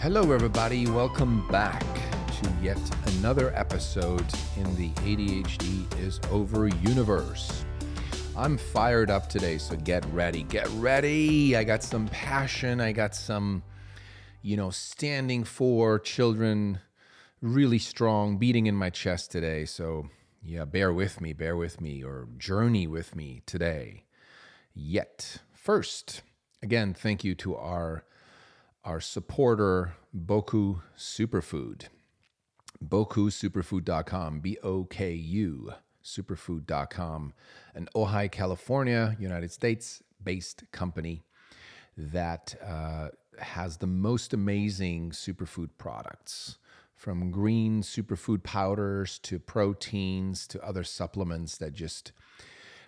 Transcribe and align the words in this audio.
Hello, 0.00 0.32
everybody. 0.32 0.86
Welcome 0.86 1.46
back 1.48 1.84
to 1.84 2.50
yet 2.62 2.78
another 3.18 3.54
episode 3.54 4.24
in 4.56 4.74
the 4.74 4.88
ADHD 5.02 6.00
is 6.00 6.18
Over 6.30 6.68
universe. 6.68 7.66
I'm 8.34 8.56
fired 8.56 9.10
up 9.10 9.28
today, 9.28 9.58
so 9.58 9.76
get 9.76 10.06
ready. 10.06 10.44
Get 10.44 10.66
ready. 10.70 11.54
I 11.54 11.64
got 11.64 11.82
some 11.82 12.08
passion. 12.08 12.80
I 12.80 12.92
got 12.92 13.14
some, 13.14 13.62
you 14.40 14.56
know, 14.56 14.70
standing 14.70 15.44
for 15.44 15.98
children 15.98 16.78
really 17.42 17.78
strong 17.78 18.38
beating 18.38 18.68
in 18.68 18.76
my 18.76 18.88
chest 18.88 19.30
today. 19.30 19.66
So, 19.66 20.08
yeah, 20.42 20.64
bear 20.64 20.94
with 20.94 21.20
me, 21.20 21.34
bear 21.34 21.56
with 21.56 21.78
me, 21.78 22.02
or 22.02 22.26
journey 22.38 22.86
with 22.86 23.14
me 23.14 23.42
today. 23.44 24.04
Yet, 24.72 25.42
first, 25.52 26.22
again, 26.62 26.94
thank 26.94 27.22
you 27.22 27.34
to 27.34 27.54
our 27.54 28.06
our 28.84 29.00
supporter, 29.00 29.94
Boku 30.16 30.82
Superfood. 30.98 31.84
BokuSuperfood.com, 32.84 34.40
B 34.40 34.58
O 34.62 34.84
K 34.84 35.12
U, 35.12 35.72
superfood.com, 36.02 37.32
an 37.74 37.88
Ojai, 37.94 38.30
California, 38.32 39.16
United 39.20 39.52
States 39.52 40.02
based 40.22 40.64
company 40.72 41.22
that 41.96 42.56
uh, 42.64 43.10
has 43.38 43.76
the 43.76 43.86
most 43.86 44.34
amazing 44.34 45.10
superfood 45.10 45.70
products. 45.78 46.58
From 46.96 47.30
green 47.30 47.82
superfood 47.82 48.42
powders 48.42 49.18
to 49.20 49.38
proteins 49.38 50.46
to 50.48 50.60
other 50.62 50.84
supplements 50.84 51.56
that 51.58 51.72
just 51.72 52.12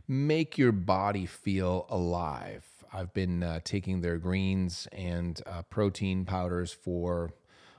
make 0.08 0.58
your 0.58 0.72
body 0.72 1.26
feel 1.26 1.86
alive 1.88 2.71
I've 2.92 3.14
been 3.14 3.42
uh, 3.42 3.60
taking 3.64 4.00
their 4.00 4.18
greens 4.18 4.86
and 4.92 5.40
uh, 5.46 5.62
protein 5.62 6.24
powders 6.24 6.72
for 6.72 7.32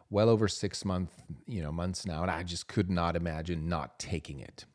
well 0.09 0.29
over 0.29 0.47
six 0.47 0.83
months, 0.85 1.13
you 1.47 1.61
know, 1.61 1.71
months 1.71 2.05
now, 2.05 2.21
and 2.21 2.31
I 2.31 2.43
just 2.43 2.67
could 2.67 2.89
not 2.89 3.15
imagine 3.15 3.67
not 3.67 3.99
taking 3.99 4.39
it. 4.39 4.65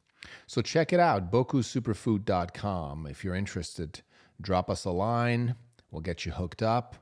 So 0.47 0.62
check 0.62 0.92
it 0.92 1.00
out, 1.00 1.31
bokusuperfood.com. 1.31 3.06
If 3.06 3.25
you're 3.25 3.34
interested, 3.34 4.00
drop 4.41 4.69
us 4.70 4.84
a 4.84 4.91
line. 4.91 5.55
We'll 5.91 6.03
get 6.03 6.27
you 6.27 6.33
hooked 6.33 6.62
up. 6.62 6.97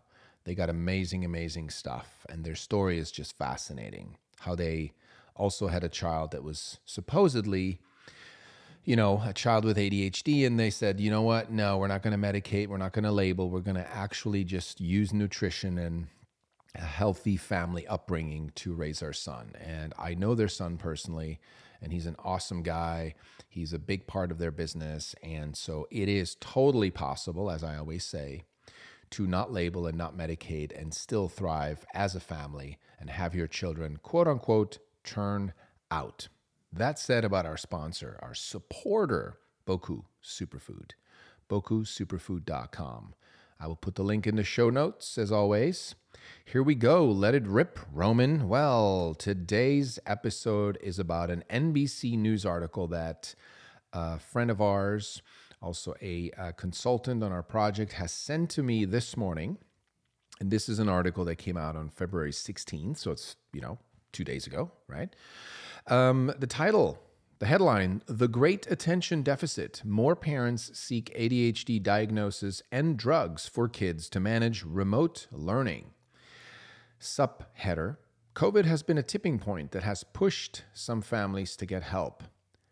They 0.44 0.54
got 0.54 0.70
amazing, 0.70 1.24
amazing 1.24 1.70
stuff, 1.70 2.24
and 2.28 2.44
their 2.44 2.54
story 2.54 2.98
is 2.98 3.10
just 3.10 3.36
fascinating. 3.36 4.16
How 4.40 4.54
they 4.54 4.92
also 5.34 5.66
had 5.66 5.82
a 5.82 5.88
child 5.88 6.30
that 6.30 6.44
was 6.44 6.78
supposedly 6.84 7.80
you 8.86 8.94
know, 8.94 9.20
a 9.26 9.32
child 9.32 9.64
with 9.64 9.76
ADHD, 9.76 10.46
and 10.46 10.58
they 10.58 10.70
said, 10.70 11.00
you 11.00 11.10
know 11.10 11.22
what? 11.22 11.50
No, 11.50 11.76
we're 11.76 11.88
not 11.88 12.02
going 12.04 12.18
to 12.18 12.26
medicate. 12.26 12.68
We're 12.68 12.76
not 12.78 12.92
going 12.92 13.04
to 13.04 13.10
label. 13.10 13.50
We're 13.50 13.60
going 13.60 13.76
to 13.76 13.94
actually 13.94 14.44
just 14.44 14.80
use 14.80 15.12
nutrition 15.12 15.76
and 15.76 16.06
a 16.76 16.82
healthy 16.82 17.36
family 17.36 17.84
upbringing 17.88 18.52
to 18.54 18.74
raise 18.74 19.02
our 19.02 19.12
son. 19.12 19.54
And 19.60 19.92
I 19.98 20.14
know 20.14 20.36
their 20.36 20.46
son 20.46 20.76
personally, 20.76 21.40
and 21.82 21.92
he's 21.92 22.06
an 22.06 22.14
awesome 22.24 22.62
guy. 22.62 23.16
He's 23.48 23.72
a 23.72 23.78
big 23.80 24.06
part 24.06 24.30
of 24.30 24.38
their 24.38 24.52
business. 24.52 25.16
And 25.20 25.56
so 25.56 25.88
it 25.90 26.08
is 26.08 26.36
totally 26.36 26.92
possible, 26.92 27.50
as 27.50 27.64
I 27.64 27.76
always 27.76 28.04
say, 28.04 28.44
to 29.10 29.26
not 29.26 29.52
label 29.52 29.88
and 29.88 29.98
not 29.98 30.16
medicate 30.16 30.78
and 30.80 30.94
still 30.94 31.28
thrive 31.28 31.84
as 31.92 32.14
a 32.14 32.20
family 32.20 32.78
and 33.00 33.10
have 33.10 33.34
your 33.34 33.48
children, 33.48 33.98
quote 34.00 34.28
unquote, 34.28 34.78
turn 35.02 35.54
out. 35.90 36.28
That 36.76 36.98
said 36.98 37.24
about 37.24 37.46
our 37.46 37.56
sponsor, 37.56 38.18
our 38.20 38.34
supporter, 38.34 39.38
Boku 39.66 40.02
Superfood, 40.22 40.90
bokusuperfood.com. 41.48 43.14
I 43.58 43.66
will 43.66 43.76
put 43.76 43.94
the 43.94 44.02
link 44.02 44.26
in 44.26 44.36
the 44.36 44.44
show 44.44 44.68
notes 44.68 45.16
as 45.16 45.32
always. 45.32 45.94
Here 46.44 46.62
we 46.62 46.74
go. 46.74 47.06
Let 47.06 47.34
it 47.34 47.46
rip, 47.46 47.78
Roman. 47.90 48.46
Well, 48.46 49.14
today's 49.14 49.98
episode 50.04 50.76
is 50.82 50.98
about 50.98 51.30
an 51.30 51.44
NBC 51.48 52.18
News 52.18 52.44
article 52.44 52.88
that 52.88 53.34
a 53.94 54.18
friend 54.18 54.50
of 54.50 54.60
ours, 54.60 55.22
also 55.62 55.94
a, 56.02 56.30
a 56.36 56.52
consultant 56.52 57.22
on 57.22 57.32
our 57.32 57.42
project, 57.42 57.94
has 57.94 58.12
sent 58.12 58.50
to 58.50 58.62
me 58.62 58.84
this 58.84 59.16
morning. 59.16 59.56
And 60.40 60.50
this 60.50 60.68
is 60.68 60.78
an 60.78 60.90
article 60.90 61.24
that 61.24 61.36
came 61.36 61.56
out 61.56 61.74
on 61.74 61.88
February 61.88 62.32
16th. 62.32 62.98
So 62.98 63.12
it's, 63.12 63.36
you 63.54 63.62
know, 63.62 63.78
two 64.12 64.24
days 64.24 64.46
ago, 64.46 64.70
right? 64.88 65.14
Um, 65.88 66.32
the 66.36 66.48
title, 66.48 66.98
the 67.38 67.46
headline 67.46 68.02
The 68.06 68.26
Great 68.26 68.66
Attention 68.68 69.22
Deficit 69.22 69.82
More 69.84 70.16
Parents 70.16 70.76
Seek 70.76 71.14
ADHD 71.16 71.80
Diagnosis 71.80 72.60
and 72.72 72.96
Drugs 72.96 73.46
for 73.46 73.68
Kids 73.68 74.08
to 74.08 74.18
Manage 74.18 74.64
Remote 74.64 75.28
Learning. 75.30 75.92
Subheader 77.00 77.98
COVID 78.34 78.64
has 78.64 78.82
been 78.82 78.98
a 78.98 79.02
tipping 79.02 79.38
point 79.38 79.70
that 79.70 79.84
has 79.84 80.02
pushed 80.02 80.64
some 80.74 81.02
families 81.02 81.54
to 81.54 81.66
get 81.66 81.84
help, 81.84 82.24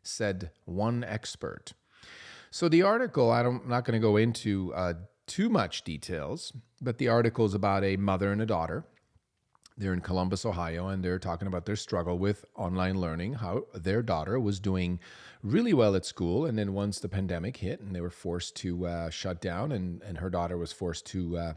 said 0.03 0.51
one 0.65 1.05
expert. 1.05 1.73
So 2.51 2.69
the 2.69 2.83
article, 2.83 3.31
I'm 3.31 3.63
not 3.69 3.85
going 3.85 3.95
to 3.99 4.05
go 4.05 4.17
into 4.17 4.75
uh, 4.75 4.95
too 5.29 5.49
much 5.49 5.85
details, 5.85 6.53
but 6.83 6.99
the 6.99 7.07
article 7.07 7.47
is 7.47 7.55
about 7.55 7.85
a 7.85 7.97
mother 7.97 8.33
and 8.33 8.43
a 8.43 8.47
daughter 8.47 8.85
they're 9.77 9.93
in 9.93 10.01
Columbus, 10.01 10.47
Ohio, 10.47 10.89
and 10.89 11.05
they're 11.05 11.19
talking 11.19 11.49
about 11.49 11.67
their 11.67 11.77
struggle 11.77 12.19
with 12.19 12.45
online 12.55 13.01
learning, 13.01 13.35
how 13.35 13.65
their 13.75 14.03
daughter 14.03 14.39
was 14.39 14.61
doing 14.61 15.01
really 15.43 15.75
well 15.75 15.97
at 15.97 16.07
school. 16.07 16.47
And 16.47 16.59
then 16.59 16.75
once 16.75 17.01
the 17.01 17.09
pandemic 17.09 17.57
hit 17.57 17.81
and 17.81 17.95
they 17.95 18.01
were 18.01 18.11
forced 18.11 18.55
to 18.57 18.87
uh, 18.87 19.11
shut 19.11 19.41
down, 19.41 19.73
and, 19.73 20.01
and 20.03 20.19
her 20.19 20.31
daughter 20.31 20.57
was 20.57 20.73
forced 20.73 21.07
to 21.07 21.37
uh, 21.37 21.55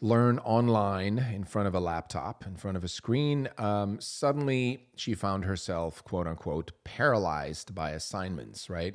learn 0.00 0.38
online 0.40 1.18
in 1.18 1.44
front 1.44 1.68
of 1.68 1.74
a 1.74 1.80
laptop, 1.80 2.46
in 2.46 2.56
front 2.56 2.76
of 2.76 2.84
a 2.84 2.88
screen, 2.88 3.48
um, 3.58 4.00
suddenly 4.00 4.86
she 4.96 5.14
found 5.14 5.44
herself, 5.44 6.02
quote 6.04 6.26
unquote, 6.26 6.72
paralyzed 6.84 7.74
by 7.74 7.90
assignments, 7.90 8.68
right? 8.70 8.94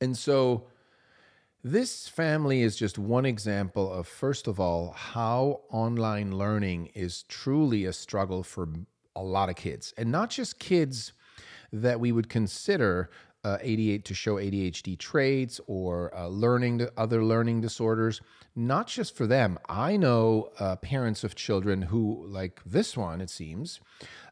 And 0.00 0.16
so, 0.16 0.66
this 1.62 2.08
family 2.08 2.62
is 2.62 2.76
just 2.76 2.98
one 2.98 3.26
example 3.26 3.92
of, 3.92 4.08
first 4.08 4.46
of 4.46 4.58
all, 4.58 4.92
how 4.92 5.60
online 5.70 6.36
learning 6.36 6.90
is 6.94 7.24
truly 7.24 7.84
a 7.84 7.92
struggle 7.92 8.42
for 8.42 8.68
a 9.14 9.22
lot 9.22 9.48
of 9.48 9.56
kids, 9.56 9.92
and 9.96 10.10
not 10.10 10.30
just 10.30 10.58
kids 10.58 11.12
that 11.72 12.00
we 12.00 12.12
would 12.12 12.28
consider 12.28 13.10
uh, 13.44 13.58
88 13.60 14.04
to 14.04 14.14
show 14.14 14.34
ADHD 14.36 14.98
traits 14.98 15.60
or 15.66 16.14
uh, 16.14 16.26
learning 16.26 16.86
other 16.96 17.24
learning 17.24 17.60
disorders. 17.60 18.20
Not 18.56 18.86
just 18.86 19.16
for 19.16 19.26
them. 19.26 19.58
I 19.68 19.96
know 19.96 20.50
uh, 20.58 20.76
parents 20.76 21.24
of 21.24 21.34
children 21.34 21.82
who, 21.82 22.26
like 22.26 22.60
this 22.66 22.96
one, 22.96 23.20
it 23.20 23.30
seems, 23.30 23.80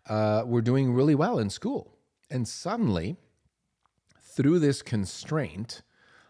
uh, 0.08 0.42
were 0.44 0.60
doing 0.60 0.92
really 0.92 1.14
well 1.14 1.38
in 1.38 1.50
school, 1.50 1.96
and 2.30 2.48
suddenly, 2.48 3.16
through 4.20 4.58
this 4.58 4.82
constraint 4.82 5.82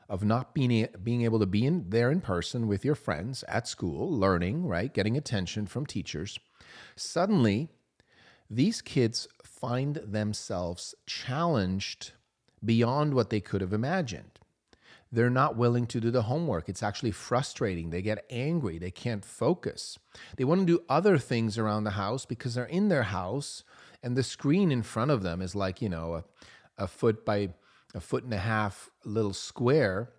of 0.08 0.24
not 0.24 0.54
being 0.54 0.88
being 1.02 1.22
able 1.22 1.38
to 1.38 1.46
be 1.46 1.66
in 1.66 1.90
there 1.90 2.10
in 2.10 2.20
person 2.20 2.66
with 2.66 2.84
your 2.84 2.94
friends 2.94 3.44
at 3.46 3.68
school, 3.68 4.10
learning, 4.10 4.66
right, 4.66 4.92
getting 4.92 5.16
attention 5.16 5.66
from 5.66 5.84
teachers. 5.84 6.38
Suddenly, 6.96 7.68
these 8.50 8.80
kids 8.80 9.28
find 9.44 9.96
themselves 9.96 10.94
challenged 11.06 12.12
beyond 12.64 13.14
what 13.14 13.30
they 13.30 13.40
could 13.40 13.60
have 13.60 13.72
imagined. 13.72 14.38
They're 15.10 15.30
not 15.30 15.56
willing 15.56 15.86
to 15.86 16.00
do 16.00 16.10
the 16.10 16.22
homework. 16.22 16.68
It's 16.68 16.82
actually 16.82 17.12
frustrating. 17.12 17.90
They 17.90 18.02
get 18.02 18.26
angry. 18.28 18.78
They 18.78 18.90
can't 18.90 19.24
focus. 19.24 19.98
They 20.36 20.44
want 20.44 20.60
to 20.60 20.66
do 20.66 20.84
other 20.88 21.16
things 21.16 21.56
around 21.56 21.84
the 21.84 21.92
house 21.92 22.26
because 22.26 22.54
they're 22.54 22.64
in 22.64 22.88
their 22.88 23.04
house 23.04 23.64
and 24.02 24.16
the 24.16 24.22
screen 24.22 24.70
in 24.70 24.82
front 24.82 25.10
of 25.10 25.22
them 25.22 25.40
is 25.40 25.54
like, 25.54 25.80
you 25.80 25.88
know, 25.88 26.14
a, 26.14 26.24
a 26.76 26.86
foot 26.86 27.24
by 27.24 27.50
a 27.94 28.00
foot 28.00 28.24
and 28.24 28.34
a 28.34 28.38
half 28.38 28.90
little 29.04 29.32
square, 29.32 30.10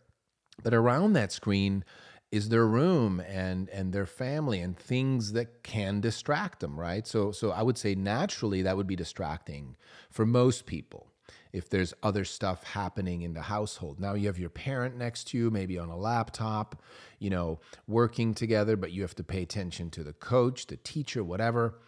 but 0.63 0.73
around 0.73 1.13
that 1.13 1.31
screen 1.31 1.83
is 2.31 2.49
their 2.49 2.67
room 2.67 3.19
and 3.19 3.69
and 3.69 3.91
their 3.91 4.05
family 4.05 4.59
and 4.59 4.77
things 4.77 5.31
that 5.31 5.63
can 5.63 5.99
distract 5.99 6.59
them, 6.59 6.79
right? 6.79 7.07
So 7.07 7.31
so 7.31 7.51
I 7.51 7.63
would 7.63 7.77
say 7.77 7.95
naturally 7.95 8.61
that 8.63 8.77
would 8.77 8.87
be 8.87 8.95
distracting 8.95 9.75
for 10.11 10.25
most 10.25 10.65
people 10.65 11.07
if 11.51 11.69
there's 11.69 11.93
other 12.03 12.25
stuff 12.25 12.63
happening 12.63 13.23
in 13.23 13.33
the 13.33 13.41
household. 13.41 13.99
Now 13.99 14.13
you 14.13 14.27
have 14.27 14.37
your 14.37 14.49
parent 14.49 14.95
next 14.95 15.25
to 15.29 15.37
you, 15.37 15.49
maybe 15.49 15.79
on 15.79 15.89
a 15.89 15.97
laptop, 15.97 16.81
you 17.17 17.29
know, 17.31 17.59
working 17.87 18.35
together, 18.35 18.77
but 18.77 18.91
you 18.91 19.01
have 19.01 19.15
to 19.15 19.23
pay 19.23 19.41
attention 19.41 19.89
to 19.91 20.03
the 20.03 20.13
coach, 20.13 20.67
the 20.67 20.77
teacher, 20.77 21.23
whatever. 21.23 21.79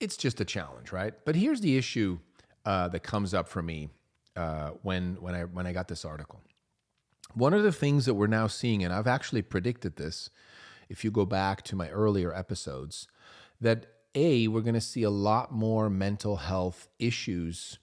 it's 0.00 0.16
just 0.16 0.40
a 0.40 0.44
challenge, 0.44 0.92
right? 0.92 1.14
But 1.24 1.36
here's 1.36 1.60
the 1.60 1.76
issue 1.76 2.18
uh, 2.64 2.88
that 2.88 3.02
comes 3.02 3.32
up 3.32 3.48
for 3.48 3.62
me 3.62 3.88
uh, 4.36 4.70
when 4.82 5.16
when 5.20 5.34
I 5.34 5.42
when 5.44 5.66
I 5.66 5.72
got 5.72 5.88
this 5.88 6.04
article. 6.04 6.40
One 7.34 7.54
of 7.54 7.62
the 7.62 7.72
things 7.72 8.06
that 8.06 8.14
we're 8.14 8.28
now 8.28 8.46
seeing, 8.46 8.84
and 8.84 8.92
I've 8.92 9.06
actually 9.06 9.42
predicted 9.42 9.96
this, 9.96 10.30
if 10.88 11.04
you 11.04 11.10
go 11.10 11.26
back 11.26 11.62
to 11.62 11.76
my 11.76 11.90
earlier 11.90 12.34
episodes, 12.34 13.08
that 13.60 13.86
a 14.14 14.48
we're 14.48 14.62
going 14.62 14.74
to 14.74 14.80
see 14.80 15.02
a 15.02 15.10
lot 15.10 15.52
more 15.52 15.90
mental 15.90 16.36
health 16.36 16.88
issues 16.98 17.78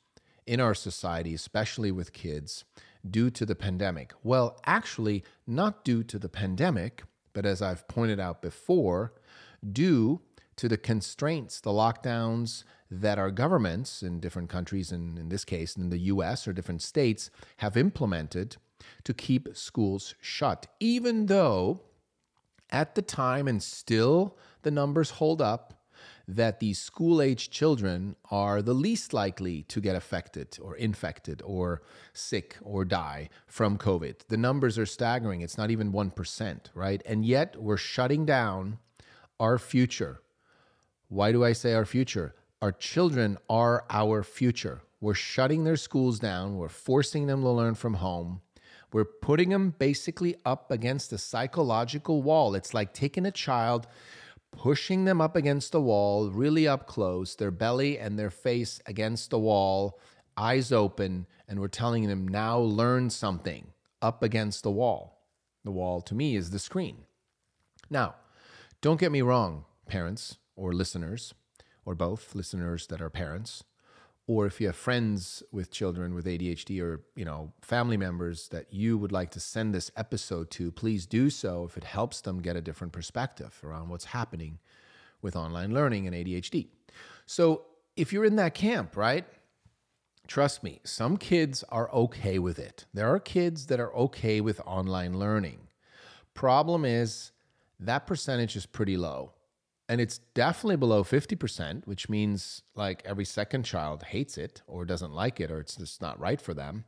in 0.45 0.59
our 0.59 0.73
society, 0.73 1.33
especially 1.33 1.91
with 1.91 2.13
kids, 2.13 2.65
due 3.07 3.29
to 3.29 3.45
the 3.45 3.55
pandemic. 3.55 4.13
Well, 4.23 4.59
actually, 4.65 5.23
not 5.45 5.85
due 5.85 6.03
to 6.03 6.17
the 6.17 6.29
pandemic, 6.29 7.03
but 7.33 7.45
as 7.45 7.61
I've 7.61 7.87
pointed 7.87 8.19
out 8.19 8.41
before, 8.41 9.13
due 9.71 10.21
to 10.55 10.67
the 10.67 10.77
constraints, 10.77 11.59
the 11.61 11.71
lockdowns 11.71 12.63
that 13.01 13.17
our 13.17 13.31
governments 13.31 14.03
in 14.03 14.19
different 14.19 14.49
countries, 14.49 14.91
and 14.91 15.17
in 15.17 15.29
this 15.29 15.45
case 15.45 15.75
in 15.75 15.89
the 15.89 15.97
US 15.99 16.47
or 16.47 16.53
different 16.53 16.81
states, 16.81 17.29
have 17.57 17.77
implemented 17.77 18.57
to 19.03 19.13
keep 19.13 19.49
schools 19.53 20.15
shut, 20.21 20.67
even 20.79 21.27
though 21.27 21.81
at 22.69 22.95
the 22.95 23.01
time 23.01 23.47
and 23.47 23.61
still 23.61 24.37
the 24.63 24.71
numbers 24.71 25.11
hold 25.11 25.41
up 25.41 25.83
that 26.27 26.59
these 26.59 26.79
school 26.79 27.21
age 27.21 27.49
children 27.49 28.15
are 28.31 28.61
the 28.61 28.73
least 28.73 29.13
likely 29.13 29.63
to 29.63 29.81
get 29.81 29.95
affected 29.95 30.57
or 30.61 30.75
infected 30.75 31.41
or 31.43 31.81
sick 32.13 32.57
or 32.61 32.85
die 32.85 33.29
from 33.45 33.77
COVID. 33.77 34.27
The 34.29 34.37
numbers 34.37 34.77
are 34.77 34.85
staggering. 34.85 35.41
It's 35.41 35.57
not 35.57 35.69
even 35.69 35.91
1%, 35.91 36.59
right? 36.73 37.01
And 37.05 37.25
yet 37.25 37.61
we're 37.61 37.77
shutting 37.77 38.25
down 38.25 38.79
our 39.39 39.57
future. 39.57 40.21
Why 41.09 41.31
do 41.31 41.43
I 41.43 41.53
say 41.53 41.73
our 41.73 41.85
future? 41.85 42.33
Our 42.63 42.71
children 42.71 43.37
are 43.49 43.83
our 43.89 44.23
future. 44.23 44.83
We're 45.01 45.15
shutting 45.15 45.65
their 45.65 45.75
schools 45.75 46.17
down, 46.17 46.55
we're 46.55 46.69
forcing 46.69 47.27
them 47.27 47.41
to 47.41 47.49
learn 47.49 47.75
from 47.75 47.95
home. 47.95 48.39
We're 48.93 49.03
putting 49.03 49.49
them 49.49 49.75
basically 49.77 50.37
up 50.45 50.71
against 50.71 51.11
a 51.11 51.17
psychological 51.17 52.23
wall. 52.23 52.55
It's 52.55 52.73
like 52.73 52.93
taking 52.93 53.25
a 53.25 53.31
child 53.31 53.87
pushing 54.51 55.03
them 55.03 55.19
up 55.19 55.35
against 55.35 55.73
the 55.73 55.81
wall, 55.81 56.29
really 56.29 56.65
up 56.65 56.87
close, 56.87 57.35
their 57.35 57.51
belly 57.51 57.99
and 57.99 58.17
their 58.17 58.29
face 58.29 58.79
against 58.85 59.31
the 59.31 59.39
wall, 59.39 59.99
eyes 60.37 60.71
open, 60.71 61.27
and 61.49 61.59
we're 61.59 61.67
telling 61.67 62.07
them 62.07 62.25
now 62.25 62.59
learn 62.59 63.09
something 63.09 63.73
up 64.01 64.23
against 64.23 64.63
the 64.63 64.71
wall. 64.71 65.19
The 65.65 65.71
wall 65.71 65.99
to 65.99 66.15
me 66.15 66.37
is 66.37 66.51
the 66.51 66.59
screen. 66.59 66.99
Now, 67.89 68.15
don't 68.79 69.01
get 69.01 69.11
me 69.11 69.21
wrong, 69.21 69.65
parents 69.85 70.37
or 70.55 70.71
listeners, 70.71 71.33
or 71.85 71.95
both 71.95 72.35
listeners 72.35 72.87
that 72.87 73.01
are 73.01 73.09
parents 73.09 73.63
or 74.25 74.45
if 74.45 74.61
you 74.61 74.67
have 74.67 74.75
friends 74.75 75.43
with 75.51 75.69
children 75.69 76.13
with 76.13 76.25
ADHD 76.25 76.81
or 76.81 77.01
you 77.15 77.25
know 77.25 77.51
family 77.61 77.97
members 77.97 78.47
that 78.49 78.73
you 78.73 78.97
would 78.97 79.11
like 79.11 79.31
to 79.31 79.39
send 79.39 79.73
this 79.73 79.91
episode 79.97 80.49
to, 80.51 80.71
please 80.71 81.05
do 81.05 81.29
so 81.29 81.65
if 81.65 81.77
it 81.77 81.83
helps 81.83 82.21
them 82.21 82.41
get 82.41 82.55
a 82.55 82.61
different 82.61 82.93
perspective 82.93 83.59
around 83.63 83.89
what's 83.89 84.05
happening 84.05 84.59
with 85.21 85.35
online 85.35 85.73
learning 85.73 86.07
and 86.07 86.15
ADHD. 86.15 86.67
So, 87.25 87.63
if 87.95 88.11
you're 88.11 88.25
in 88.25 88.37
that 88.37 88.53
camp, 88.53 88.95
right? 88.97 89.25
Trust 90.25 90.63
me, 90.63 90.79
some 90.83 91.17
kids 91.17 91.63
are 91.69 91.91
okay 91.91 92.39
with 92.39 92.57
it. 92.57 92.85
There 92.93 93.13
are 93.13 93.19
kids 93.19 93.67
that 93.67 93.79
are 93.79 93.93
okay 93.93 94.39
with 94.39 94.61
online 94.65 95.19
learning. 95.19 95.67
Problem 96.33 96.85
is 96.85 97.31
that 97.79 98.07
percentage 98.07 98.55
is 98.55 98.65
pretty 98.65 98.95
low 98.95 99.33
and 99.89 99.99
it's 99.99 100.17
definitely 100.17 100.77
below 100.77 101.03
50%, 101.03 101.85
which 101.85 102.09
means 102.09 102.61
like 102.75 103.01
every 103.05 103.25
second 103.25 103.63
child 103.63 104.03
hates 104.03 104.37
it 104.37 104.61
or 104.67 104.85
doesn't 104.85 105.13
like 105.13 105.39
it 105.39 105.51
or 105.51 105.59
it's 105.59 105.75
just 105.75 106.01
not 106.01 106.19
right 106.19 106.39
for 106.39 106.53
them. 106.53 106.85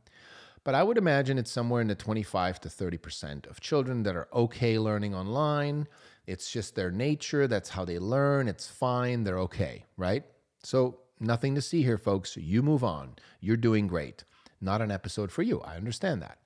But 0.64 0.74
I 0.74 0.82
would 0.82 0.98
imagine 0.98 1.38
it's 1.38 1.50
somewhere 1.50 1.80
in 1.80 1.86
the 1.86 1.94
25 1.94 2.60
to 2.62 2.68
30% 2.68 3.48
of 3.48 3.60
children 3.60 4.02
that 4.02 4.16
are 4.16 4.28
okay 4.32 4.78
learning 4.78 5.14
online. 5.14 5.86
It's 6.26 6.50
just 6.50 6.74
their 6.74 6.90
nature. 6.90 7.46
That's 7.46 7.68
how 7.68 7.84
they 7.84 8.00
learn. 8.00 8.48
It's 8.48 8.66
fine. 8.66 9.22
They're 9.22 9.38
okay, 9.40 9.84
right? 9.96 10.24
So, 10.64 10.98
nothing 11.20 11.54
to 11.54 11.62
see 11.62 11.84
here, 11.84 11.98
folks. 11.98 12.36
You 12.36 12.64
move 12.64 12.82
on. 12.82 13.14
You're 13.40 13.56
doing 13.56 13.86
great. 13.86 14.24
Not 14.60 14.82
an 14.82 14.90
episode 14.90 15.30
for 15.30 15.42
you. 15.42 15.60
I 15.60 15.76
understand 15.76 16.20
that. 16.22 16.38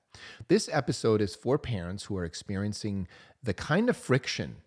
This 0.49 0.69
episode 0.71 1.21
is 1.21 1.33
for 1.33 1.57
parents 1.57 2.03
who 2.03 2.17
are 2.17 2.25
experiencing 2.25 3.07
the 3.41 3.55
kind 3.55 3.89
of 3.89 3.97
friction 3.97 4.57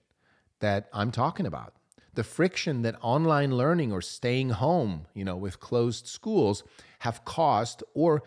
that 0.60 0.88
I'm 0.92 1.10
talking 1.10 1.46
about. 1.46 1.74
The 2.14 2.24
friction 2.24 2.82
that 2.82 2.96
online 3.00 3.56
learning 3.56 3.92
or 3.92 4.00
staying 4.00 4.50
home, 4.50 5.06
you 5.14 5.24
know, 5.24 5.36
with 5.36 5.60
closed 5.60 6.06
schools 6.06 6.62
have 7.00 7.24
caused 7.24 7.82
or 7.92 8.22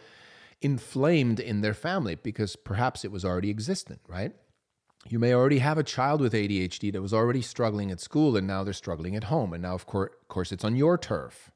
inflamed 0.61 1.39
in 1.39 1.61
their 1.61 1.73
family 1.73 2.15
because 2.15 2.55
perhaps 2.55 3.05
it 3.05 3.11
was 3.11 3.23
already 3.23 3.49
existent, 3.49 4.01
right? 4.07 4.33
You 5.09 5.19
may 5.19 5.33
already 5.33 5.59
have 5.59 5.77
a 5.77 5.83
child 5.83 6.19
with 6.19 6.33
ADHD 6.33 6.91
that 6.91 7.01
was 7.01 7.13
already 7.13 7.41
struggling 7.41 7.91
at 7.91 8.01
school 8.01 8.35
and 8.35 8.45
now 8.45 8.63
they're 8.63 8.73
struggling 8.73 9.15
at 9.15 9.25
home. 9.25 9.53
And 9.53 9.61
now, 9.61 9.73
of 9.73 9.85
course, 9.85 10.51
it's 10.51 10.65
on 10.65 10.75
your 10.75 10.97
turf, 10.97 11.51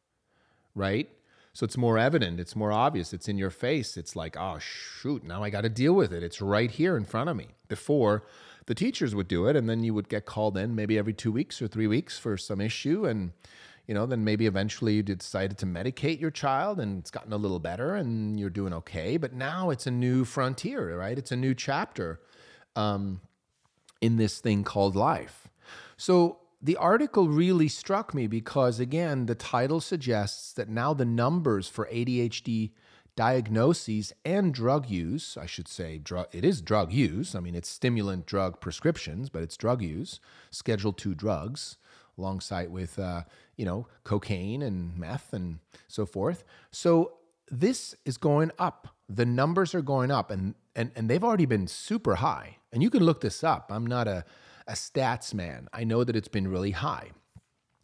right? 0.73 1.09
So 1.53 1.65
it's 1.65 1.75
more 1.75 1.97
evident, 1.97 2.39
it's 2.39 2.55
more 2.55 2.71
obvious, 2.71 3.11
it's 3.11 3.27
in 3.27 3.37
your 3.37 3.49
face. 3.49 3.97
It's 3.97 4.15
like, 4.15 4.37
oh, 4.37 4.57
shoot, 4.59 5.23
now 5.25 5.43
I 5.43 5.49
got 5.49 5.61
to 5.61 5.69
deal 5.69 5.93
with 5.93 6.13
it. 6.13 6.23
It's 6.23 6.41
right 6.41 6.71
here 6.71 6.95
in 6.95 7.03
front 7.03 7.29
of 7.29 7.35
me. 7.35 7.49
Before, 7.67 8.23
the 8.65 8.75
teachers 8.75 9.15
would 9.15 9.27
do 9.27 9.47
it, 9.47 9.55
and 9.55 9.69
then 9.69 9.83
you 9.83 9.93
would 9.93 10.09
get 10.09 10.25
called 10.25 10.57
in 10.57 10.75
maybe 10.75 10.97
every 10.97 11.13
two 11.13 11.31
weeks 11.31 11.61
or 11.61 11.67
three 11.67 11.87
weeks 11.87 12.17
for 12.17 12.37
some 12.37 12.61
issue, 12.61 13.05
and 13.05 13.31
you 13.87 13.93
know, 13.93 14.05
then 14.05 14.23
maybe 14.23 14.45
eventually 14.45 14.93
you 14.93 15.03
decided 15.03 15.57
to 15.57 15.65
medicate 15.65 16.21
your 16.21 16.31
child, 16.31 16.79
and 16.79 16.99
it's 16.99 17.11
gotten 17.11 17.33
a 17.33 17.37
little 17.37 17.59
better, 17.59 17.95
and 17.95 18.39
you're 18.39 18.49
doing 18.49 18.73
okay. 18.73 19.17
But 19.17 19.33
now 19.33 19.69
it's 19.69 19.87
a 19.87 19.91
new 19.91 20.23
frontier, 20.23 20.97
right? 20.97 21.17
It's 21.17 21.31
a 21.31 21.35
new 21.35 21.53
chapter 21.53 22.21
um, 22.75 23.21
in 23.99 24.17
this 24.17 24.39
thing 24.39 24.63
called 24.63 24.95
life. 24.95 25.49
So 25.97 26.39
the 26.61 26.77
article 26.77 27.27
really 27.27 27.67
struck 27.67 28.13
me 28.13 28.27
because, 28.27 28.79
again, 28.79 29.25
the 29.25 29.35
title 29.35 29.81
suggests 29.81 30.53
that 30.53 30.69
now 30.69 30.93
the 30.93 31.05
numbers 31.05 31.67
for 31.67 31.89
ADHD 31.91 32.71
diagnoses 33.21 34.11
and 34.25 34.51
drug 34.51 34.89
use. 34.89 35.37
I 35.39 35.45
should 35.45 35.67
say, 35.67 35.99
drug, 35.99 36.25
it 36.31 36.43
is 36.43 36.59
drug 36.59 36.91
use. 36.91 37.35
I 37.35 37.39
mean, 37.39 37.53
it's 37.53 37.69
stimulant 37.69 38.25
drug 38.25 38.59
prescriptions, 38.59 39.29
but 39.29 39.43
it's 39.43 39.55
drug 39.55 39.83
use, 39.83 40.19
Schedule 40.49 40.91
two 40.91 41.13
drugs, 41.13 41.77
alongside 42.17 42.71
with 42.71 42.97
uh, 42.97 43.21
you 43.57 43.63
know 43.63 43.85
cocaine 44.03 44.63
and 44.63 44.97
meth 44.97 45.33
and 45.33 45.59
so 45.87 46.03
forth. 46.03 46.43
So 46.71 47.17
this 47.47 47.93
is 48.05 48.17
going 48.17 48.49
up. 48.57 48.87
The 49.07 49.27
numbers 49.27 49.75
are 49.75 49.83
going 49.83 50.09
up, 50.09 50.31
and 50.31 50.55
and 50.75 50.89
and 50.95 51.07
they've 51.07 51.23
already 51.23 51.45
been 51.45 51.67
super 51.67 52.15
high. 52.15 52.57
And 52.73 52.81
you 52.81 52.89
can 52.89 53.03
look 53.03 53.21
this 53.21 53.43
up. 53.43 53.69
I'm 53.71 53.85
not 53.85 54.07
a 54.07 54.25
a 54.65 54.73
stats 54.73 55.31
man. 55.31 55.67
I 55.71 55.83
know 55.83 56.03
that 56.03 56.15
it's 56.15 56.33
been 56.37 56.47
really 56.47 56.71
high. 56.71 57.11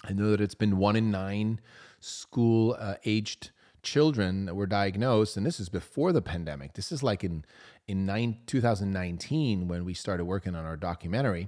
I 0.04 0.14
know 0.14 0.32
that 0.32 0.42
it's 0.42 0.56
been 0.56 0.78
one 0.78 0.96
in 0.96 1.12
nine 1.12 1.60
school 2.00 2.76
uh, 2.80 2.96
aged 3.06 3.52
children 3.88 4.46
that 4.46 4.56
were 4.56 4.68
diagnosed, 4.68 5.38
and 5.38 5.46
this 5.46 5.60
is 5.60 5.70
before 5.70 6.12
the 6.12 6.22
pandemic. 6.22 6.74
This 6.74 6.92
is 6.92 7.02
like 7.02 7.24
in 7.24 7.46
in 7.88 8.06
nine, 8.06 8.38
2019 8.46 9.68
when 9.70 9.86
we 9.86 9.94
started 9.94 10.26
working 10.26 10.56
on 10.56 10.66
our 10.66 10.76
documentary. 10.76 11.48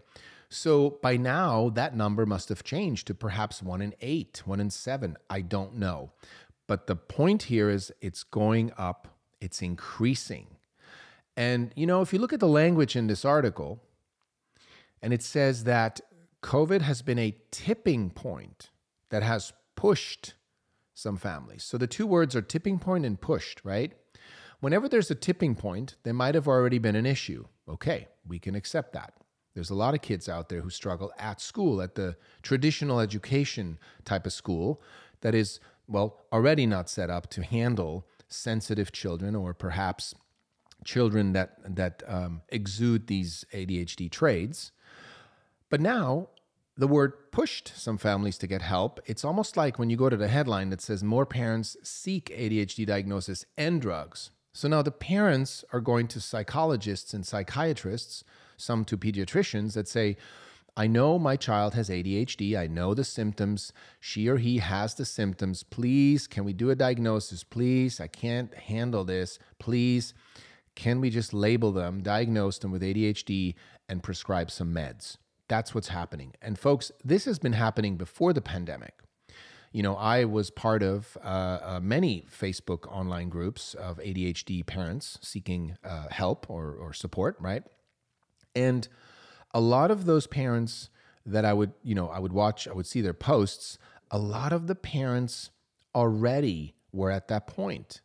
So 0.49 0.97
by 1.01 1.17
now, 1.17 1.69
that 1.71 1.95
number 1.95 2.25
must 2.25 2.49
have 2.49 2.63
changed 2.63 3.07
to 3.07 3.13
perhaps 3.13 3.61
one 3.61 3.81
in 3.81 3.93
eight, 4.01 4.41
one 4.45 4.61
in 4.61 4.69
seven. 4.69 5.17
I 5.29 5.41
don't 5.41 5.75
know. 5.75 6.11
But 6.65 6.87
the 6.87 6.95
point 6.95 7.43
here 7.43 7.69
is 7.69 7.91
it's 7.99 8.23
going 8.23 8.71
up, 8.77 9.07
it's 9.41 9.61
increasing. 9.61 10.47
And, 11.35 11.73
you 11.75 11.85
know, 11.85 12.01
if 12.01 12.13
you 12.13 12.19
look 12.19 12.33
at 12.33 12.39
the 12.39 12.47
language 12.47 12.95
in 12.95 13.07
this 13.07 13.25
article, 13.25 13.83
and 15.01 15.13
it 15.13 15.21
says 15.21 15.65
that 15.65 15.99
COVID 16.41 16.81
has 16.81 17.01
been 17.01 17.19
a 17.19 17.35
tipping 17.51 18.09
point 18.09 18.69
that 19.09 19.23
has 19.23 19.53
pushed 19.75 20.33
some 20.99 21.17
families. 21.17 21.63
So 21.63 21.77
the 21.77 21.87
two 21.87 22.05
words 22.05 22.35
are 22.35 22.41
tipping 22.41 22.77
point 22.79 23.05
and 23.05 23.19
pushed, 23.19 23.61
right? 23.63 23.93
Whenever 24.59 24.89
there's 24.89 25.09
a 25.09 25.15
tipping 25.15 25.55
point, 25.55 25.95
there 26.03 26.13
might 26.13 26.35
have 26.35 26.47
already 26.47 26.79
been 26.79 26.95
an 26.95 27.05
issue. 27.05 27.45
Okay, 27.67 28.07
we 28.27 28.39
can 28.39 28.55
accept 28.55 28.93
that. 28.93 29.13
There's 29.53 29.69
a 29.69 29.75
lot 29.75 29.93
of 29.93 30.01
kids 30.01 30.27
out 30.27 30.49
there 30.49 30.61
who 30.61 30.69
struggle 30.69 31.11
at 31.17 31.41
school, 31.41 31.81
at 31.81 31.95
the 31.95 32.17
traditional 32.43 32.99
education 32.99 33.79
type 34.05 34.25
of 34.25 34.33
school 34.33 34.81
that 35.21 35.33
is, 35.33 35.59
well, 35.87 36.21
already 36.31 36.65
not 36.65 36.89
set 36.89 37.09
up 37.09 37.29
to 37.31 37.43
handle 37.43 38.05
sensitive 38.27 38.91
children 38.91 39.35
or 39.35 39.53
perhaps 39.53 40.13
children 40.85 41.33
that, 41.33 41.57
that 41.75 42.03
um, 42.07 42.41
exude 42.49 43.07
these 43.07 43.45
ADHD 43.53 44.11
traits. 44.11 44.71
But 45.69 45.81
now 45.81 46.29
the 46.79 46.87
word 46.87 47.29
pushed 47.33 47.73
some 47.75 47.97
families 47.97 48.37
to 48.37 48.47
get 48.47 48.61
help. 48.61 49.01
It's 49.05 49.25
almost 49.25 49.57
like 49.57 49.77
when 49.77 49.89
you 49.89 49.97
go 49.97 50.09
to 50.09 50.15
the 50.15 50.29
headline 50.29 50.69
that 50.69 50.79
says 50.79 51.03
more 51.03 51.25
parents 51.25 51.75
seek 51.83 52.27
ADHD 52.27 52.85
diagnosis 52.85 53.43
and 53.57 53.81
drugs. 53.81 54.31
So 54.53 54.69
now 54.69 54.81
the 54.81 54.89
parents 54.89 55.65
are 55.73 55.81
going 55.81 56.07
to 56.07 56.21
psychologists 56.21 57.13
and 57.13 57.25
psychiatrists, 57.25 58.23
some 58.55 58.85
to 58.85 58.97
pediatricians 58.97 59.73
that 59.73 59.89
say, 59.89 60.15
I 60.77 60.87
know 60.87 61.19
my 61.19 61.35
child 61.35 61.73
has 61.73 61.89
ADHD. 61.89 62.57
I 62.57 62.67
know 62.67 62.93
the 62.93 63.03
symptoms. 63.03 63.73
She 63.99 64.29
or 64.29 64.37
he 64.37 64.59
has 64.59 64.95
the 64.95 65.03
symptoms. 65.03 65.63
Please, 65.63 66.27
can 66.27 66.45
we 66.45 66.53
do 66.53 66.69
a 66.69 66.75
diagnosis? 66.75 67.43
Please, 67.43 67.99
I 67.99 68.07
can't 68.07 68.53
handle 68.53 69.03
this. 69.03 69.37
Please, 69.59 70.13
can 70.75 71.01
we 71.01 71.09
just 71.09 71.33
label 71.33 71.73
them, 71.73 72.01
diagnose 72.01 72.57
them 72.57 72.71
with 72.71 72.83
ADHD, 72.83 73.55
and 73.89 74.01
prescribe 74.01 74.49
some 74.49 74.73
meds? 74.73 75.17
That's 75.49 75.75
what's 75.75 75.89
happening. 75.89 76.33
And 76.41 76.57
folks, 76.57 76.91
this 77.03 77.25
has 77.25 77.39
been 77.39 77.53
happening 77.53 77.97
before 77.97 78.31
the 78.31 78.41
pandemic. 78.41 78.93
You 79.71 79.83
know, 79.83 79.95
I 79.95 80.23
was 80.23 80.49
part 80.49 80.81
of 80.81 81.17
uh, 81.23 81.59
uh, 81.61 81.79
many 81.81 82.25
Facebook 82.31 82.87
online 82.87 83.29
groups 83.29 83.73
of 83.73 83.97
ADHD 83.97 84.65
parents 84.65 85.19
seeking 85.21 85.75
uh, 85.83 86.07
help 86.09 86.49
or, 86.49 86.73
or 86.73 86.93
support, 86.93 87.35
right? 87.39 87.63
And 88.55 88.87
a 89.53 89.59
lot 89.59 89.91
of 89.91 90.05
those 90.05 90.25
parents 90.25 90.89
that 91.25 91.45
I 91.45 91.53
would, 91.53 91.73
you 91.83 91.93
know, 91.93 92.07
I 92.07 92.19
would 92.19 92.33
watch, 92.33 92.67
I 92.67 92.73
would 92.73 92.87
see 92.87 93.01
their 93.01 93.13
posts, 93.13 93.77
a 94.09 94.17
lot 94.17 94.53
of 94.53 94.67
the 94.67 94.75
parents 94.75 95.51
already 95.93 96.75
were 96.91 97.11
at 97.11 97.27
that 97.27 97.45
point. 97.47 98.01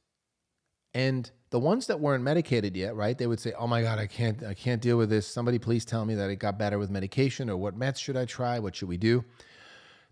And 0.93 1.31
the 1.55 1.61
ones 1.61 1.87
that 1.87 2.01
weren't 2.01 2.25
medicated 2.25 2.77
yet, 2.77 2.97
right? 2.97 3.17
They 3.17 3.29
would 3.29 3.39
say, 3.39 3.53
"Oh 3.53 3.69
my 3.69 3.81
god, 3.81 4.01
I 4.01 4.09
can't 4.09 4.43
I 4.43 4.55
can't 4.55 4.83
deal 4.83 4.97
with 4.97 5.09
this. 5.09 5.25
Somebody 5.25 5.61
please 5.61 5.85
tell 5.85 6.05
me 6.05 6.17
that 6.17 6.29
it 6.29 6.41
got 6.41 6.59
better 6.59 6.81
with 6.81 6.91
medication 6.91 7.49
or 7.49 7.57
what 7.57 7.79
meds 7.79 7.99
should 7.99 8.17
I 8.17 8.25
try? 8.25 8.59
What 8.59 8.75
should 8.75 8.89
we 8.89 8.97
do?" 8.97 9.25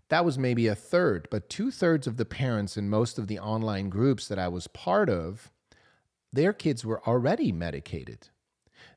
That 0.07 0.23
was 0.23 0.37
maybe 0.37 0.67
a 0.67 0.73
third, 0.75 1.27
but 1.29 1.49
two-thirds 1.49 2.07
of 2.07 2.15
the 2.15 2.23
parents 2.23 2.77
in 2.77 2.89
most 2.89 3.19
of 3.19 3.27
the 3.27 3.39
online 3.39 3.89
groups 3.89 4.25
that 4.29 4.39
I 4.39 4.47
was 4.47 4.67
part 4.67 5.09
of, 5.09 5.51
their 6.31 6.53
kids 6.53 6.85
were 6.85 7.05
already 7.05 7.51
medicated. 7.51 8.29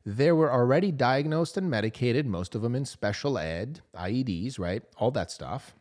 They 0.04 0.30
were 0.30 0.52
already 0.52 0.92
diagnosed 0.92 1.56
and 1.56 1.68
medicated, 1.68 2.26
most 2.26 2.54
of 2.54 2.62
them 2.62 2.76
in 2.76 2.84
special 2.84 3.38
ed, 3.38 3.80
IEPs, 3.92 4.56
right? 4.56 4.84
All 4.98 5.10
that 5.10 5.32
stuff. 5.32 5.74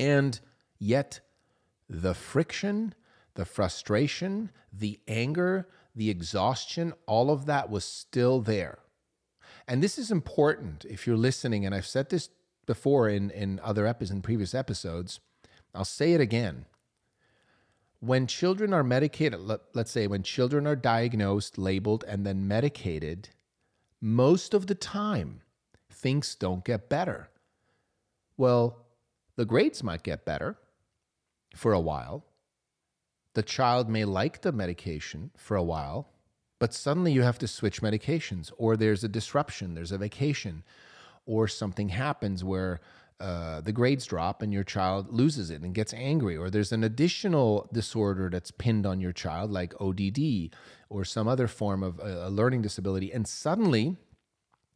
And 0.00 0.40
yet, 0.80 1.20
the 1.88 2.14
friction, 2.14 2.92
the 3.40 3.46
frustration, 3.46 4.50
the 4.70 5.00
anger, 5.08 5.66
the 5.96 6.10
exhaustion, 6.10 6.92
all 7.06 7.30
of 7.30 7.46
that 7.46 7.70
was 7.70 7.86
still 7.86 8.42
there. 8.42 8.80
And 9.66 9.82
this 9.82 9.96
is 9.96 10.10
important 10.10 10.84
if 10.84 11.06
you're 11.06 11.16
listening, 11.16 11.64
and 11.64 11.74
I've 11.74 11.86
said 11.86 12.10
this 12.10 12.28
before 12.66 13.08
in, 13.08 13.30
in 13.30 13.58
other 13.64 13.86
episodes, 13.86 14.10
in 14.10 14.20
previous 14.20 14.54
episodes. 14.54 15.20
I'll 15.74 15.86
say 15.86 16.12
it 16.12 16.20
again 16.20 16.66
when 18.00 18.26
children 18.26 18.74
are 18.74 18.84
medicated, 18.84 19.40
let, 19.40 19.60
us 19.74 19.90
say 19.90 20.06
when 20.06 20.22
children 20.22 20.66
are 20.66 20.76
diagnosed, 20.76 21.56
labeled, 21.56 22.04
and 22.06 22.26
then 22.26 22.46
medicated, 22.46 23.30
most 24.02 24.52
of 24.52 24.66
the 24.66 24.74
time 24.74 25.40
things 25.90 26.34
don't 26.34 26.62
get 26.62 26.90
better. 26.90 27.30
Well, 28.36 28.84
the 29.36 29.46
grades 29.46 29.82
might 29.82 30.02
get 30.02 30.26
better 30.26 30.58
for 31.56 31.72
a 31.72 31.80
while. 31.80 32.26
The 33.34 33.42
child 33.42 33.88
may 33.88 34.04
like 34.04 34.42
the 34.42 34.52
medication 34.52 35.30
for 35.36 35.56
a 35.56 35.62
while, 35.62 36.08
but 36.58 36.74
suddenly 36.74 37.12
you 37.12 37.22
have 37.22 37.38
to 37.38 37.48
switch 37.48 37.80
medications, 37.80 38.52
or 38.58 38.76
there's 38.76 39.04
a 39.04 39.08
disruption, 39.08 39.74
there's 39.74 39.92
a 39.92 39.98
vacation, 39.98 40.64
or 41.26 41.46
something 41.46 41.90
happens 41.90 42.42
where 42.42 42.80
uh, 43.20 43.60
the 43.60 43.72
grades 43.72 44.06
drop 44.06 44.40
and 44.40 44.52
your 44.52 44.64
child 44.64 45.12
loses 45.12 45.50
it 45.50 45.60
and 45.60 45.74
gets 45.74 45.92
angry, 45.94 46.36
or 46.36 46.50
there's 46.50 46.72
an 46.72 46.82
additional 46.82 47.68
disorder 47.72 48.30
that's 48.30 48.50
pinned 48.50 48.86
on 48.86 49.00
your 49.00 49.12
child, 49.12 49.50
like 49.50 49.74
ODD 49.80 50.54
or 50.88 51.04
some 51.04 51.28
other 51.28 51.46
form 51.46 51.82
of 51.82 52.00
uh, 52.00 52.26
a 52.26 52.30
learning 52.30 52.62
disability, 52.62 53.12
and 53.12 53.28
suddenly, 53.28 53.96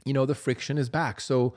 you 0.04 0.12
know, 0.12 0.26
the 0.26 0.34
friction 0.34 0.78
is 0.78 0.88
back. 0.88 1.20
So 1.20 1.54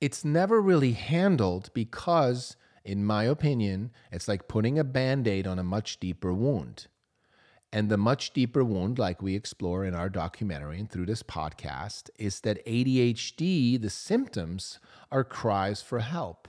it's 0.00 0.24
never 0.24 0.60
really 0.60 0.92
handled 0.92 1.70
because, 1.74 2.56
in 2.84 3.04
my 3.04 3.24
opinion, 3.24 3.90
it's 4.10 4.28
like 4.28 4.48
putting 4.48 4.78
a 4.78 4.84
band 4.84 5.28
aid 5.28 5.46
on 5.46 5.58
a 5.58 5.64
much 5.64 6.00
deeper 6.00 6.32
wound. 6.32 6.86
And 7.72 7.88
the 7.88 7.96
much 7.96 8.32
deeper 8.32 8.62
wound, 8.62 8.98
like 8.98 9.22
we 9.22 9.34
explore 9.34 9.84
in 9.84 9.94
our 9.94 10.10
documentary 10.10 10.78
and 10.78 10.90
through 10.90 11.06
this 11.06 11.22
podcast, 11.22 12.10
is 12.18 12.40
that 12.40 12.64
ADHD, 12.66 13.80
the 13.80 13.88
symptoms 13.88 14.78
are 15.10 15.24
cries 15.24 15.80
for 15.80 16.00
help. 16.00 16.48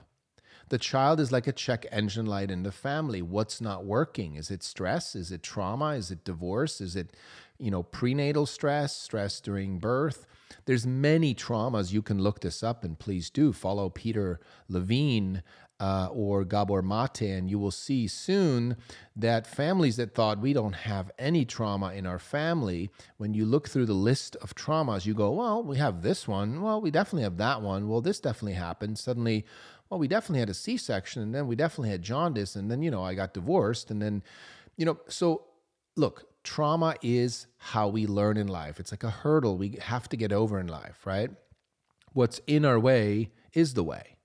The 0.67 0.77
child 0.77 1.19
is 1.19 1.31
like 1.31 1.47
a 1.47 1.53
check 1.53 1.85
engine 1.91 2.25
light 2.25 2.51
in 2.51 2.63
the 2.63 2.71
family. 2.71 3.21
What's 3.21 3.61
not 3.61 3.85
working? 3.85 4.35
Is 4.35 4.49
it 4.51 4.63
stress? 4.63 5.15
Is 5.15 5.31
it 5.31 5.43
trauma? 5.43 5.89
Is 5.89 6.11
it 6.11 6.25
divorce? 6.25 6.81
Is 6.81 6.95
it, 6.95 7.15
you 7.57 7.71
know, 7.71 7.83
prenatal 7.83 8.45
stress, 8.45 8.95
stress 8.95 9.39
during 9.39 9.79
birth? 9.79 10.25
There's 10.65 10.87
many 10.87 11.35
traumas. 11.35 11.91
You 11.91 12.01
can 12.01 12.19
look 12.19 12.39
this 12.39 12.63
up 12.63 12.83
and 12.83 12.97
please 12.97 13.29
do 13.29 13.53
follow 13.53 13.89
Peter 13.89 14.39
Levine 14.67 15.43
uh, 15.79 16.07
or 16.11 16.45
Gabor 16.45 16.81
Mate, 16.81 17.21
and 17.21 17.49
you 17.49 17.59
will 17.59 17.71
see 17.71 18.07
soon 18.07 18.77
that 19.15 19.47
families 19.47 19.97
that 19.97 20.15
thought 20.15 20.39
we 20.39 20.53
don't 20.53 20.73
have 20.73 21.11
any 21.19 21.45
trauma 21.45 21.93
in 21.93 22.05
our 22.05 22.19
family, 22.19 22.89
when 23.17 23.33
you 23.33 23.45
look 23.45 23.67
through 23.67 23.85
the 23.85 23.93
list 23.93 24.35
of 24.37 24.55
traumas, 24.55 25.05
you 25.05 25.13
go, 25.13 25.31
well, 25.31 25.63
we 25.63 25.77
have 25.77 26.01
this 26.01 26.27
one. 26.27 26.61
Well, 26.61 26.79
we 26.79 26.91
definitely 26.91 27.23
have 27.23 27.37
that 27.37 27.61
one. 27.61 27.89
Well, 27.89 28.01
this 28.01 28.19
definitely 28.19 28.53
happened. 28.53 28.97
Suddenly, 28.97 29.45
well, 29.89 29.99
we 29.99 30.07
definitely 30.07 30.39
had 30.39 30.49
a 30.49 30.53
C 30.53 30.77
section, 30.77 31.21
and 31.21 31.35
then 31.35 31.47
we 31.47 31.55
definitely 31.55 31.89
had 31.89 32.01
jaundice, 32.01 32.55
and 32.55 32.71
then, 32.71 32.81
you 32.81 32.91
know, 32.91 33.03
I 33.03 33.13
got 33.13 33.33
divorced, 33.33 33.91
and 33.91 34.01
then, 34.01 34.23
you 34.77 34.85
know, 34.85 34.99
so 35.07 35.45
look, 35.95 36.25
trauma 36.43 36.95
is 37.01 37.47
how 37.57 37.87
we 37.87 38.07
learn 38.07 38.37
in 38.37 38.47
life. 38.47 38.79
It's 38.79 38.91
like 38.91 39.03
a 39.03 39.09
hurdle 39.09 39.57
we 39.57 39.77
have 39.81 40.09
to 40.09 40.17
get 40.17 40.31
over 40.31 40.59
in 40.59 40.67
life, 40.67 41.05
right? 41.05 41.29
What's 42.13 42.39
in 42.47 42.65
our 42.65 42.79
way 42.79 43.31
is 43.53 43.73
the 43.73 43.83
way. 43.83 44.17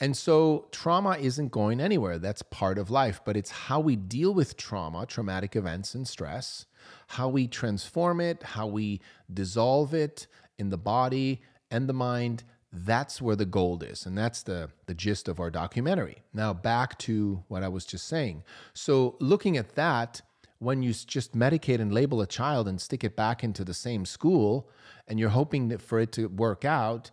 And 0.00 0.16
so 0.16 0.66
trauma 0.72 1.18
isn't 1.18 1.52
going 1.52 1.78
anywhere. 1.78 2.18
That's 2.18 2.42
part 2.42 2.78
of 2.78 2.90
life, 2.90 3.20
but 3.24 3.36
it's 3.36 3.50
how 3.50 3.80
we 3.80 3.96
deal 3.96 4.32
with 4.32 4.56
trauma, 4.56 5.04
traumatic 5.04 5.54
events, 5.54 5.94
and 5.94 6.08
stress, 6.08 6.64
how 7.08 7.28
we 7.28 7.46
transform 7.46 8.20
it, 8.20 8.42
how 8.42 8.66
we 8.66 9.02
dissolve 9.32 9.92
it 9.92 10.26
in 10.58 10.70
the 10.70 10.78
body 10.78 11.42
and 11.70 11.86
the 11.86 11.92
mind. 11.92 12.44
That's 12.72 13.20
where 13.20 13.36
the 13.36 13.44
gold 13.44 13.82
is. 13.82 14.06
And 14.06 14.16
that's 14.16 14.42
the, 14.42 14.70
the 14.86 14.94
gist 14.94 15.28
of 15.28 15.38
our 15.38 15.50
documentary. 15.50 16.22
Now, 16.32 16.54
back 16.54 16.98
to 17.00 17.44
what 17.48 17.62
I 17.62 17.68
was 17.68 17.84
just 17.84 18.06
saying. 18.06 18.44
So, 18.72 19.16
looking 19.20 19.58
at 19.58 19.74
that, 19.74 20.22
when 20.60 20.82
you 20.82 20.92
just 20.92 21.36
medicate 21.36 21.80
and 21.80 21.92
label 21.92 22.20
a 22.20 22.26
child 22.26 22.68
and 22.68 22.80
stick 22.80 23.02
it 23.02 23.16
back 23.16 23.42
into 23.42 23.64
the 23.64 23.74
same 23.74 24.06
school, 24.06 24.70
and 25.08 25.18
you're 25.18 25.30
hoping 25.30 25.76
for 25.78 25.98
it 25.98 26.12
to 26.12 26.28
work 26.28 26.64
out, 26.64 27.10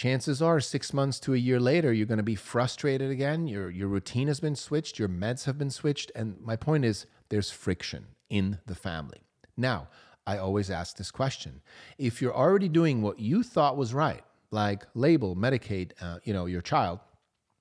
chances 0.00 0.40
are 0.40 0.60
six 0.60 0.94
months 0.94 1.20
to 1.20 1.34
a 1.34 1.36
year 1.36 1.60
later, 1.60 1.92
you're 1.92 2.06
going 2.06 2.16
to 2.16 2.22
be 2.22 2.34
frustrated 2.34 3.10
again. 3.10 3.46
Your, 3.46 3.68
your 3.68 3.86
routine 3.86 4.28
has 4.28 4.40
been 4.40 4.56
switched, 4.56 4.98
your 4.98 5.10
meds 5.10 5.44
have 5.44 5.58
been 5.58 5.68
switched. 5.70 6.10
And 6.14 6.40
my 6.40 6.56
point 6.56 6.86
is, 6.86 7.04
there's 7.28 7.50
friction 7.50 8.06
in 8.30 8.60
the 8.64 8.74
family. 8.74 9.20
Now, 9.58 9.88
I 10.26 10.38
always 10.38 10.70
ask 10.70 10.96
this 10.96 11.10
question 11.10 11.60
if 11.98 12.22
you're 12.22 12.34
already 12.34 12.70
doing 12.70 13.02
what 13.02 13.20
you 13.20 13.42
thought 13.42 13.76
was 13.76 13.92
right, 13.92 14.22
like 14.50 14.86
label, 14.94 15.36
medicate, 15.36 15.90
uh, 16.00 16.20
you 16.24 16.32
know, 16.32 16.46
your 16.46 16.62
child, 16.62 17.00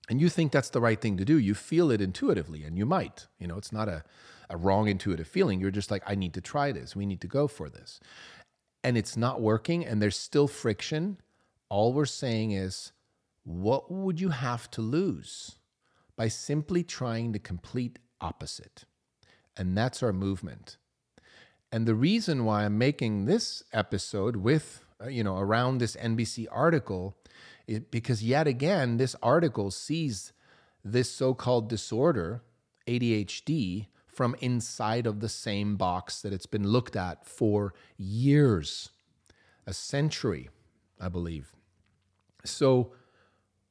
and 0.09 0.21
you 0.21 0.29
think 0.29 0.53
that's 0.53 0.69
the 0.69 0.79
right 0.79 1.01
thing 1.01 1.17
to 1.17 1.25
do, 1.25 1.37
you 1.37 1.53
feel 1.53 1.91
it 1.91 1.99
intuitively, 1.99 2.63
and 2.63 2.77
you 2.77 2.85
might. 2.85 3.27
You 3.37 3.47
know, 3.47 3.57
it's 3.57 3.73
not 3.73 3.89
a, 3.89 4.05
a 4.49 4.55
wrong 4.55 4.87
intuitive 4.87 5.27
feeling. 5.27 5.59
You're 5.59 5.71
just 5.71 5.91
like, 5.91 6.03
I 6.07 6.15
need 6.15 6.33
to 6.35 6.41
try 6.41 6.71
this. 6.71 6.95
We 6.95 7.05
need 7.05 7.19
to 7.19 7.27
go 7.27 7.49
for 7.49 7.69
this. 7.69 7.99
And 8.81 8.97
it's 8.97 9.17
not 9.17 9.41
working, 9.41 9.85
and 9.85 10.01
there's 10.01 10.17
still 10.17 10.47
friction 10.47 11.17
all 11.69 11.93
we're 11.93 12.05
saying 12.05 12.51
is, 12.51 12.91
what 13.43 13.91
would 13.91 14.19
you 14.19 14.29
have 14.29 14.69
to 14.71 14.81
lose 14.81 15.55
by 16.15 16.27
simply 16.27 16.83
trying 16.83 17.31
the 17.31 17.39
complete 17.39 17.99
opposite? 18.19 18.85
And 19.55 19.77
that's 19.77 20.03
our 20.03 20.13
movement. 20.13 20.77
And 21.71 21.85
the 21.85 21.95
reason 21.95 22.45
why 22.45 22.65
I'm 22.65 22.77
making 22.77 23.25
this 23.25 23.63
episode 23.73 24.37
with, 24.37 24.83
uh, 25.01 25.07
you 25.07 25.23
know, 25.23 25.37
around 25.37 25.77
this 25.77 25.95
NBC 25.95 26.47
article 26.51 27.15
is 27.67 27.79
because 27.79 28.23
yet 28.23 28.47
again, 28.47 28.97
this 28.97 29.15
article 29.21 29.69
sees 29.69 30.33
this 30.83 31.11
so 31.11 31.33
called 31.33 31.69
disorder, 31.69 32.41
ADHD, 32.87 33.87
from 34.07 34.35
inside 34.41 35.05
of 35.05 35.19
the 35.19 35.29
same 35.29 35.75
box 35.75 36.21
that 36.21 36.33
it's 36.33 36.47
been 36.47 36.67
looked 36.67 36.95
at 36.95 37.25
for 37.25 37.73
years, 37.97 38.89
a 39.65 39.73
century, 39.73 40.49
I 40.99 41.09
believe. 41.09 41.53
So, 42.43 42.93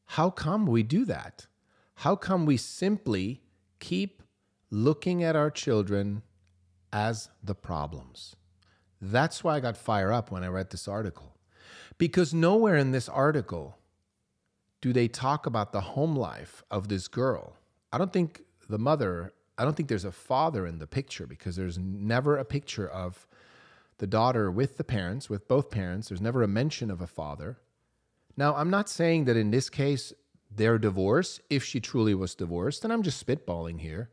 how 0.07 0.31
come 0.31 0.67
we 0.67 0.83
do 0.83 1.05
that? 1.05 1.47
How 1.97 2.17
come 2.17 2.47
we 2.47 2.57
simply 2.57 3.43
keep 3.81 4.23
looking 4.71 5.23
at 5.23 5.37
our 5.37 5.51
children 5.51 6.23
as 6.93 7.29
the 7.43 7.55
problems? 7.55 8.37
That's 9.01 9.45
why 9.45 9.57
I 9.57 9.61
got 9.61 9.77
fired 9.77 10.13
up 10.13 10.31
when 10.31 10.43
I 10.43 10.49
read 10.49 10.71
this 10.71 10.89
article. 10.89 11.37
Because 11.99 12.33
nowhere 12.33 12.77
in 12.77 12.93
this 12.93 13.09
article 13.09 13.79
do 14.81 14.93
they 14.93 15.09
talk 15.09 15.47
about 15.47 15.73
the 15.73 15.81
home 15.81 16.15
life 16.15 16.63
of 16.71 16.89
this 16.89 17.09
girl. 17.09 17.57
I 17.93 17.99
don't 17.99 18.13
think 18.13 18.43
the 18.69 18.79
mother, 18.79 19.33
I 19.57 19.65
don't 19.65 19.77
think 19.77 19.89
there's 19.89 20.05
a 20.05 20.13
father 20.13 20.67
in 20.67 20.79
the 20.79 20.87
picture 20.87 21.27
because 21.27 21.57
there's 21.57 21.79
never 21.79 22.37
a 22.37 22.45
picture 22.45 22.89
of 22.89 23.27
the 23.99 24.07
daughter 24.07 24.51
with 24.51 24.77
the 24.77 24.85
parents, 24.85 25.29
with 25.29 25.49
both 25.49 25.71
parents. 25.71 26.09
There's 26.09 26.21
never 26.21 26.43
a 26.43 26.49
mention 26.49 26.91
of 26.91 27.01
a 27.01 27.07
father. 27.07 27.59
Now, 28.39 28.55
I'm 28.55 28.71
not 28.71 28.89
saying 28.89 29.25
that 29.25 29.37
in 29.37 29.51
this 29.51 29.69
case, 29.69 30.13
their 30.49 30.79
divorce, 30.79 31.41
if 31.51 31.65
she 31.65 31.81
truly 31.81 32.15
was 32.15 32.37
divorced, 32.37 32.85
and 32.85 32.93
I'm 32.93 33.03
just 33.03 33.27
spitballing 33.27 33.81
here, 33.81 34.11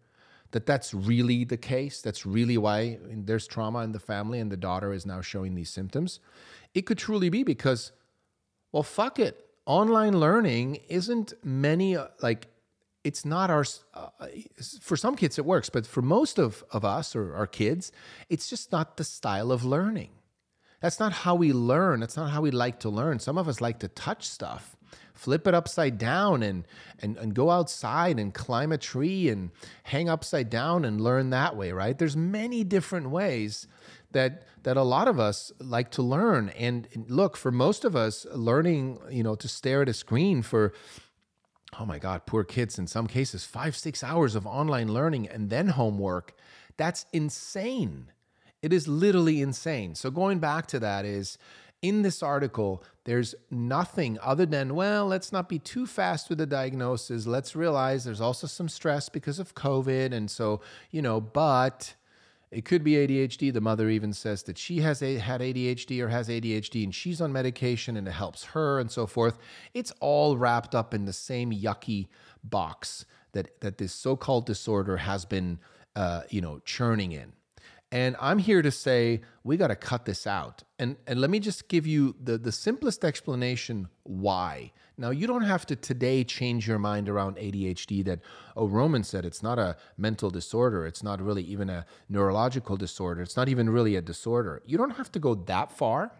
that 0.50 0.65
that's 0.65 0.96
really 0.96 1.44
the 1.44 1.58
case. 1.58 2.01
That's 2.01 2.25
really 2.25 2.58
why 2.58 2.98
there's 3.03 3.46
trauma 3.46 3.84
in 3.84 3.91
the 3.91 4.00
family 4.00 4.39
and 4.39 4.51
the 4.51 4.58
daughter 4.58 4.91
is 4.94 5.05
now 5.05 5.22
showing 5.22 5.53
these 5.53 5.70
symptoms. 5.70 6.20
It 6.74 6.88
could 6.88 6.98
truly 6.98 7.29
be 7.29 7.44
because, 7.44 7.91
well, 8.72 8.82
fuck 8.82 9.20
it. 9.20 9.46
Online 9.67 10.20
learning 10.20 10.79
isn't 10.89 11.34
many, 11.44 11.96
uh, 11.96 12.08
like, 12.24 12.48
it's 13.03 13.25
not 13.25 13.51
our 13.51 13.63
uh, 13.94 14.08
for 14.82 14.98
some 14.98 15.15
kids 15.15 15.38
it 15.38 15.46
works 15.46 15.70
but 15.70 15.86
for 15.86 16.01
most 16.01 16.39
of, 16.39 16.63
of 16.72 16.84
us 16.84 17.15
or 17.15 17.36
our 17.36 17.46
kids 17.46 17.91
it's 18.29 18.50
just 18.50 18.72
not 18.72 18.98
the 18.98 19.03
style 19.03 19.51
of 19.51 19.63
learning 19.63 20.10
that's 20.86 21.00
not 21.00 21.12
how 21.12 21.34
we 21.34 21.51
learn 21.51 22.00
that's 22.00 22.15
not 22.15 22.30
how 22.30 22.42
we 22.42 22.51
like 22.51 22.80
to 22.80 22.89
learn 22.89 23.18
some 23.18 23.39
of 23.39 23.48
us 23.48 23.60
like 23.60 23.80
to 23.80 23.88
touch 23.88 24.30
stuff 24.30 24.77
flip 25.15 25.48
it 25.48 25.56
upside 25.56 25.98
down 25.98 26.44
and, 26.44 26.68
and 27.01 27.18
and 27.18 27.34
go 27.34 27.50
outside 27.50 28.20
and 28.20 28.36
climb 28.36 28.72
a 28.72 28.77
tree 28.77 29.27
and 29.30 29.50
hang 29.82 30.08
upside 30.08 30.48
down 30.48 30.86
and 30.86 31.01
learn 31.01 31.32
that 31.32 31.56
way 31.56 31.72
right 31.72 31.98
there's 31.98 32.15
many 32.15 32.63
different 32.63 33.10
ways 33.10 33.68
that 34.12 34.44
that 34.62 34.77
a 34.77 34.84
lot 34.84 35.08
of 35.08 35.20
us 35.20 35.51
like 35.60 35.89
to 35.89 36.04
learn 36.04 36.50
and 36.50 36.88
look 37.08 37.36
for 37.36 37.51
most 37.51 37.84
of 37.84 37.96
us 37.96 38.27
learning 38.36 39.00
you 39.10 39.24
know 39.24 39.34
to 39.34 39.48
stare 39.48 39.82
at 39.82 39.89
a 39.89 39.94
screen 39.94 40.44
for 40.44 40.72
oh 41.77 41.86
my 41.86 42.00
God, 42.00 42.25
poor 42.25 42.46
kids, 42.46 42.80
in 42.80 42.88
some 42.88 43.06
cases, 43.06 43.44
five, 43.44 43.75
six 43.75 44.01
hours 44.01 44.34
of 44.34 44.48
online 44.48 44.94
learning 44.94 45.27
and 45.27 45.50
then 45.50 45.68
homework. 45.68 46.34
That's 46.77 47.06
insane. 47.12 48.12
It 48.65 48.74
is 48.74 48.88
literally 48.88 49.43
insane. 49.43 49.93
So, 49.93 50.10
going 50.10 50.39
back 50.39 50.65
to 50.67 50.79
that, 50.79 51.05
is 51.05 51.38
in 51.84 52.01
this 52.01 52.24
article, 52.24 52.84
there's 53.03 53.36
nothing 53.51 54.17
other 54.24 54.48
than, 54.48 54.74
well, 54.74 55.05
let's 55.05 55.31
not 55.31 55.48
be 55.48 55.60
too 55.60 55.86
fast 55.86 56.29
with 56.29 56.39
the 56.39 56.48
diagnosis. 56.48 57.27
Let's 57.27 57.55
realize 57.55 58.05
there's 58.05 58.22
also 58.22 58.48
some 58.48 58.67
stress 58.67 59.07
because 59.07 59.38
of 59.38 59.53
COVID. 59.53 60.13
And 60.13 60.31
so, 60.31 60.62
you 60.89 61.03
know, 61.03 61.22
but 61.22 61.93
it 62.50 62.65
could 62.65 62.84
be 62.84 62.93
ADHD. 62.93 63.53
The 63.53 63.62
mother 63.62 63.88
even 63.88 64.13
says 64.13 64.41
that 64.43 64.57
she 64.57 64.79
has 64.79 65.03
a, 65.03 65.19
had 65.19 65.41
ADHD 65.41 66.01
or 66.01 66.07
has 66.07 66.27
ADHD 66.27 66.86
and 66.86 66.95
she's 66.95 67.22
on 67.22 67.31
medication 67.31 67.95
and 67.95 68.07
it 68.07 68.13
helps 68.13 68.45
her 68.45 68.79
and 68.79 68.89
so 68.89 69.05
forth. 69.05 69.38
It's 69.75 69.93
all 70.00 70.38
wrapped 70.38 70.74
up 70.74 70.91
in 70.91 71.05
the 71.05 71.13
same 71.13 71.51
yucky 71.51 72.07
box 72.43 73.05
that 73.34 73.62
that 73.62 73.77
this 73.77 73.93
so-called 73.93 74.48
disorder 74.48 74.98
has 74.98 75.24
been, 75.24 75.60
uh, 75.95 76.22
you 76.31 76.41
know, 76.41 76.57
churning 76.65 77.12
in. 77.12 77.34
And 77.95 78.17
I'm 78.19 78.39
here 78.39 78.61
to 78.61 78.71
say 78.71 79.21
we 79.45 79.55
got 79.55 79.67
to 79.67 79.75
cut 79.77 80.03
this 80.03 80.27
out. 80.27 80.63
And 80.77 80.97
and 81.07 81.21
let 81.21 81.29
me 81.29 81.39
just 81.39 81.69
give 81.69 81.87
you 81.87 82.13
the 82.21 82.37
the 82.37 82.51
simplest 82.51 83.05
explanation 83.05 83.87
why. 84.03 84.73
Now, 84.97 85.11
you 85.11 85.27
don't 85.27 85.43
have 85.43 85.65
to 85.67 85.77
today 85.77 86.25
change 86.25 86.67
your 86.67 86.79
mind 86.79 87.07
around 87.07 87.37
ADHD 87.37 88.03
that, 88.05 88.19
oh, 88.55 88.67
Roman 88.67 89.03
said 89.03 89.25
it's 89.25 89.43
not 89.43 89.59
a 89.59 89.77
mental 89.97 90.29
disorder. 90.29 90.85
It's 90.85 91.03
not 91.03 91.21
really 91.21 91.43
even 91.43 91.69
a 91.69 91.85
neurological 92.09 92.77
disorder. 92.77 93.21
It's 93.21 93.37
not 93.37 93.49
even 93.49 93.69
really 93.69 93.95
a 93.95 94.01
disorder. 94.01 94.61
You 94.65 94.77
don't 94.77 94.97
have 94.97 95.11
to 95.13 95.19
go 95.19 95.35
that 95.35 95.71
far. 95.71 96.11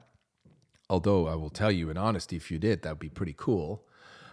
Although 0.90 1.28
I 1.28 1.36
will 1.36 1.50
tell 1.50 1.72
you 1.72 1.90
in 1.90 1.98
honesty, 1.98 2.38
if 2.38 2.52
you 2.52 2.58
did, 2.58 2.84
that 2.84 2.92
would 2.92 3.00
be 3.00 3.10
pretty 3.10 3.36
cool. 3.38 3.86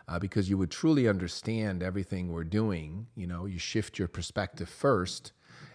Uh, 0.08 0.18
because 0.18 0.48
you 0.50 0.58
would 0.58 0.70
truly 0.70 1.08
understand 1.08 1.82
everything 1.82 2.32
we're 2.32 2.44
doing. 2.60 3.06
You 3.16 3.26
know, 3.26 3.46
you 3.46 3.58
shift 3.58 3.98
your 3.98 4.08
perspective 4.08 4.68
first, 4.68 5.32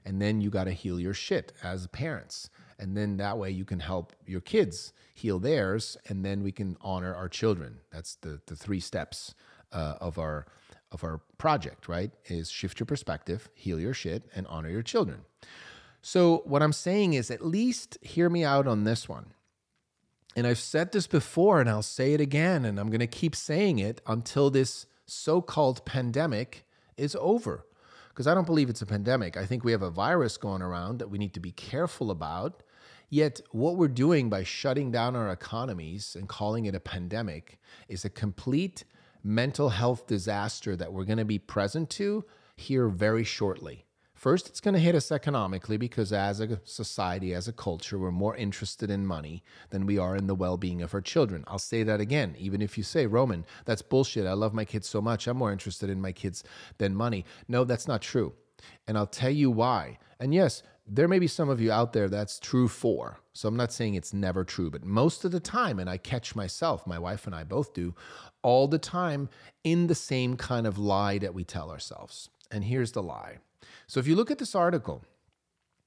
and 0.08 0.22
then 0.22 0.40
you 0.40 0.50
got 0.50 0.64
to 0.64 0.72
heal 0.72 1.02
your 1.02 1.14
shit 1.14 1.52
as 1.62 1.86
parents. 1.88 2.50
And 2.80 2.96
then 2.96 3.18
that 3.18 3.38
way 3.38 3.52
you 3.52 3.66
can 3.66 3.82
help 3.82 4.14
your 4.26 4.40
kids 4.40 4.94
heal 5.14 5.38
theirs 5.38 5.98
and 6.08 6.24
then 6.24 6.44
we 6.44 6.54
can 6.54 6.78
honor 6.80 7.14
our 7.14 7.28
children. 7.28 7.80
That's 7.92 8.16
the 8.16 8.40
the 8.46 8.56
three 8.56 8.80
steps 8.80 9.36
uh, 9.74 9.96
of 10.00 10.18
our 10.18 10.46
of 10.94 11.04
our 11.04 11.20
project 11.38 11.90
right? 11.90 12.12
Is 12.26 12.50
shift 12.50 12.80
your 12.80 12.86
perspective 12.86 13.50
heal 13.54 13.80
your 13.82 13.94
shit 13.94 14.24
and 14.34 14.48
honor 14.48 14.70
your 14.70 14.82
children. 14.82 15.26
So 16.02 16.42
what 16.46 16.64
i'm 16.64 16.74
saying 16.74 17.14
is 17.14 17.30
at 17.30 17.46
least 17.46 17.98
hear 18.02 18.30
me 18.30 18.46
out 18.46 18.66
on 18.66 18.86
this 18.86 19.10
one. 19.10 19.34
And 20.38 20.48
i've 20.48 20.60
said 20.60 20.94
this 20.94 21.08
before 21.08 21.60
and 21.60 21.70
i'll 21.70 21.82
say 21.82 22.14
it 22.14 22.22
again 22.22 22.64
and 22.64 22.80
i'm 22.80 22.90
going 22.90 23.02
to 23.02 23.08
keep 23.08 23.36
saying 23.36 23.80
it 23.80 24.00
until 24.08 24.50
this 24.50 24.86
so-called 25.06 25.84
pandemic 25.84 26.66
is 26.96 27.18
over 27.20 27.67
because 28.18 28.26
I 28.26 28.34
don't 28.34 28.48
believe 28.48 28.68
it's 28.68 28.82
a 28.82 28.88
pandemic. 28.88 29.38
I 29.38 29.46
think 29.46 29.64
we 29.64 29.72
have 29.74 29.84
a 29.84 29.92
virus 29.92 30.38
going 30.38 30.64
around 30.64 30.98
that 30.98 31.08
we 31.12 31.20
need 31.20 31.36
to 31.36 31.40
be 31.40 31.52
careful 31.52 32.10
about. 32.10 32.64
Yet, 33.12 33.42
what 33.52 33.78
we're 33.78 33.90
doing 33.90 34.28
by 34.28 34.42
shutting 34.42 34.90
down 34.90 35.16
our 35.16 35.30
economies 35.30 36.16
and 36.18 36.28
calling 36.28 36.66
it 36.66 36.74
a 36.74 36.80
pandemic 36.80 37.60
is 37.88 38.06
a 38.06 38.10
complete 38.10 38.86
mental 39.24 39.70
health 39.70 40.08
disaster 40.08 40.76
that 40.76 40.92
we're 40.92 41.06
going 41.06 41.20
to 41.20 41.26
be 41.26 41.38
present 41.38 41.92
to 41.92 42.26
here 42.56 42.88
very 42.88 43.24
shortly. 43.24 43.86
First, 44.18 44.50
it's 44.50 44.62
going 44.62 44.74
to 44.74 44.80
hit 44.80 44.96
us 44.96 45.12
economically 45.12 45.78
because 45.78 46.12
as 46.12 46.40
a 46.40 46.60
society, 46.64 47.36
as 47.36 47.48
a 47.48 47.54
culture, 47.54 48.00
we're 48.00 48.10
more 48.10 48.36
interested 48.36 48.90
in 48.90 49.06
money 49.06 49.44
than 49.70 49.86
we 49.86 50.00
are 50.00 50.16
in 50.16 50.26
the 50.26 50.34
well 50.34 50.58
being 50.58 50.82
of 50.82 50.96
our 50.96 51.02
children. 51.02 51.44
I'll 51.46 51.60
say 51.60 51.84
that 51.84 52.02
again, 52.02 52.36
even 52.40 52.60
if 52.60 52.80
you 52.80 52.84
say, 52.84 53.06
Roman, 53.06 53.46
that's 53.66 53.84
bullshit. 53.84 54.26
I 54.26 54.34
love 54.34 54.56
my 54.56 54.66
kids 54.66 54.90
so 54.90 55.04
much. 55.04 55.28
I'm 55.28 55.38
more 55.38 55.52
interested 55.52 55.92
in 55.92 56.02
my 56.02 56.12
kids 56.12 56.44
than 56.80 56.96
money. 56.96 57.26
No, 57.48 57.64
that's 57.64 57.88
not 57.88 58.02
true. 58.02 58.34
And 58.88 58.98
I'll 58.98 59.06
tell 59.06 59.30
you 59.30 59.52
why. 59.52 60.00
And 60.20 60.34
yes, 60.34 60.64
there 60.88 61.08
may 61.08 61.20
be 61.20 61.28
some 61.28 61.50
of 61.50 61.62
you 61.62 61.72
out 61.72 61.94
there 61.94 62.10
that's 62.10 62.40
true 62.40 62.68
for. 62.68 63.20
So 63.34 63.48
I'm 63.48 63.56
not 63.56 63.72
saying 63.72 63.94
it's 63.94 64.16
never 64.16 64.44
true, 64.44 64.72
but 64.72 64.84
most 64.84 65.26
of 65.26 65.32
the 65.32 65.40
time, 65.40 65.78
and 65.78 65.88
I 65.88 65.98
catch 65.98 66.36
myself, 66.36 66.88
my 66.88 66.98
wife 66.98 67.28
and 67.28 67.36
I 67.36 67.44
both 67.44 67.72
do, 67.72 67.94
all 68.42 68.68
the 68.68 68.80
time 68.80 69.30
in 69.64 69.86
the 69.86 69.94
same 69.94 70.38
kind 70.38 70.66
of 70.66 70.80
lie 70.80 71.20
that 71.20 71.36
we 71.36 71.44
tell 71.44 71.70
ourselves. 71.70 72.32
And 72.50 72.64
here's 72.64 72.94
the 72.94 73.04
lie. 73.04 73.38
So 73.88 74.00
if 74.00 74.08
you 74.08 74.16
look 74.16 74.32
at 74.32 74.38
this 74.38 74.56
article, 74.56 75.04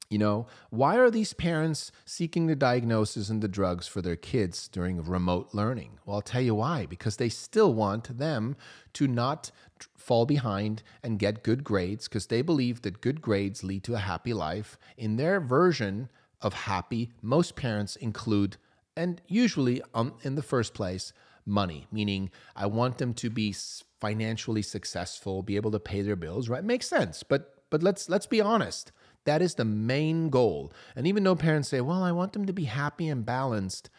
you 0.09 0.19
know, 0.19 0.47
why 0.71 0.97
are 0.97 1.11
these 1.11 1.33
parents 1.33 1.93
seeking 2.05 2.47
the 2.47 2.57
diagnosis 2.57 3.29
and 3.29 3.41
the 3.41 3.47
drugs 3.47 3.87
for 3.87 4.03
their 4.03 4.17
kids 4.17 4.67
during 4.67 5.05
remote 5.05 5.51
learning? 5.53 6.01
Well, 6.05 6.17
I'll 6.17 6.23
tell 6.23 6.41
you 6.41 6.57
why. 6.57 6.87
Because 6.87 7.17
they 7.17 7.29
still 7.29 7.73
want 7.73 8.19
them 8.19 8.57
to 8.95 9.07
not 9.07 9.53
fall 9.97 10.27
behind 10.27 10.83
and 11.05 11.21
get 11.21 11.45
good 11.45 11.63
grades 11.63 12.09
because 12.09 12.27
they 12.27 12.43
believe 12.43 12.83
that 12.83 13.01
good 13.01 13.23
grades 13.23 13.63
lead 13.63 13.85
to 13.85 13.95
a 13.95 13.99
happy 13.99 14.35
life. 14.35 14.77
In 14.97 15.17
their 15.17 15.39
version 15.39 16.09
of 16.41 16.55
happy, 16.55 17.13
most 17.23 17.55
parents 17.55 17.95
include, 17.95 18.57
and 18.97 19.23
usually 19.29 19.81
um, 19.95 20.15
in 20.23 20.35
the 20.35 20.43
first 20.43 20.75
place, 20.75 21.13
money, 21.47 21.87
meaning 21.93 22.31
I 22.57 22.67
want 22.67 22.99
them 22.99 23.15
to 23.15 23.31
be 23.31 23.55
financially 24.01 24.63
successful, 24.63 25.43
be 25.43 25.57
able 25.57 25.71
to 25.71 25.79
pay 25.79 26.03
their 26.03 26.17
bills, 26.17 26.49
right? 26.49 26.65
Makes 26.65 26.89
sense. 26.89 27.23
But 27.23 27.60
but 27.71 27.83
let's 27.83 28.09
let's 28.09 28.27
be 28.27 28.41
honest. 28.41 28.93
That 29.25 29.43
is 29.43 29.55
the 29.55 29.65
main 29.65 30.31
goal. 30.31 30.73
And 30.97 31.07
even 31.07 31.25
though 31.25 31.37
parents 31.37 31.69
say, 31.69 31.81
"Well, 31.81 32.03
I 32.03 32.13
want 32.13 32.33
them 32.33 32.47
to 32.47 32.53
be 32.53 32.65
happy 32.65 33.09
and 33.09 33.25
balanced," 33.25 33.91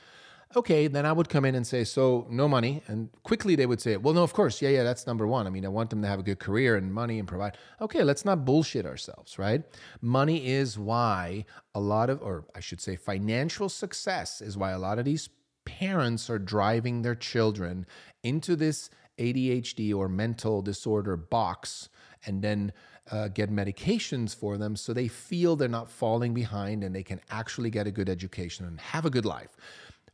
okay, 0.55 0.87
then 0.87 1.05
I 1.05 1.11
would 1.11 1.29
come 1.29 1.45
in 1.45 1.55
and 1.55 1.65
say, 1.65 1.83
so 1.83 2.25
no 2.29 2.47
money. 2.47 2.83
And 2.87 3.09
quickly 3.23 3.55
they 3.55 3.65
would 3.65 3.81
say, 3.81 3.97
well, 3.97 4.13
no, 4.13 4.23
of 4.23 4.33
course. 4.33 4.61
Yeah, 4.61 4.69
yeah, 4.69 4.83
that's 4.83 5.07
number 5.07 5.27
one. 5.27 5.47
I 5.47 5.49
mean, 5.49 5.65
I 5.65 5.69
want 5.69 5.89
them 5.89 6.01
to 6.01 6.07
have 6.07 6.19
a 6.19 6.23
good 6.23 6.39
career 6.39 6.75
and 6.75 6.93
money 6.93 7.19
and 7.19 7.27
provide. 7.27 7.57
Okay, 7.79 8.03
let's 8.03 8.25
not 8.25 8.45
bullshit 8.45 8.85
ourselves, 8.85 9.39
right? 9.39 9.63
Money 10.01 10.47
is 10.47 10.77
why 10.77 11.45
a 11.73 11.79
lot 11.79 12.09
of, 12.09 12.21
or 12.21 12.45
I 12.55 12.59
should 12.59 12.81
say, 12.81 12.95
financial 12.95 13.69
success 13.69 14.41
is 14.41 14.57
why 14.57 14.71
a 14.71 14.79
lot 14.79 14.99
of 14.99 15.05
these 15.05 15.29
parents 15.65 16.29
are 16.29 16.39
driving 16.39 17.01
their 17.01 17.15
children 17.15 17.85
into 18.23 18.55
this 18.55 18.89
ADHD 19.19 19.93
or 19.93 20.09
mental 20.09 20.61
disorder 20.61 21.15
box 21.15 21.89
and 22.25 22.41
then 22.41 22.71
uh, 23.09 23.27
get 23.29 23.49
medications 23.49 24.35
for 24.35 24.57
them 24.57 24.75
so 24.75 24.93
they 24.93 25.07
feel 25.07 25.55
they're 25.55 25.67
not 25.67 25.89
falling 25.89 26.33
behind 26.33 26.83
and 26.83 26.95
they 26.95 27.03
can 27.03 27.19
actually 27.29 27.69
get 27.69 27.87
a 27.87 27.91
good 27.91 28.09
education 28.09 28.65
and 28.65 28.79
have 28.79 29.05
a 29.05 29.09
good 29.09 29.25
life. 29.25 29.55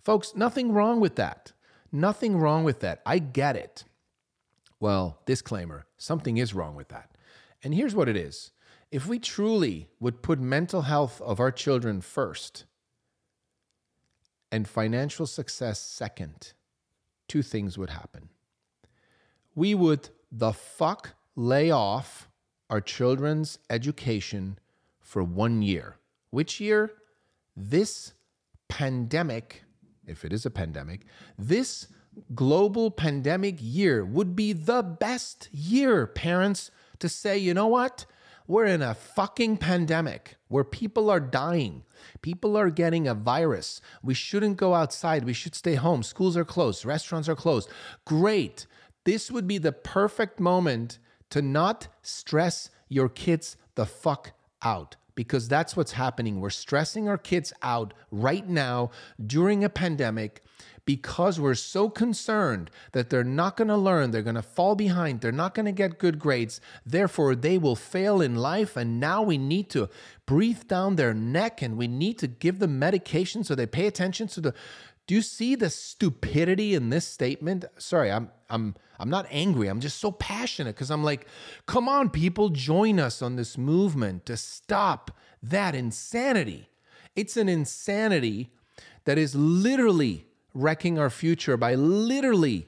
Folks, 0.02 0.36
nothing 0.36 0.72
wrong 0.72 1.00
with 1.00 1.16
that. 1.16 1.52
Nothing 1.92 2.38
wrong 2.38 2.64
with 2.64 2.80
that. 2.80 3.02
I 3.06 3.20
get 3.20 3.56
it. 3.56 3.84
Well, 4.80 5.20
disclaimer 5.26 5.86
something 5.98 6.38
is 6.38 6.54
wrong 6.54 6.76
with 6.76 6.90
that. 6.90 7.12
And 7.64 7.74
here's 7.74 7.96
what 7.96 8.08
it 8.08 8.16
is 8.16 8.52
if 8.92 9.06
we 9.06 9.20
truly 9.20 9.90
would 10.00 10.22
put 10.22 10.40
mental 10.40 10.84
health 10.84 11.20
of 11.22 11.40
our 11.40 11.52
children 11.52 12.02
first 12.02 12.66
and 14.52 14.68
financial 14.68 15.28
success 15.28 15.80
second, 15.80 16.54
two 17.28 17.42
things 17.42 17.78
would 17.78 17.90
happen. 17.90 18.30
We 19.56 19.76
would 19.76 20.10
the 20.32 20.54
fuck 20.54 21.16
lay 21.36 21.72
off 21.72 22.27
our 22.70 22.82
children's 22.82 23.60
education 23.70 24.60
for 25.00 25.24
one 25.24 25.62
year. 25.62 25.98
Which 26.32 26.60
year? 26.60 26.92
This 27.56 28.14
pandemic 28.68 29.64
if 30.08 30.24
it 30.24 30.34
is 30.34 30.46
a 30.46 30.50
pandemic, 30.50 31.02
this 31.38 31.88
global 32.34 32.90
pandemic 32.90 33.58
year 33.60 34.04
would 34.04 34.36
be 34.36 34.54
the 34.54 34.82
best 34.82 35.50
year, 35.52 36.08
parents, 36.08 36.72
to 37.00 37.10
say, 37.10 37.38
you 37.38 37.54
know 37.54 37.68
what? 37.68 38.06
We're 38.48 38.66
in 38.66 38.82
a 38.82 38.96
fucking 38.96 39.58
pandemic 39.58 40.38
where 40.48 40.64
people 40.64 41.10
are 41.10 41.20
dying. 41.20 41.84
People 42.22 42.56
are 42.56 42.70
getting 42.70 43.08
a 43.08 43.14
virus. 43.14 43.82
We 44.02 44.14
shouldn't 44.14 44.56
go 44.56 44.74
outside. 44.74 45.26
We 45.26 45.34
should 45.34 45.54
stay 45.54 45.76
home. 45.76 46.02
Schools 46.02 46.38
are 46.38 46.46
closed. 46.46 46.86
Restaurants 46.86 47.28
are 47.28 47.36
closed. 47.36 47.70
Great. 48.06 48.66
This 49.04 49.30
would 49.30 49.48
be 49.48 49.58
the 49.58 49.74
perfect 49.74 50.40
moment 50.40 50.98
to 51.30 51.42
not 51.42 51.88
stress 52.02 52.70
your 52.90 53.10
kids 53.10 53.58
the 53.76 53.86
fuck 53.86 54.32
out 54.62 54.96
because 55.16 55.48
that's 55.48 55.76
what's 55.76 55.94
happening. 55.94 56.40
We're 56.40 56.52
stressing 56.52 57.10
our 57.10 57.18
kids 57.18 57.52
out 57.62 57.94
right 58.12 58.48
now 58.48 58.92
during 59.26 59.64
a 59.64 59.70
pandemic 59.70 60.44
because 60.86 61.38
we're 61.38 61.54
so 61.54 61.90
concerned 61.90 62.72
that 62.94 63.10
they're 63.10 63.24
not 63.24 63.58
going 63.58 63.68
to 63.68 63.76
learn, 63.76 64.12
they're 64.12 64.22
going 64.22 64.36
to 64.36 64.42
fall 64.42 64.74
behind, 64.74 65.20
they're 65.20 65.34
not 65.34 65.54
going 65.54 65.66
to 65.66 65.72
get 65.74 66.00
good 66.00 66.18
grades, 66.18 66.62
therefore 66.86 67.36
they 67.36 67.58
will 67.58 67.76
fail 67.76 68.22
in 68.22 68.36
life. 68.36 68.78
And 68.78 69.00
now 69.00 69.22
we 69.22 69.38
need 69.38 69.70
to 69.72 69.90
breathe 70.26 70.68
down 70.68 70.96
their 70.96 71.14
neck 71.14 71.62
and 71.62 71.78
we 71.78 71.88
need 71.88 72.18
to 72.20 72.28
give 72.28 72.60
them 72.60 72.80
medication 72.80 73.44
so 73.44 73.54
they 73.54 73.66
pay 73.66 73.86
attention 73.86 74.28
to 74.30 74.42
the. 74.42 74.54
Do 75.08 75.16
you 75.16 75.22
see 75.22 75.56
the 75.56 75.70
stupidity 75.70 76.74
in 76.74 76.90
this 76.90 77.06
statement? 77.06 77.66
Sorry, 77.78 78.12
I'm 78.12 78.30
I'm 78.50 78.76
I'm 79.00 79.10
not 79.10 79.28
angry. 79.30 79.68
I'm 79.68 79.80
just 79.80 80.00
so 80.00 80.12
passionate 80.12 80.76
because 80.76 80.90
I'm 80.90 81.04
like, 81.04 81.28
come 81.66 81.88
on, 81.88 82.10
people, 82.10 82.50
join 82.50 83.00
us 83.00 83.22
on 83.22 83.36
this 83.36 83.58
movement 83.58 84.26
to 84.26 84.38
stop 84.38 85.12
that 85.44 85.76
insanity. 85.76 86.70
It's 87.16 87.38
an 87.38 87.50
insanity 87.50 88.52
that 89.06 89.18
is 89.18 89.36
literally 89.36 90.26
wrecking 90.54 90.98
our 90.98 91.10
future 91.10 91.58
by 91.58 91.76
literally, 91.76 92.68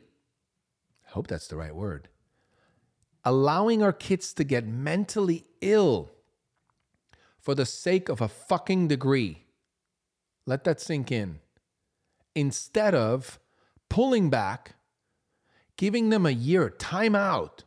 I 1.07 1.11
hope 1.11 1.27
that's 1.27 1.47
the 1.47 1.57
right 1.57 1.75
word, 1.75 2.09
allowing 3.25 3.81
our 3.81 3.93
kids 3.93 4.33
to 4.33 4.43
get 4.43 4.65
mentally 4.65 5.45
ill 5.61 6.11
for 7.39 7.55
the 7.55 7.65
sake 7.65 8.09
of 8.09 8.21
a 8.21 8.27
fucking 8.27 8.87
degree. 8.87 9.45
Let 10.45 10.63
that 10.65 10.79
sink 10.79 11.11
in. 11.11 11.39
Instead 12.35 12.93
of 12.93 13.39
pulling 13.89 14.29
back, 14.29 14.75
giving 15.79 16.09
them 16.09 16.25
a 16.25 16.31
year 16.31 16.69
time 16.69 17.15
out, 17.15 17.63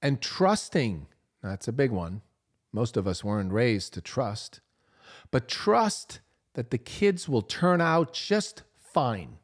and 0.00 0.22
trusting 0.22 1.08
that's 1.42 1.66
a 1.66 1.72
big 1.72 1.90
one. 1.90 2.22
Most 2.72 2.96
of 2.96 3.08
us 3.08 3.24
weren't 3.24 3.52
raised 3.52 3.92
to 3.94 4.00
trust, 4.00 4.60
but 5.32 5.48
trust 5.48 6.20
that 6.54 6.70
the 6.70 6.78
kids 6.78 7.28
will 7.28 7.42
turn 7.42 7.80
out 7.80 8.12
just 8.12 8.62
fine 8.76 9.38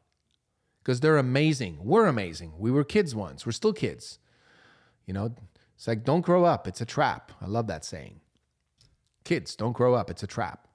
because 0.81 1.01
they're 1.01 1.17
amazing. 1.17 1.79
We're 1.81 2.05
amazing. 2.05 2.53
We 2.57 2.71
were 2.71 2.85
kids 2.85 3.13
once. 3.13 3.45
We're 3.45 3.51
still 3.51 3.73
kids. 3.73 4.17
You 5.05 5.13
know, 5.13 5.35
it's 5.75 5.89
like, 5.89 6.05
don't 6.05 6.25
grow 6.25 6.45
up. 6.45 6.65
It's 6.65 6.79
a 6.79 6.85
trap. 6.85 7.33
I 7.41 7.47
love 7.47 7.67
that 7.67 7.83
saying. 7.83 8.21
Kids, 9.25 9.57
don't 9.57 9.75
grow 9.75 9.95
up. 9.95 10.09
It's 10.09 10.23
a 10.23 10.27
trap. 10.27 10.69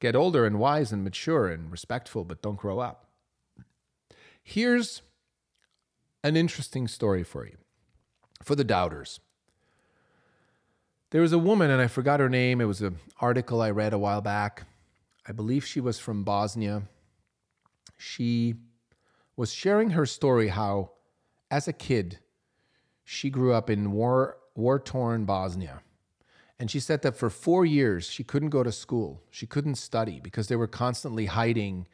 Get 0.00 0.14
older 0.14 0.44
and 0.44 0.58
wise 0.58 0.92
and 0.92 1.02
mature 1.02 1.48
and 1.48 1.72
respectful, 1.72 2.24
but 2.24 2.42
don't 2.42 2.58
grow 2.58 2.78
up. 2.78 3.08
Here's 4.42 5.00
an 6.26 6.36
interesting 6.36 6.88
story 6.88 7.22
for 7.22 7.46
you, 7.46 7.56
for 8.42 8.54
the 8.54 8.64
doubters. 8.64 9.20
There 11.10 11.22
was 11.22 11.32
a 11.32 11.38
woman, 11.38 11.70
and 11.70 11.80
I 11.80 11.86
forgot 11.86 12.20
her 12.20 12.28
name. 12.28 12.60
It 12.60 12.64
was 12.64 12.82
an 12.82 12.98
article 13.20 13.62
I 13.62 13.70
read 13.70 13.92
a 13.92 13.98
while 13.98 14.20
back. 14.20 14.66
I 15.26 15.32
believe 15.32 15.64
she 15.64 15.80
was 15.80 15.98
from 15.98 16.24
Bosnia. 16.24 16.82
She 17.96 18.54
was 19.36 19.52
sharing 19.52 19.90
her 19.90 20.04
story 20.04 20.48
how, 20.48 20.90
as 21.50 21.68
a 21.68 21.72
kid, 21.72 22.18
she 23.04 23.30
grew 23.30 23.52
up 23.52 23.70
in 23.70 23.92
war 23.92 24.38
war 24.56 24.80
torn 24.80 25.26
Bosnia. 25.26 25.82
And 26.58 26.70
she 26.70 26.80
said 26.80 27.02
that 27.02 27.16
for 27.16 27.28
four 27.28 27.66
years, 27.66 28.08
she 28.08 28.24
couldn't 28.24 28.48
go 28.48 28.62
to 28.62 28.72
school. 28.72 29.22
She 29.30 29.46
couldn't 29.46 29.74
study 29.74 30.18
because 30.20 30.48
they 30.48 30.56
were 30.56 30.66
constantly 30.66 31.26
hiding 31.26 31.86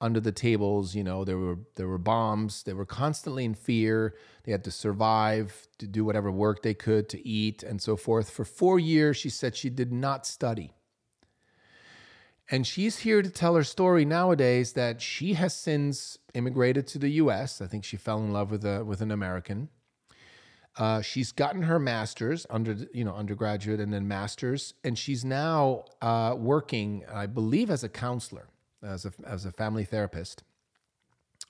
under 0.00 0.20
the 0.20 0.32
tables. 0.32 0.94
You 0.94 1.04
know, 1.04 1.24
there 1.24 1.38
were, 1.38 1.58
there 1.76 1.88
were 1.88 1.98
bombs. 1.98 2.62
They 2.62 2.72
were 2.72 2.86
constantly 2.86 3.44
in 3.44 3.54
fear. 3.54 4.14
They 4.44 4.52
had 4.52 4.64
to 4.64 4.70
survive, 4.70 5.68
to 5.78 5.86
do 5.86 6.04
whatever 6.04 6.30
work 6.30 6.62
they 6.62 6.74
could, 6.74 7.08
to 7.10 7.26
eat, 7.26 7.62
and 7.62 7.80
so 7.80 7.96
forth. 7.96 8.30
For 8.30 8.44
four 8.44 8.78
years, 8.78 9.16
she 9.16 9.30
said 9.30 9.56
she 9.56 9.70
did 9.70 9.92
not 9.92 10.26
study. 10.26 10.72
And 12.52 12.66
she's 12.66 12.98
here 12.98 13.22
to 13.22 13.30
tell 13.30 13.54
her 13.54 13.62
story 13.62 14.04
nowadays 14.04 14.72
that 14.72 15.00
she 15.00 15.34
has 15.34 15.54
since 15.54 16.18
immigrated 16.34 16.86
to 16.88 16.98
the 16.98 17.10
US. 17.10 17.60
I 17.60 17.66
think 17.66 17.84
she 17.84 17.96
fell 17.96 18.18
in 18.18 18.32
love 18.32 18.50
with, 18.50 18.64
a, 18.64 18.84
with 18.84 19.00
an 19.00 19.12
American. 19.12 19.68
Uh, 20.76 21.00
she's 21.02 21.32
gotten 21.32 21.62
her 21.62 21.78
master's 21.78 22.46
under 22.48 22.76
you 22.94 23.04
know 23.04 23.14
undergraduate 23.14 23.80
and 23.80 23.92
then 23.92 24.06
master's, 24.06 24.74
and 24.84 24.96
she's 24.96 25.24
now 25.24 25.84
uh, 26.00 26.34
working, 26.38 27.04
I 27.12 27.26
believe, 27.26 27.70
as 27.70 27.82
a 27.82 27.88
counselor, 27.88 28.48
as 28.82 29.04
a 29.04 29.12
as 29.26 29.44
a 29.44 29.52
family 29.52 29.84
therapist. 29.84 30.42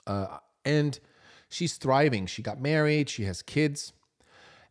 Uh, 0.07 0.39
and 0.65 0.99
she's 1.49 1.77
thriving. 1.77 2.27
She 2.27 2.43
got 2.43 2.61
married. 2.61 3.09
She 3.09 3.25
has 3.25 3.43
kids, 3.43 3.93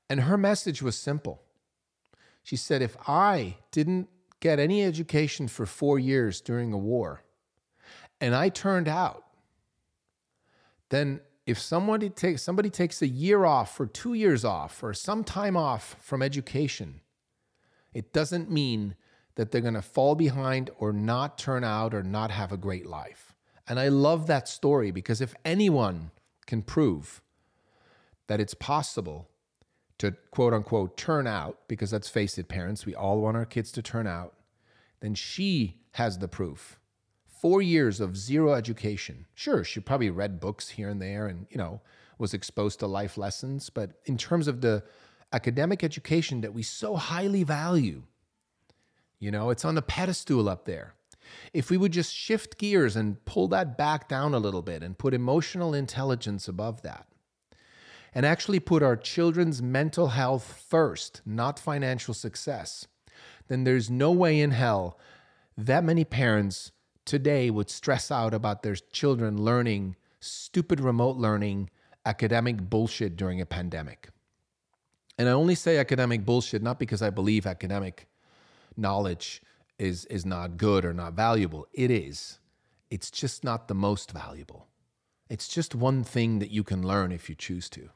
and 0.10 0.22
her 0.22 0.38
message 0.38 0.82
was 0.82 0.98
simple. 0.98 1.42
She 2.44 2.56
said, 2.56 2.82
"If 2.82 2.98
I 3.08 3.58
didn't 3.72 4.10
get 4.40 4.60
any 4.60 4.84
education 4.84 5.48
for 5.48 5.66
four 5.66 6.00
years 6.00 6.42
during 6.42 6.74
a 6.74 6.78
war, 6.78 7.24
and 8.22 8.36
I 8.36 8.50
turned 8.50 8.88
out, 8.88 9.24
then 10.90 11.22
if 11.46 11.60
somebody 11.60 12.10
takes 12.10 12.42
somebody 12.42 12.70
takes 12.70 13.02
a 13.02 13.08
year 13.08 13.46
off 13.46 13.80
or 13.80 13.86
two 13.86 14.14
years 14.14 14.46
off 14.46 14.84
or 14.84 14.94
some 14.94 15.24
time 15.24 15.58
off 15.58 15.96
from 16.00 16.22
education, 16.22 17.02
it 17.94 18.14
doesn't 18.14 18.52
mean 18.52 18.96
that 19.40 19.54
they're 19.54 19.62
going 19.62 19.74
to 19.74 19.82
fall 19.82 20.16
behind 20.16 20.70
or 20.80 20.92
not 20.92 21.38
turn 21.38 21.64
out 21.64 21.94
or 21.94 22.04
not 22.04 22.30
have 22.30 22.52
a 22.52 22.58
great 22.58 22.86
life. 22.86 23.34
And 23.70 23.80
I 23.80 23.88
love 23.88 24.28
that 24.28 24.50
story 24.50 24.92
because 24.92 25.22
if 25.22 25.34
anyone 25.46 26.12
can 26.46 26.62
prove 26.62 27.22
that 28.28 28.42
it's 28.42 28.54
possible 28.54 29.30
to 29.98 30.12
quote 30.32 30.54
unquote 30.54 30.98
turn 30.98 31.26
out, 31.26 31.58
because 31.70 31.94
let's 31.94 32.10
face 32.10 32.38
it, 32.38 32.50
parents, 32.50 32.86
we 32.86 32.94
all 32.94 33.22
want 33.22 33.38
our 33.38 33.46
kids 33.46 33.72
to 33.72 33.82
turn 33.82 34.08
out, 34.08 34.34
then 35.00 35.16
she 35.16 35.78
has 35.92 36.18
the 36.18 36.28
proof. 36.28 36.78
Four 37.26 37.62
years 37.62 38.02
of 38.02 38.18
zero 38.18 38.56
education. 38.56 39.26
Sure, 39.36 39.64
she 39.64 39.80
probably 39.80 40.10
read 40.10 40.42
books 40.42 40.68
here 40.68 40.90
and 40.90 41.02
there 41.02 41.28
and, 41.28 41.48
you 41.50 41.58
know, 41.58 41.80
was 42.18 42.34
exposed 42.34 42.80
to 42.80 42.88
life 42.88 43.18
lessons. 43.18 43.70
But 43.70 44.02
in 44.04 44.18
terms 44.18 44.50
of 44.50 44.60
the 44.60 44.84
academic 45.32 45.82
education 45.82 46.42
that 46.42 46.54
we 46.54 46.62
so 46.62 46.98
highly 46.98 47.44
value, 47.44 48.04
you 49.20 49.32
know, 49.32 49.50
it's 49.50 49.66
on 49.66 49.76
the 49.76 49.82
pedestal 49.82 50.48
up 50.48 50.66
there. 50.66 50.94
If 51.54 51.70
we 51.70 51.78
would 51.78 51.92
just 51.92 52.14
shift 52.14 52.58
gears 52.58 52.96
and 52.96 53.24
pull 53.26 53.48
that 53.50 53.78
back 53.78 54.08
down 54.08 54.34
a 54.34 54.40
little 54.40 54.62
bit 54.62 54.82
and 54.82 54.98
put 54.98 55.14
emotional 55.14 55.74
intelligence 55.74 56.48
above 56.48 56.82
that, 56.82 57.08
and 58.14 58.26
actually 58.26 58.60
put 58.60 58.82
our 58.82 58.96
children's 58.96 59.62
mental 59.62 60.08
health 60.08 60.64
first, 60.68 61.22
not 61.26 61.60
financial 61.60 62.14
success, 62.14 62.88
then 63.48 63.64
there's 63.64 63.90
no 63.90 64.12
way 64.12 64.40
in 64.40 64.52
hell 64.52 64.98
that 65.58 65.84
many 65.84 66.04
parents 66.04 66.72
today 67.06 67.50
would 67.50 67.70
stress 67.70 68.10
out 68.10 68.34
about 68.34 68.64
their 68.64 68.76
children 68.76 69.44
learning 69.44 69.96
stupid 70.20 70.80
remote 70.80 71.18
learning 71.18 71.70
academic 72.06 72.70
bullshit 72.70 73.16
during 73.16 73.42
a 73.42 73.46
pandemic. 73.46 74.10
And 75.18 75.28
I 75.28 75.34
only 75.34 75.56
say 75.56 75.78
academic 75.78 76.26
bullshit 76.26 76.64
not 76.64 76.80
because 76.80 77.02
I 77.02 77.10
believe 77.10 77.46
academic 77.46 78.08
knowledge 78.80 79.42
is 79.78 80.06
is 80.06 80.26
not 80.26 80.58
good 80.58 80.86
or 80.86 80.94
not 80.94 81.14
valuable. 81.14 81.68
It 81.74 81.92
is. 81.92 82.40
It's 82.90 83.12
just 83.12 83.44
not 83.44 83.68
the 83.68 83.76
most 83.76 84.12
valuable. 84.12 84.68
It's 85.30 85.48
just 85.48 85.76
one 85.76 86.04
thing 86.04 86.40
that 86.40 86.50
you 86.50 86.64
can 86.64 86.86
learn 86.86 87.12
if 87.12 87.30
you 87.30 87.36
choose 87.36 87.70
to. 87.70 87.90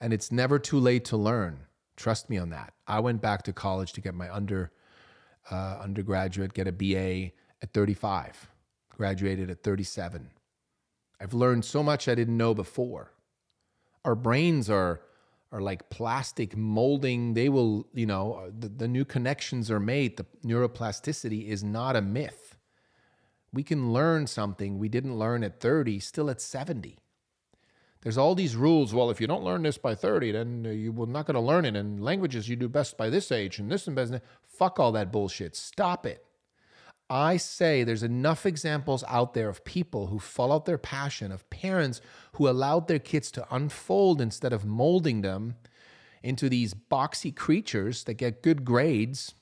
And 0.00 0.12
it's 0.12 0.30
never 0.30 0.58
too 0.58 0.78
late 0.78 1.04
to 1.06 1.16
learn. 1.16 1.60
Trust 1.96 2.28
me 2.28 2.36
on 2.36 2.50
that. 2.50 2.74
I 2.86 3.00
went 3.00 3.22
back 3.22 3.42
to 3.44 3.54
college 3.54 3.94
to 3.94 4.02
get 4.02 4.14
my 4.14 4.32
under 4.32 4.70
uh, 5.50 5.78
undergraduate, 5.80 6.52
get 6.52 6.66
a 6.66 6.72
BA 6.72 7.32
at 7.62 7.72
35, 7.72 8.50
graduated 8.90 9.48
at 9.50 9.62
37. 9.62 10.30
I've 11.20 11.32
learned 11.32 11.64
so 11.64 11.82
much 11.82 12.08
I 12.08 12.14
didn't 12.14 12.36
know 12.36 12.52
before. 12.52 13.12
Our 14.04 14.14
brains 14.14 14.68
are 14.68 15.00
are 15.56 15.60
like 15.62 15.88
plastic 15.88 16.56
molding. 16.56 17.34
They 17.34 17.48
will, 17.48 17.86
you 17.94 18.06
know, 18.06 18.34
uh, 18.34 18.50
the, 18.56 18.68
the 18.68 18.88
new 18.88 19.04
connections 19.04 19.70
are 19.70 19.80
made. 19.80 20.16
The 20.16 20.26
neuroplasticity 20.44 21.48
is 21.48 21.64
not 21.64 21.96
a 21.96 22.02
myth. 22.02 22.56
We 23.52 23.62
can 23.62 23.92
learn 23.92 24.26
something 24.26 24.78
we 24.78 24.88
didn't 24.88 25.18
learn 25.18 25.42
at 25.42 25.60
30, 25.60 26.00
still 26.00 26.28
at 26.28 26.40
70 26.40 26.98
there's 28.06 28.18
all 28.18 28.36
these 28.36 28.54
rules. 28.54 28.94
Well, 28.94 29.10
if 29.10 29.20
you 29.20 29.26
don't 29.26 29.42
learn 29.42 29.62
this 29.62 29.78
by 29.78 29.96
30, 29.96 30.32
then 30.32 30.64
uh, 30.64 30.70
you're 30.70 31.08
not 31.08 31.26
going 31.26 31.34
to 31.34 31.40
learn 31.40 31.64
it. 31.64 31.74
And 31.74 32.00
languages 32.00 32.48
you 32.48 32.54
do 32.54 32.68
best 32.68 32.96
by 32.96 33.10
this 33.10 33.32
age 33.32 33.58
and 33.58 33.68
this 33.68 33.88
and 33.88 33.96
best. 33.96 34.14
Fuck 34.46 34.78
all 34.78 34.92
that 34.92 35.10
bullshit. 35.10 35.56
Stop 35.56 36.06
it. 36.06 36.24
I 37.08 37.36
say 37.36 37.84
there's 37.84 38.02
enough 38.02 38.46
examples 38.46 39.04
out 39.08 39.34
there 39.34 39.48
of 39.48 39.64
people 39.64 40.08
who 40.08 40.18
followed 40.18 40.66
their 40.66 40.78
passion, 40.78 41.30
of 41.32 41.48
parents 41.50 42.00
who 42.32 42.48
allowed 42.48 42.88
their 42.88 42.98
kids 42.98 43.30
to 43.32 43.46
unfold 43.54 44.20
instead 44.20 44.52
of 44.52 44.64
molding 44.64 45.22
them. 45.22 45.54
into 46.22 46.48
these 46.48 46.74
boxy 46.74 47.34
creatures 47.34 48.04
that 48.04 48.14
get 48.14 48.42
good 48.42 48.64
grades 48.64 49.34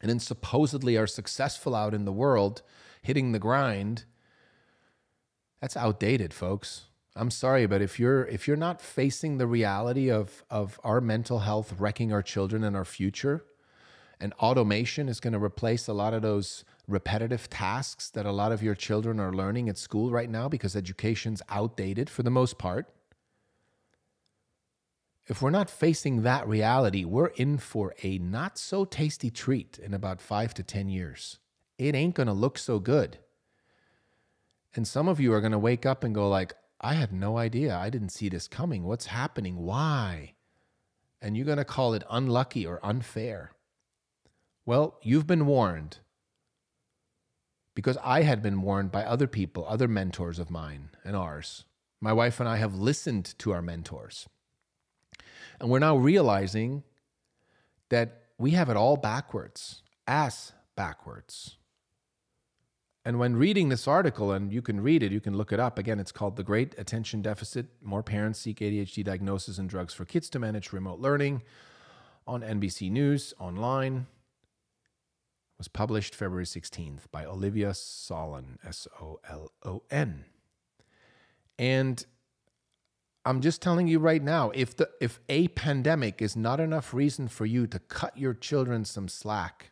and 0.00 0.08
then 0.08 0.20
supposedly 0.20 0.96
are 0.96 1.06
successful 1.06 1.74
out 1.74 1.94
in 1.94 2.04
the 2.04 2.12
world, 2.12 2.62
hitting 3.02 3.32
the 3.32 3.38
grind, 3.38 4.04
that's 5.60 5.76
outdated, 5.76 6.32
folks. 6.34 6.86
I'm 7.14 7.30
sorry, 7.30 7.66
but 7.66 7.82
if 7.82 8.00
you're 8.00 8.24
if 8.26 8.48
you're 8.48 8.56
not 8.56 8.80
facing 8.80 9.38
the 9.38 9.46
reality 9.46 10.10
of 10.10 10.44
of 10.50 10.80
our 10.82 11.00
mental 11.00 11.40
health 11.40 11.74
wrecking 11.78 12.12
our 12.12 12.22
children 12.22 12.64
and 12.64 12.74
our 12.76 12.84
future, 12.84 13.44
and 14.20 14.32
automation 14.34 15.08
is 15.08 15.20
going 15.20 15.34
to 15.34 15.42
replace 15.42 15.88
a 15.88 15.92
lot 15.92 16.14
of 16.14 16.22
those 16.22 16.64
repetitive 16.92 17.50
tasks 17.50 18.10
that 18.10 18.26
a 18.26 18.32
lot 18.32 18.52
of 18.52 18.62
your 18.62 18.74
children 18.74 19.18
are 19.18 19.32
learning 19.32 19.68
at 19.68 19.78
school 19.78 20.10
right 20.10 20.30
now 20.30 20.48
because 20.48 20.76
education's 20.76 21.42
outdated 21.48 22.08
for 22.08 22.22
the 22.22 22.30
most 22.30 22.58
part. 22.58 22.92
If 25.26 25.40
we're 25.40 25.50
not 25.50 25.70
facing 25.70 26.22
that 26.22 26.46
reality, 26.46 27.04
we're 27.04 27.28
in 27.28 27.58
for 27.58 27.94
a 28.02 28.18
not 28.18 28.58
so 28.58 28.84
tasty 28.84 29.30
treat 29.30 29.78
in 29.78 29.94
about 29.94 30.20
5 30.20 30.52
to 30.54 30.62
10 30.62 30.88
years. 30.88 31.38
It 31.78 31.94
ain't 31.94 32.14
to 32.26 32.32
look 32.32 32.58
so 32.58 32.78
good. 32.78 33.18
And 34.74 34.86
some 34.86 35.08
of 35.08 35.20
you 35.20 35.32
are 35.32 35.40
to 35.52 35.58
wake 35.58 35.86
up 35.86 36.02
and 36.04 36.14
go 36.14 36.28
like, 36.28 36.54
I 36.80 36.94
had 36.94 37.12
no 37.12 37.38
idea. 37.38 37.76
I 37.76 37.90
didn't 37.90 38.08
see 38.08 38.28
this 38.28 38.48
coming. 38.48 38.82
What's 38.82 39.06
happening? 39.06 39.56
Why? 39.58 40.34
And 41.20 41.36
you're 41.36 41.46
to 41.58 41.64
call 41.64 41.94
it 41.94 42.02
unlucky 42.10 42.66
or 42.66 42.84
unfair. 42.84 43.52
Well, 44.66 44.98
you've 45.02 45.26
been 45.26 45.46
warned 45.46 45.98
because 47.74 47.96
I 48.02 48.22
had 48.22 48.42
been 48.42 48.62
warned 48.62 48.92
by 48.92 49.04
other 49.04 49.26
people, 49.26 49.66
other 49.66 49.88
mentors 49.88 50.38
of 50.38 50.50
mine 50.50 50.90
and 51.04 51.16
ours. 51.16 51.64
My 52.00 52.12
wife 52.12 52.40
and 52.40 52.48
I 52.48 52.56
have 52.56 52.74
listened 52.74 53.34
to 53.38 53.52
our 53.52 53.62
mentors. 53.62 54.28
And 55.60 55.70
we're 55.70 55.78
now 55.78 55.96
realizing 55.96 56.82
that 57.88 58.22
we 58.38 58.50
have 58.52 58.68
it 58.68 58.76
all 58.76 58.96
backwards, 58.96 59.82
ass 60.06 60.52
backwards. 60.74 61.56
And 63.04 63.18
when 63.18 63.36
reading 63.36 63.68
this 63.68 63.88
article, 63.88 64.30
and 64.30 64.52
you 64.52 64.62
can 64.62 64.80
read 64.80 65.02
it, 65.02 65.10
you 65.10 65.20
can 65.20 65.36
look 65.36 65.52
it 65.52 65.58
up. 65.58 65.78
Again, 65.78 65.98
it's 65.98 66.12
called 66.12 66.36
The 66.36 66.44
Great 66.44 66.78
Attention 66.78 67.20
Deficit 67.20 67.66
More 67.82 68.02
Parents 68.02 68.38
Seek 68.38 68.60
ADHD 68.60 69.04
Diagnosis 69.04 69.58
and 69.58 69.68
Drugs 69.68 69.92
for 69.92 70.04
Kids 70.04 70.30
to 70.30 70.38
Manage 70.38 70.72
Remote 70.72 71.00
Learning 71.00 71.42
on 72.26 72.42
NBC 72.42 72.90
News 72.90 73.34
online. 73.40 74.06
Was 75.62 75.68
published 75.68 76.16
February 76.16 76.44
16th 76.44 77.02
by 77.12 77.24
Olivia 77.24 77.72
Solon, 77.72 78.58
S 78.66 78.88
O 79.00 79.20
L 79.30 79.52
O 79.64 79.84
N. 79.92 80.24
And 81.56 82.04
I'm 83.24 83.40
just 83.40 83.62
telling 83.62 83.86
you 83.86 84.00
right 84.00 84.24
now, 84.24 84.50
if 84.56 84.76
the 84.76 84.90
if 85.00 85.20
a 85.28 85.46
pandemic 85.46 86.20
is 86.20 86.34
not 86.34 86.58
enough 86.58 86.92
reason 86.92 87.28
for 87.28 87.46
you 87.46 87.68
to 87.68 87.78
cut 87.78 88.18
your 88.18 88.34
children 88.34 88.84
some 88.84 89.06
slack, 89.06 89.70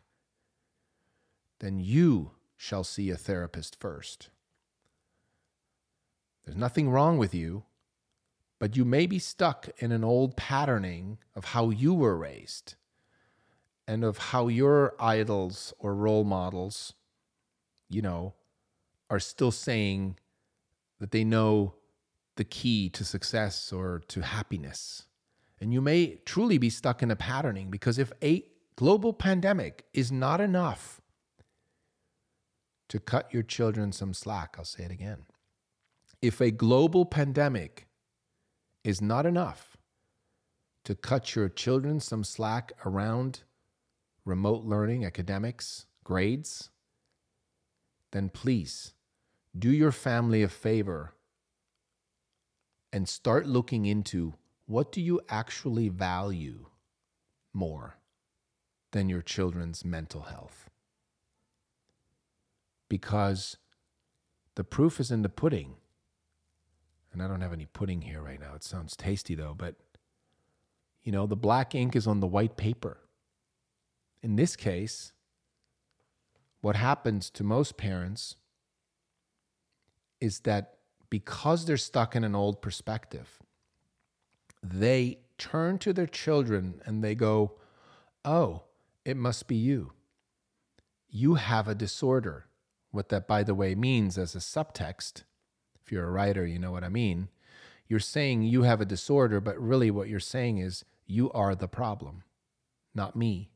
then 1.59 1.77
you 1.81 2.31
shall 2.55 2.85
see 2.85 3.09
a 3.09 3.17
therapist 3.17 3.77
first. 3.77 4.29
There's 6.45 6.55
nothing 6.55 6.89
wrong 6.89 7.17
with 7.17 7.35
you, 7.35 7.65
but 8.59 8.77
you 8.77 8.85
may 8.85 9.07
be 9.07 9.19
stuck 9.19 9.67
in 9.79 9.91
an 9.91 10.05
old 10.05 10.37
patterning 10.37 11.17
of 11.35 11.43
how 11.43 11.69
you 11.69 11.93
were 11.93 12.15
raised 12.15 12.75
and 13.91 14.05
of 14.05 14.17
how 14.17 14.47
your 14.47 14.95
idols 15.01 15.73
or 15.77 15.93
role 15.93 16.23
models, 16.23 16.93
you 17.89 18.01
know, 18.01 18.33
are 19.09 19.19
still 19.19 19.51
saying 19.51 20.17
that 21.01 21.11
they 21.11 21.25
know 21.25 21.73
the 22.37 22.45
key 22.45 22.87
to 22.87 23.03
success 23.03 23.73
or 23.73 24.01
to 24.07 24.21
happiness. 24.21 25.07
And 25.59 25.73
you 25.73 25.81
may 25.81 26.21
truly 26.25 26.57
be 26.57 26.69
stuck 26.69 27.03
in 27.03 27.11
a 27.11 27.17
patterning 27.17 27.69
because 27.69 27.99
if 27.99 28.13
a 28.23 28.45
global 28.77 29.11
pandemic 29.11 29.83
is 29.93 30.09
not 30.09 30.39
enough 30.39 31.01
to 32.87 32.97
cut 32.97 33.33
your 33.33 33.43
children 33.43 33.91
some 33.91 34.13
slack. 34.13 34.55
I'll 34.57 34.63
say 34.63 34.85
it 34.85 34.91
again. 34.91 35.25
If 36.21 36.39
a 36.39 36.49
global 36.49 37.05
pandemic 37.05 37.87
is 38.85 39.01
not 39.01 39.25
enough 39.25 39.75
to 40.85 40.95
cut 40.95 41.35
your 41.35 41.49
children 41.49 41.99
some 41.99 42.23
slack 42.23 42.71
around 42.85 43.43
remote 44.25 44.63
learning, 44.63 45.05
academics, 45.05 45.85
grades, 46.03 46.69
then 48.11 48.29
please 48.29 48.93
do 49.57 49.69
your 49.69 49.91
family 49.91 50.43
a 50.43 50.47
favor 50.47 51.13
and 52.93 53.07
start 53.07 53.45
looking 53.45 53.85
into 53.85 54.33
what 54.65 54.91
do 54.91 55.01
you 55.01 55.19
actually 55.29 55.89
value 55.89 56.67
more 57.53 57.97
than 58.91 59.09
your 59.09 59.21
children's 59.21 59.83
mental 59.83 60.21
health 60.23 60.69
because 62.89 63.55
the 64.55 64.63
proof 64.65 64.99
is 64.99 65.11
in 65.11 65.21
the 65.21 65.29
pudding. 65.29 65.75
And 67.13 67.23
I 67.23 67.27
don't 67.27 67.39
have 67.41 67.53
any 67.53 67.65
pudding 67.65 68.01
here 68.01 68.21
right 68.21 68.39
now. 68.39 68.53
It 68.55 68.63
sounds 68.63 68.95
tasty 68.95 69.33
though, 69.33 69.55
but 69.57 69.75
you 71.03 71.11
know, 71.11 71.25
the 71.25 71.37
black 71.37 71.73
ink 71.73 71.95
is 71.95 72.05
on 72.05 72.19
the 72.19 72.27
white 72.27 72.57
paper. 72.57 72.97
In 74.21 74.35
this 74.35 74.55
case, 74.55 75.13
what 76.61 76.75
happens 76.75 77.29
to 77.31 77.43
most 77.43 77.77
parents 77.77 78.35
is 80.19 80.41
that 80.41 80.75
because 81.09 81.65
they're 81.65 81.77
stuck 81.77 82.15
in 82.15 82.23
an 82.23 82.35
old 82.35 82.61
perspective, 82.61 83.39
they 84.61 85.19
turn 85.37 85.79
to 85.79 85.91
their 85.91 86.07
children 86.07 86.81
and 86.85 87.03
they 87.03 87.15
go, 87.15 87.53
Oh, 88.23 88.63
it 89.03 89.17
must 89.17 89.47
be 89.47 89.55
you. 89.55 89.93
You 91.09 91.35
have 91.35 91.67
a 91.67 91.75
disorder. 91.75 92.45
What 92.91 93.09
that, 93.09 93.27
by 93.27 93.43
the 93.43 93.55
way, 93.55 93.73
means 93.73 94.17
as 94.17 94.35
a 94.35 94.39
subtext, 94.39 95.23
if 95.83 95.91
you're 95.91 96.07
a 96.07 96.11
writer, 96.11 96.45
you 96.45 96.59
know 96.59 96.71
what 96.71 96.83
I 96.83 96.89
mean. 96.89 97.29
You're 97.87 97.99
saying 97.99 98.43
you 98.43 98.63
have 98.63 98.79
a 98.79 98.85
disorder, 98.85 99.41
but 99.41 99.59
really 99.59 99.89
what 99.89 100.07
you're 100.07 100.19
saying 100.19 100.59
is 100.59 100.85
you 101.07 101.31
are 101.31 101.55
the 101.55 101.67
problem, 101.67 102.23
not 102.93 103.15
me, 103.15 103.50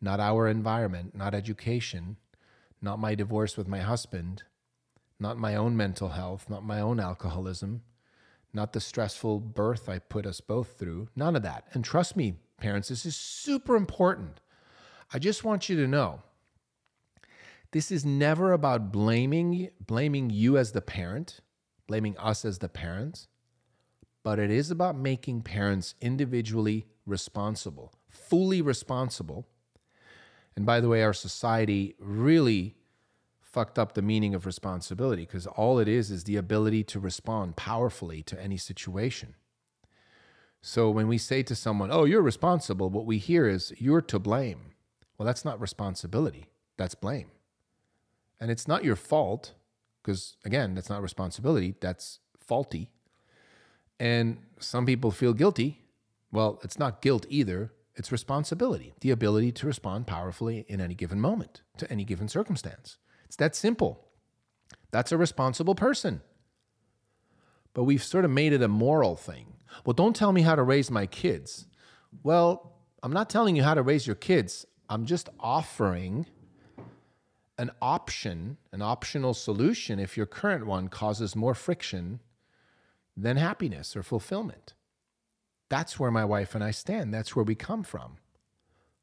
not 0.00 0.20
our 0.20 0.48
environment, 0.48 1.14
not 1.14 1.34
education, 1.34 2.16
not 2.80 2.98
my 2.98 3.14
divorce 3.14 3.56
with 3.56 3.68
my 3.68 3.80
husband, 3.80 4.42
not 5.18 5.38
my 5.38 5.54
own 5.56 5.76
mental 5.76 6.10
health, 6.10 6.50
not 6.50 6.64
my 6.64 6.80
own 6.80 7.00
alcoholism, 7.00 7.82
not 8.52 8.72
the 8.72 8.80
stressful 8.80 9.40
birth 9.40 9.88
I 9.88 9.98
put 9.98 10.26
us 10.26 10.40
both 10.40 10.78
through, 10.78 11.08
none 11.16 11.36
of 11.36 11.42
that. 11.42 11.64
And 11.72 11.84
trust 11.84 12.16
me, 12.16 12.34
parents, 12.58 12.88
this 12.88 13.04
is 13.04 13.16
super 13.16 13.76
important. 13.76 14.40
I 15.12 15.18
just 15.18 15.44
want 15.44 15.68
you 15.68 15.76
to 15.76 15.88
know 15.88 16.22
this 17.72 17.90
is 17.90 18.04
never 18.04 18.52
about 18.52 18.92
blaming 18.92 19.70
blaming 19.84 20.30
you 20.30 20.56
as 20.56 20.72
the 20.72 20.80
parent, 20.80 21.40
blaming 21.86 22.16
us 22.18 22.44
as 22.44 22.58
the 22.58 22.68
parents, 22.68 23.26
but 24.22 24.38
it 24.38 24.50
is 24.50 24.70
about 24.70 24.96
making 24.96 25.42
parents 25.42 25.94
individually 26.00 26.86
responsible, 27.06 27.92
fully 28.08 28.62
responsible. 28.62 29.46
And 30.56 30.64
by 30.64 30.80
the 30.80 30.88
way, 30.88 31.02
our 31.02 31.12
society 31.12 31.94
really 31.98 32.76
fucked 33.40 33.78
up 33.78 33.94
the 33.94 34.02
meaning 34.02 34.34
of 34.34 34.46
responsibility 34.46 35.22
because 35.22 35.46
all 35.46 35.78
it 35.78 35.88
is 35.88 36.10
is 36.10 36.24
the 36.24 36.36
ability 36.36 36.82
to 36.84 36.98
respond 36.98 37.56
powerfully 37.56 38.22
to 38.24 38.40
any 38.42 38.56
situation. 38.56 39.34
So 40.60 40.90
when 40.90 41.08
we 41.08 41.18
say 41.18 41.42
to 41.42 41.54
someone, 41.54 41.90
"Oh, 41.92 42.04
you're 42.04 42.22
responsible," 42.22 42.90
what 42.90 43.06
we 43.06 43.18
hear 43.18 43.46
is 43.46 43.72
you're 43.78 44.00
to 44.02 44.18
blame. 44.18 44.72
Well, 45.16 45.26
that's 45.26 45.44
not 45.44 45.60
responsibility. 45.60 46.46
That's 46.76 46.94
blame. 46.94 47.30
And 48.40 48.50
it's 48.50 48.66
not 48.66 48.84
your 48.84 48.96
fault, 48.96 49.54
because 50.02 50.36
again, 50.44 50.74
that's 50.74 50.90
not 50.90 51.02
responsibility, 51.02 51.74
that's 51.80 52.18
faulty. 52.38 52.90
And 54.00 54.38
some 54.58 54.86
people 54.86 55.10
feel 55.10 55.32
guilty. 55.32 55.84
Well, 56.32 56.58
it's 56.64 56.78
not 56.78 57.00
guilt 57.00 57.26
either, 57.28 57.72
it's 57.96 58.10
responsibility, 58.10 58.94
the 59.00 59.10
ability 59.10 59.52
to 59.52 59.66
respond 59.66 60.06
powerfully 60.06 60.64
in 60.68 60.80
any 60.80 60.94
given 60.94 61.20
moment 61.20 61.62
to 61.78 61.90
any 61.90 62.04
given 62.04 62.28
circumstance. 62.28 62.98
It's 63.26 63.36
that 63.36 63.54
simple. 63.54 64.08
That's 64.90 65.12
a 65.12 65.18
responsible 65.18 65.74
person. 65.74 66.20
But 67.72 67.84
we've 67.84 68.02
sort 68.02 68.24
of 68.24 68.30
made 68.30 68.52
it 68.52 68.62
a 68.62 68.68
moral 68.68 69.16
thing. 69.16 69.54
Well, 69.84 69.94
don't 69.94 70.14
tell 70.14 70.32
me 70.32 70.42
how 70.42 70.54
to 70.54 70.62
raise 70.62 70.90
my 70.90 71.06
kids. 71.06 71.66
Well, 72.22 72.76
I'm 73.02 73.12
not 73.12 73.28
telling 73.28 73.56
you 73.56 73.62
how 73.62 73.74
to 73.74 73.82
raise 73.82 74.06
your 74.06 74.16
kids. 74.16 74.66
I'm 74.88 75.04
just 75.04 75.28
offering 75.40 76.26
an 77.58 77.70
option, 77.80 78.56
an 78.72 78.82
optional 78.82 79.34
solution 79.34 79.98
if 79.98 80.16
your 80.16 80.26
current 80.26 80.66
one 80.66 80.88
causes 80.88 81.36
more 81.36 81.54
friction 81.54 82.20
than 83.16 83.36
happiness 83.36 83.96
or 83.96 84.02
fulfillment. 84.02 84.74
That's 85.68 85.98
where 85.98 86.10
my 86.10 86.24
wife 86.24 86.54
and 86.54 86.62
I 86.62 86.70
stand. 86.70 87.12
That's 87.12 87.34
where 87.34 87.44
we 87.44 87.54
come 87.54 87.82
from 87.82 88.18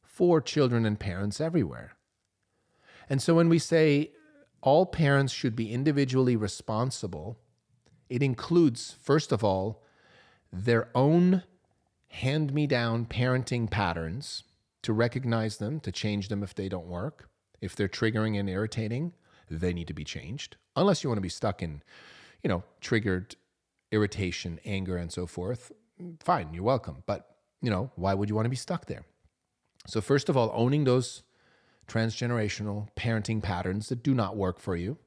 for 0.03 0.41
children 0.41 0.85
and 0.85 0.99
parents 0.99 1.41
everywhere. 1.41 1.93
And 3.09 3.21
so 3.21 3.35
when 3.35 3.49
we 3.49 3.59
say 3.59 4.11
all 4.61 4.85
parents 4.85 5.33
should 5.33 5.55
be 5.55 5.73
individually 5.73 6.35
responsible, 6.35 7.39
it 8.09 8.21
includes, 8.21 8.95
first 9.01 9.31
of 9.31 9.43
all, 9.43 9.83
their 10.53 10.89
own 10.93 11.43
hand 12.09 12.53
me 12.53 12.67
down 12.67 13.05
parenting 13.05 13.69
patterns, 13.69 14.43
to 14.83 14.93
recognize 14.93 15.57
them, 15.57 15.79
to 15.79 15.91
change 15.91 16.27
them 16.27 16.43
if 16.43 16.55
they 16.55 16.67
don't 16.67 16.87
work. 16.87 17.29
If 17.61 17.75
they're 17.75 17.87
triggering 17.87 18.39
and 18.39 18.49
irritating, 18.49 19.13
they 19.49 19.73
need 19.73 19.87
to 19.87 19.93
be 19.93 20.03
changed. 20.03 20.57
Unless 20.75 21.03
you 21.03 21.09
want 21.09 21.17
to 21.17 21.21
be 21.21 21.29
stuck 21.29 21.61
in, 21.61 21.83
you 22.43 22.47
know, 22.49 22.63
triggered 22.79 23.35
irritation, 23.91 24.59
anger, 24.65 24.97
and 24.97 25.11
so 25.11 25.25
forth, 25.25 25.71
fine, 26.23 26.53
you're 26.53 26.63
welcome. 26.63 27.03
But, 27.05 27.27
you 27.61 27.69
know, 27.69 27.91
why 27.95 28.13
would 28.13 28.29
you 28.29 28.35
want 28.35 28.45
to 28.45 28.49
be 28.49 28.55
stuck 28.55 28.85
there? 28.85 29.05
So, 29.87 30.01
first 30.01 30.29
of 30.29 30.37
all, 30.37 30.51
owning 30.53 30.83
those 30.83 31.23
transgenerational 31.87 32.87
parenting 32.95 33.41
patterns 33.41 33.89
that 33.89 34.03
do 34.03 34.13
not 34.13 34.37
work 34.37 34.59
for 34.59 34.75
you, 34.75 34.97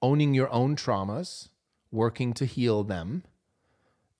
owning 0.00 0.34
your 0.34 0.50
own 0.52 0.76
traumas, 0.76 1.48
working 1.90 2.32
to 2.34 2.44
heal 2.44 2.84
them, 2.84 3.24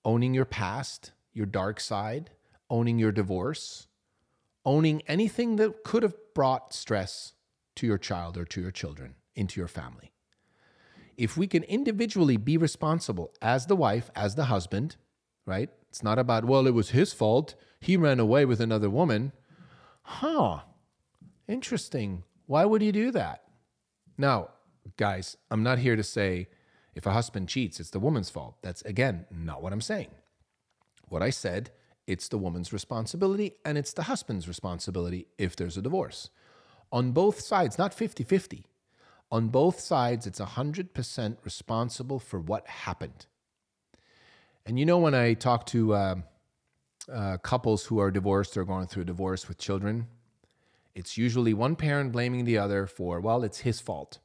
owning 0.04 0.34
your 0.34 0.44
past, 0.44 1.12
your 1.32 1.46
dark 1.46 1.80
side, 1.80 2.30
owning 2.70 2.98
your 2.98 3.12
divorce, 3.12 3.86
owning 4.64 5.02
anything 5.06 5.56
that 5.56 5.84
could 5.84 6.02
have 6.02 6.14
brought 6.34 6.74
stress 6.74 7.34
to 7.76 7.86
your 7.86 7.98
child 7.98 8.36
or 8.36 8.44
to 8.44 8.60
your 8.60 8.70
children 8.70 9.14
into 9.34 9.60
your 9.60 9.68
family. 9.68 10.12
If 11.16 11.36
we 11.36 11.46
can 11.46 11.62
individually 11.64 12.36
be 12.36 12.56
responsible 12.56 13.32
as 13.40 13.66
the 13.66 13.76
wife, 13.76 14.10
as 14.14 14.34
the 14.34 14.46
husband, 14.46 14.96
right? 15.46 15.70
It's 15.88 16.02
not 16.02 16.18
about, 16.18 16.44
well, 16.44 16.66
it 16.66 16.74
was 16.74 16.90
his 16.90 17.12
fault. 17.12 17.54
He 17.80 17.96
ran 17.96 18.20
away 18.20 18.44
with 18.44 18.60
another 18.60 18.90
woman. 18.90 19.32
Huh. 20.02 20.60
Interesting. 21.48 22.24
Why 22.46 22.64
would 22.64 22.82
he 22.82 22.92
do 22.92 23.10
that? 23.12 23.44
Now, 24.18 24.50
guys, 24.96 25.36
I'm 25.50 25.62
not 25.62 25.78
here 25.78 25.96
to 25.96 26.02
say 26.02 26.48
if 26.94 27.06
a 27.06 27.12
husband 27.12 27.48
cheats, 27.48 27.80
it's 27.80 27.90
the 27.90 28.00
woman's 28.00 28.30
fault. 28.30 28.56
That's, 28.62 28.82
again, 28.82 29.26
not 29.30 29.62
what 29.62 29.72
I'm 29.72 29.80
saying. 29.80 30.08
What 31.08 31.22
I 31.22 31.30
said, 31.30 31.70
it's 32.06 32.28
the 32.28 32.38
woman's 32.38 32.72
responsibility 32.72 33.54
and 33.64 33.76
it's 33.78 33.92
the 33.92 34.04
husband's 34.04 34.48
responsibility 34.48 35.26
if 35.38 35.56
there's 35.56 35.76
a 35.76 35.82
divorce. 35.82 36.30
On 36.92 37.12
both 37.12 37.40
sides, 37.40 37.78
not 37.78 37.92
50 37.92 38.24
50. 38.24 38.66
On 39.30 39.48
both 39.48 39.80
sides, 39.80 40.26
it's 40.26 40.38
100% 40.38 41.36
responsible 41.44 42.20
for 42.20 42.38
what 42.38 42.66
happened. 42.68 43.26
And 44.66 44.80
you 44.80 44.84
know, 44.84 44.98
when 44.98 45.14
I 45.14 45.34
talk 45.34 45.64
to 45.66 45.94
uh, 45.94 46.14
uh, 47.12 47.36
couples 47.38 47.84
who 47.84 48.00
are 48.00 48.10
divorced 48.10 48.56
or 48.56 48.64
going 48.64 48.88
through 48.88 49.02
a 49.02 49.06
divorce 49.06 49.46
with 49.46 49.58
children, 49.58 50.08
it's 50.92 51.16
usually 51.16 51.54
one 51.54 51.76
parent 51.76 52.10
blaming 52.10 52.44
the 52.44 52.58
other 52.58 52.88
for, 52.88 53.20
well, 53.20 53.44
it's 53.44 53.60
his 53.60 53.80
fault. 53.80 54.18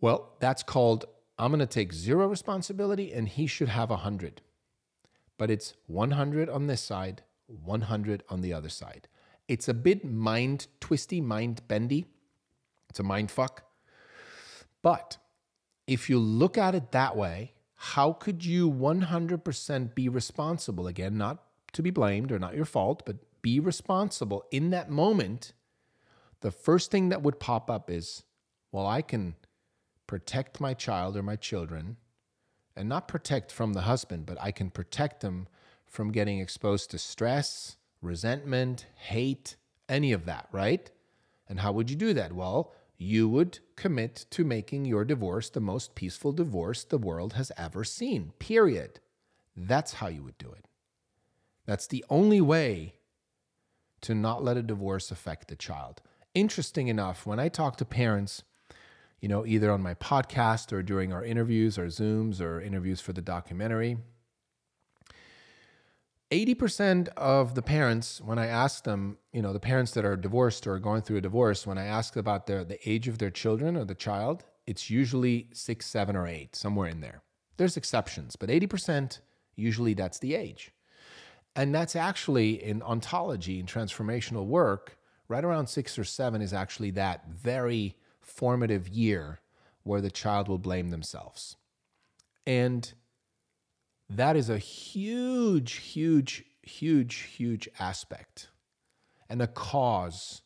Well, 0.00 0.34
that's 0.40 0.62
called, 0.62 1.04
I'm 1.38 1.50
going 1.50 1.60
to 1.60 1.66
take 1.66 1.92
zero 1.92 2.26
responsibility 2.26 3.12
and 3.12 3.28
he 3.28 3.46
should 3.46 3.68
have 3.68 3.90
100. 3.90 4.40
But 5.36 5.50
it's 5.50 5.74
100 5.86 6.48
on 6.48 6.66
this 6.66 6.80
side, 6.80 7.22
100 7.48 8.24
on 8.30 8.40
the 8.40 8.54
other 8.54 8.70
side. 8.70 9.08
It's 9.46 9.68
a 9.68 9.74
bit 9.74 10.06
mind 10.06 10.68
twisty, 10.80 11.20
mind 11.20 11.66
bendy. 11.68 12.06
It's 12.88 13.00
a 13.00 13.02
mind 13.02 13.30
fuck. 13.30 13.64
But 14.80 15.18
if 15.86 16.08
you 16.08 16.18
look 16.18 16.56
at 16.56 16.74
it 16.74 16.92
that 16.92 17.14
way, 17.14 17.52
how 17.82 18.12
could 18.12 18.44
you 18.44 18.70
100% 18.70 19.94
be 19.94 20.06
responsible? 20.06 20.86
Again, 20.86 21.16
not 21.16 21.42
to 21.72 21.82
be 21.82 21.88
blamed 21.88 22.30
or 22.30 22.38
not 22.38 22.54
your 22.54 22.66
fault, 22.66 23.04
but 23.06 23.16
be 23.40 23.58
responsible 23.58 24.44
in 24.50 24.68
that 24.68 24.90
moment. 24.90 25.54
The 26.42 26.50
first 26.50 26.90
thing 26.90 27.08
that 27.08 27.22
would 27.22 27.40
pop 27.40 27.70
up 27.70 27.90
is, 27.90 28.24
well, 28.70 28.86
I 28.86 29.00
can 29.00 29.34
protect 30.06 30.60
my 30.60 30.74
child 30.74 31.16
or 31.16 31.22
my 31.22 31.36
children, 31.36 31.96
and 32.76 32.86
not 32.86 33.08
protect 33.08 33.50
from 33.50 33.72
the 33.72 33.82
husband, 33.82 34.26
but 34.26 34.36
I 34.42 34.50
can 34.50 34.68
protect 34.68 35.22
them 35.22 35.48
from 35.86 36.12
getting 36.12 36.38
exposed 36.38 36.90
to 36.90 36.98
stress, 36.98 37.76
resentment, 38.02 38.84
hate, 38.94 39.56
any 39.88 40.12
of 40.12 40.26
that, 40.26 40.48
right? 40.52 40.90
And 41.48 41.60
how 41.60 41.72
would 41.72 41.88
you 41.88 41.96
do 41.96 42.12
that? 42.12 42.34
Well, 42.34 42.74
you 43.02 43.26
would 43.26 43.60
commit 43.76 44.26
to 44.28 44.44
making 44.44 44.84
your 44.84 45.06
divorce 45.06 45.48
the 45.48 45.58
most 45.58 45.94
peaceful 45.94 46.32
divorce 46.32 46.84
the 46.84 46.98
world 46.98 47.32
has 47.32 47.50
ever 47.56 47.82
seen, 47.82 48.30
period. 48.38 49.00
That's 49.56 49.94
how 49.94 50.08
you 50.08 50.22
would 50.22 50.36
do 50.36 50.52
it. 50.52 50.66
That's 51.64 51.86
the 51.86 52.04
only 52.10 52.42
way 52.42 52.96
to 54.02 54.14
not 54.14 54.44
let 54.44 54.58
a 54.58 54.62
divorce 54.62 55.10
affect 55.10 55.48
the 55.48 55.56
child. 55.56 56.02
Interesting 56.34 56.88
enough, 56.88 57.24
when 57.24 57.40
I 57.40 57.48
talk 57.48 57.78
to 57.78 57.86
parents, 57.86 58.42
you 59.18 59.28
know, 59.30 59.46
either 59.46 59.70
on 59.70 59.80
my 59.80 59.94
podcast 59.94 60.70
or 60.70 60.82
during 60.82 61.10
our 61.10 61.24
interviews 61.24 61.78
or 61.78 61.86
Zooms 61.86 62.38
or 62.38 62.60
interviews 62.60 63.00
for 63.00 63.14
the 63.14 63.22
documentary, 63.22 63.96
80% 66.30 67.08
of 67.16 67.54
the 67.54 67.62
parents, 67.62 68.20
when 68.20 68.38
I 68.38 68.46
ask 68.46 68.84
them, 68.84 69.18
you 69.32 69.42
know, 69.42 69.52
the 69.52 69.60
parents 69.60 69.92
that 69.92 70.04
are 70.04 70.16
divorced 70.16 70.66
or 70.66 70.78
going 70.78 71.02
through 71.02 71.16
a 71.16 71.22
divorce, 71.22 71.66
when 71.66 71.76
I 71.76 71.86
ask 71.86 72.14
about 72.16 72.46
their, 72.46 72.62
the 72.62 72.78
age 72.88 73.08
of 73.08 73.18
their 73.18 73.30
children 73.30 73.76
or 73.76 73.84
the 73.84 73.96
child, 73.96 74.44
it's 74.66 74.88
usually 74.88 75.48
six, 75.52 75.86
seven, 75.86 76.14
or 76.14 76.28
eight, 76.28 76.54
somewhere 76.54 76.88
in 76.88 77.00
there. 77.00 77.22
There's 77.56 77.76
exceptions, 77.76 78.36
but 78.36 78.48
80%, 78.48 79.18
usually 79.56 79.94
that's 79.94 80.20
the 80.20 80.34
age. 80.34 80.72
And 81.56 81.74
that's 81.74 81.96
actually 81.96 82.62
in 82.62 82.80
ontology 82.82 83.58
and 83.58 83.68
transformational 83.68 84.46
work, 84.46 84.96
right 85.26 85.44
around 85.44 85.66
six 85.66 85.98
or 85.98 86.04
seven 86.04 86.42
is 86.42 86.52
actually 86.52 86.92
that 86.92 87.28
very 87.28 87.96
formative 88.20 88.86
year 88.88 89.40
where 89.82 90.00
the 90.00 90.10
child 90.10 90.46
will 90.46 90.58
blame 90.58 90.90
themselves. 90.90 91.56
And 92.46 92.92
that 94.10 94.36
is 94.36 94.50
a 94.50 94.58
huge, 94.58 95.74
huge, 95.74 96.44
huge, 96.62 97.14
huge 97.14 97.68
aspect 97.78 98.48
and 99.28 99.40
a 99.40 99.46
cause 99.46 100.42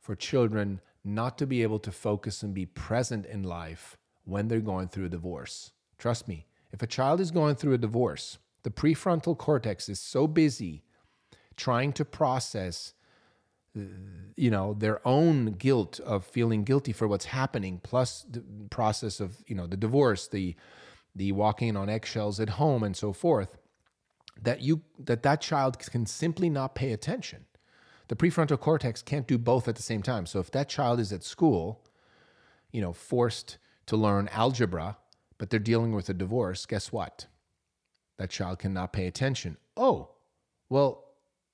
for 0.00 0.16
children 0.16 0.80
not 1.04 1.38
to 1.38 1.46
be 1.46 1.62
able 1.62 1.78
to 1.78 1.92
focus 1.92 2.42
and 2.42 2.52
be 2.54 2.66
present 2.66 3.24
in 3.26 3.42
life 3.42 3.96
when 4.24 4.48
they're 4.48 4.60
going 4.60 4.88
through 4.88 5.06
a 5.06 5.10
divorce. 5.10 5.72
Trust 5.98 6.28
me, 6.28 6.46
if 6.72 6.82
a 6.82 6.86
child 6.86 7.20
is 7.20 7.30
going 7.30 7.54
through 7.54 7.74
a 7.74 7.78
divorce, 7.78 8.38
the 8.62 8.70
prefrontal 8.70 9.36
cortex 9.36 9.88
is 9.88 10.00
so 10.00 10.26
busy 10.26 10.82
trying 11.56 11.92
to 11.92 12.04
process 12.04 12.94
you 14.36 14.50
know 14.50 14.74
their 14.74 15.06
own 15.08 15.46
guilt 15.52 15.98
of 16.00 16.26
feeling 16.26 16.62
guilty 16.62 16.92
for 16.92 17.08
what's 17.08 17.24
happening 17.24 17.80
plus 17.82 18.26
the 18.30 18.42
process 18.68 19.18
of 19.18 19.36
you 19.46 19.54
know 19.54 19.66
the 19.66 19.78
divorce 19.78 20.28
the 20.28 20.54
the 21.14 21.32
walking 21.32 21.76
on 21.76 21.88
eggshells 21.88 22.40
at 22.40 22.50
home 22.50 22.82
and 22.82 22.96
so 22.96 23.12
forth 23.12 23.58
that 24.40 24.60
you 24.60 24.82
that 24.98 25.22
that 25.22 25.40
child 25.40 25.78
can 25.78 26.06
simply 26.06 26.48
not 26.48 26.74
pay 26.74 26.92
attention. 26.92 27.46
The 28.08 28.16
prefrontal 28.16 28.58
cortex 28.58 29.02
can't 29.02 29.28
do 29.28 29.38
both 29.38 29.68
at 29.68 29.76
the 29.76 29.82
same 29.82 30.02
time. 30.02 30.26
So 30.26 30.40
if 30.40 30.50
that 30.50 30.68
child 30.68 31.00
is 31.00 31.12
at 31.12 31.24
school 31.24 31.84
you 32.70 32.80
know 32.80 32.92
forced 32.92 33.58
to 33.86 33.96
learn 33.96 34.28
algebra 34.28 34.96
but 35.38 35.50
they're 35.50 35.60
dealing 35.60 35.92
with 35.92 36.08
a 36.08 36.14
divorce 36.14 36.66
guess 36.66 36.92
what? 36.92 37.26
That 38.18 38.30
child 38.30 38.58
cannot 38.60 38.92
pay 38.92 39.06
attention. 39.06 39.56
Oh 39.76 40.10
well 40.68 41.04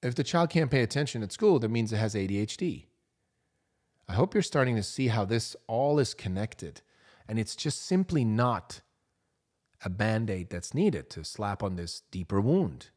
if 0.02 0.14
the 0.14 0.24
child 0.24 0.50
can't 0.50 0.70
pay 0.70 0.82
attention 0.82 1.22
at 1.22 1.32
school 1.32 1.58
that 1.58 1.70
means 1.70 1.92
it 1.92 1.96
has 1.96 2.14
ADHD 2.14 2.86
i 4.08 4.12
hope 4.14 4.32
you're 4.32 4.42
starting 4.42 4.76
to 4.76 4.82
see 4.82 5.08
how 5.08 5.24
this 5.24 5.56
all 5.66 5.98
is 5.98 6.14
connected. 6.14 6.80
And 7.28 7.38
it's 7.38 7.54
just 7.54 7.84
simply 7.84 8.24
not 8.24 8.80
a 9.84 9.88
band 9.88 10.30
aid 10.30 10.50
that's 10.50 10.74
needed 10.74 11.10
to 11.10 11.24
slap 11.24 11.62
on 11.62 11.76
this 11.76 12.02
deeper 12.10 12.40
wound. 12.40 12.88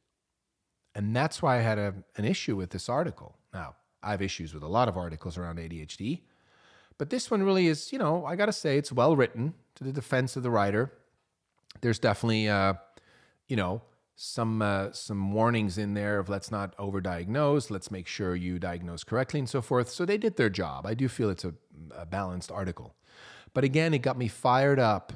And 0.96 1.16
that's 1.16 1.42
why 1.42 1.58
I 1.58 1.62
had 1.62 1.78
a, 1.78 1.94
an 2.18 2.26
issue 2.26 2.56
with 2.56 2.72
this 2.72 2.90
article. 2.90 3.38
Now, 3.54 3.76
I 4.04 4.12
have 4.12 4.22
issues 4.22 4.54
with 4.54 4.64
a 4.64 4.68
lot 4.68 4.90
of 4.90 4.98
articles 4.98 5.38
around 5.38 5.60
ADHD, 5.60 6.22
but 6.98 7.10
this 7.10 7.32
one 7.32 7.44
really 7.44 7.68
is, 7.68 7.92
you 7.94 8.00
know, 8.00 8.26
I 8.26 8.36
got 8.36 8.48
to 8.48 8.54
say 8.54 8.78
it's 8.78 8.92
well 8.92 9.16
written 9.16 9.54
to 9.76 9.84
the 9.84 9.92
defense 9.92 10.36
of 10.36 10.44
the 10.44 10.52
writer. 10.52 10.92
There's 11.82 12.00
definitely, 12.00 12.50
uh, 12.50 12.74
you 13.48 13.56
know, 13.56 13.84
some 14.16 14.62
uh, 14.62 14.92
some 14.92 15.32
warnings 15.32 15.78
in 15.80 15.94
there 15.96 16.20
of 16.20 16.30
let's 16.30 16.52
not 16.52 16.78
overdiagnose, 16.78 17.72
let's 17.72 17.90
make 17.90 18.08
sure 18.08 18.36
you 18.36 18.60
diagnose 18.60 19.04
correctly 19.04 19.40
and 19.40 19.50
so 19.50 19.62
forth. 19.62 19.90
So 19.90 20.06
they 20.06 20.18
did 20.18 20.38
their 20.38 20.50
job. 20.50 20.86
I 20.86 20.94
do 20.94 21.08
feel 21.08 21.30
it's 21.30 21.46
a, 21.46 21.54
a 21.96 22.06
balanced 22.06 22.52
article. 22.52 22.96
But 23.54 23.64
again, 23.64 23.94
it 23.94 24.00
got 24.00 24.18
me 24.18 24.28
fired 24.28 24.80
up 24.80 25.14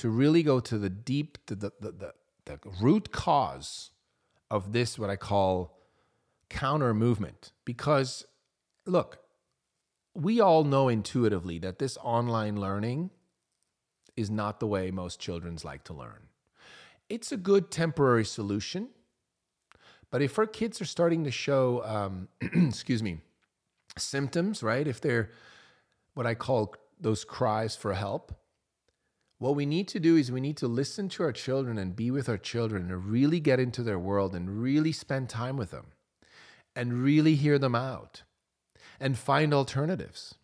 to 0.00 0.08
really 0.08 0.42
go 0.42 0.60
to 0.60 0.78
the 0.78 0.88
deep, 0.88 1.36
the, 1.44 1.54
the, 1.54 1.72
the, 1.78 2.12
the 2.46 2.58
root 2.80 3.12
cause 3.12 3.90
of 4.50 4.72
this, 4.72 4.98
what 4.98 5.10
I 5.10 5.16
call 5.16 5.76
counter 6.48 6.94
movement. 6.94 7.52
Because 7.66 8.24
look, 8.86 9.18
we 10.14 10.40
all 10.40 10.64
know 10.64 10.88
intuitively 10.88 11.58
that 11.58 11.78
this 11.78 11.98
online 12.02 12.58
learning 12.58 13.10
is 14.16 14.30
not 14.30 14.58
the 14.58 14.66
way 14.66 14.90
most 14.90 15.20
children's 15.20 15.66
like 15.66 15.84
to 15.84 15.92
learn. 15.92 16.28
It's 17.10 17.30
a 17.30 17.36
good 17.36 17.70
temporary 17.70 18.24
solution, 18.24 18.88
but 20.10 20.22
if 20.22 20.38
our 20.38 20.46
kids 20.46 20.80
are 20.80 20.86
starting 20.86 21.24
to 21.24 21.30
show, 21.30 21.84
um, 21.84 22.28
excuse 22.40 23.02
me, 23.02 23.18
symptoms, 23.98 24.62
right? 24.62 24.88
If 24.88 25.02
they're 25.02 25.30
what 26.14 26.26
I 26.26 26.34
call 26.34 26.74
those 26.98 27.22
cries 27.22 27.76
for 27.76 27.92
help, 27.92 28.39
What 29.40 29.56
we 29.56 29.64
need 29.64 29.88
to 29.88 29.98
do 29.98 30.16
is 30.16 30.30
we 30.30 30.42
need 30.42 30.58
to 30.58 30.68
listen 30.68 31.08
to 31.08 31.22
our 31.22 31.32
children 31.32 31.78
and 31.78 31.96
be 31.96 32.10
with 32.10 32.28
our 32.28 32.36
children 32.36 32.90
and 32.90 33.06
really 33.06 33.40
get 33.40 33.58
into 33.58 33.82
their 33.82 33.98
world 33.98 34.34
and 34.34 34.60
really 34.60 34.92
spend 34.92 35.30
time 35.30 35.56
with 35.56 35.70
them 35.70 35.92
and 36.76 37.02
really 37.02 37.36
hear 37.36 37.58
them 37.58 37.74
out 37.74 38.22
and 39.00 39.16
find 39.16 39.54
alternatives. 39.54 40.34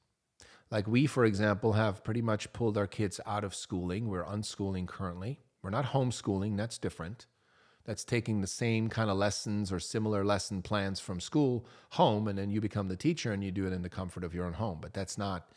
Like 0.70 0.86
we, 0.86 1.05
for 1.05 1.26
example, 1.26 1.74
have 1.74 2.05
pretty 2.05 2.22
much 2.22 2.55
pulled 2.55 2.78
our 2.78 2.86
kids 2.86 3.20
out 3.26 3.44
of 3.44 3.55
schooling. 3.55 4.09
We're 4.09 4.24
unschooling 4.24 4.88
currently. 4.88 5.40
We're 5.62 5.68
not 5.68 5.92
homeschooling, 5.92 6.57
that's 6.57 6.78
different. 6.78 7.26
That's 7.84 8.03
taking 8.03 8.40
the 8.40 8.47
same 8.47 8.88
kind 8.88 9.11
of 9.11 9.18
lessons 9.18 9.70
or 9.70 9.78
similar 9.78 10.24
lesson 10.24 10.62
plans 10.62 11.01
from 11.01 11.20
school 11.20 11.66
home, 11.90 12.28
and 12.28 12.38
then 12.38 12.51
you 12.51 12.62
become 12.62 12.88
the 12.88 12.97
teacher 12.97 13.32
and 13.32 13.44
you 13.44 13.51
do 13.51 13.66
it 13.66 13.74
in 13.74 13.82
the 13.82 13.90
comfort 13.90 14.24
of 14.24 14.32
your 14.32 14.47
own 14.47 14.55
home. 14.55 14.78
But 14.80 14.94
that's 14.94 15.18
not, 15.18 15.51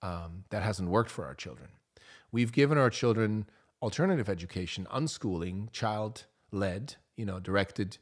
um, 0.00 0.44
that 0.50 0.62
hasn't 0.62 0.90
worked 0.90 1.10
for 1.10 1.26
our 1.26 1.34
children. 1.34 1.70
We've 2.34 2.50
given 2.50 2.78
our 2.78 2.90
children 2.90 3.46
alternative 3.80 4.28
education, 4.28 4.88
unschooling, 4.92 5.70
child 5.70 6.24
led, 6.50 6.96
you 7.16 7.24
know, 7.24 7.38
directed 7.38 7.98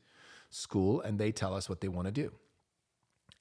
school, 0.49 1.03
and 1.03 1.19
they 1.19 1.33
tell 1.33 1.55
us 1.55 1.69
what 1.69 1.83
they 1.83 1.89
want 1.89 2.07
to 2.07 2.13
do. 2.13 2.33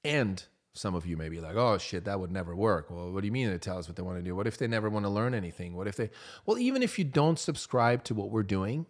And 0.04 0.44
some 0.74 0.94
of 0.94 1.06
you 1.06 1.16
may 1.16 1.30
be 1.30 1.40
like, 1.40 1.56
oh 1.56 1.78
shit, 1.78 2.04
that 2.04 2.20
would 2.20 2.30
never 2.30 2.54
work. 2.54 2.90
Well, 2.90 3.10
what 3.10 3.22
do 3.22 3.26
you 3.26 3.32
mean 3.32 3.50
they 3.50 3.56
tell 3.56 3.78
us 3.78 3.88
what 3.88 3.96
they 3.96 4.02
want 4.02 4.18
to 4.18 4.22
do? 4.22 4.36
What 4.36 4.46
if 4.46 4.58
they 4.58 4.66
never 4.66 4.90
want 4.90 5.06
to 5.06 5.08
learn 5.08 5.32
anything? 5.32 5.74
What 5.74 5.88
if 5.88 5.96
they, 5.96 6.10
well, 6.44 6.58
even 6.58 6.82
if 6.82 6.98
you 6.98 7.06
don't 7.06 7.38
subscribe 7.38 8.04
to 8.04 8.14
what 8.14 8.28
we're 8.28 8.42
doing, 8.42 8.84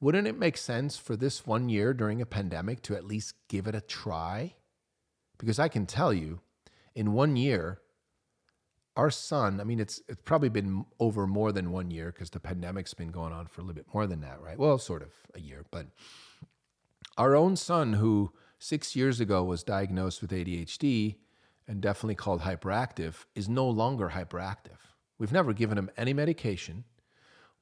wouldn't 0.00 0.26
it 0.26 0.38
make 0.38 0.56
sense 0.56 0.96
for 0.96 1.14
this 1.14 1.46
one 1.46 1.68
year 1.68 1.92
during 1.92 2.22
a 2.22 2.26
pandemic 2.26 2.80
to 2.84 2.96
at 2.96 3.04
least 3.04 3.34
give 3.48 3.66
it 3.66 3.74
a 3.74 3.82
try? 3.82 4.54
Because 5.36 5.58
I 5.58 5.68
can 5.68 5.84
tell 5.84 6.14
you, 6.14 6.40
in 6.94 7.12
one 7.12 7.36
year, 7.36 7.82
our 8.96 9.10
son, 9.10 9.60
I 9.60 9.64
mean, 9.64 9.80
it's 9.80 10.00
it's 10.08 10.22
probably 10.24 10.48
been 10.48 10.84
over 11.00 11.26
more 11.26 11.52
than 11.52 11.72
one 11.72 11.90
year 11.90 12.12
because 12.12 12.30
the 12.30 12.40
pandemic's 12.40 12.94
been 12.94 13.10
going 13.10 13.32
on 13.32 13.46
for 13.46 13.60
a 13.60 13.64
little 13.64 13.74
bit 13.74 13.92
more 13.92 14.06
than 14.06 14.20
that, 14.20 14.40
right? 14.40 14.58
Well, 14.58 14.78
sort 14.78 15.02
of 15.02 15.10
a 15.34 15.40
year, 15.40 15.64
but 15.70 15.86
our 17.16 17.34
own 17.34 17.56
son, 17.56 17.94
who 17.94 18.32
six 18.58 18.94
years 18.94 19.20
ago 19.20 19.42
was 19.42 19.62
diagnosed 19.62 20.22
with 20.22 20.30
ADHD 20.30 21.16
and 21.66 21.80
definitely 21.80 22.14
called 22.14 22.42
hyperactive, 22.42 23.24
is 23.34 23.48
no 23.48 23.68
longer 23.68 24.10
hyperactive. 24.14 24.78
We've 25.18 25.32
never 25.32 25.52
given 25.52 25.78
him 25.78 25.90
any 25.96 26.12
medication. 26.12 26.84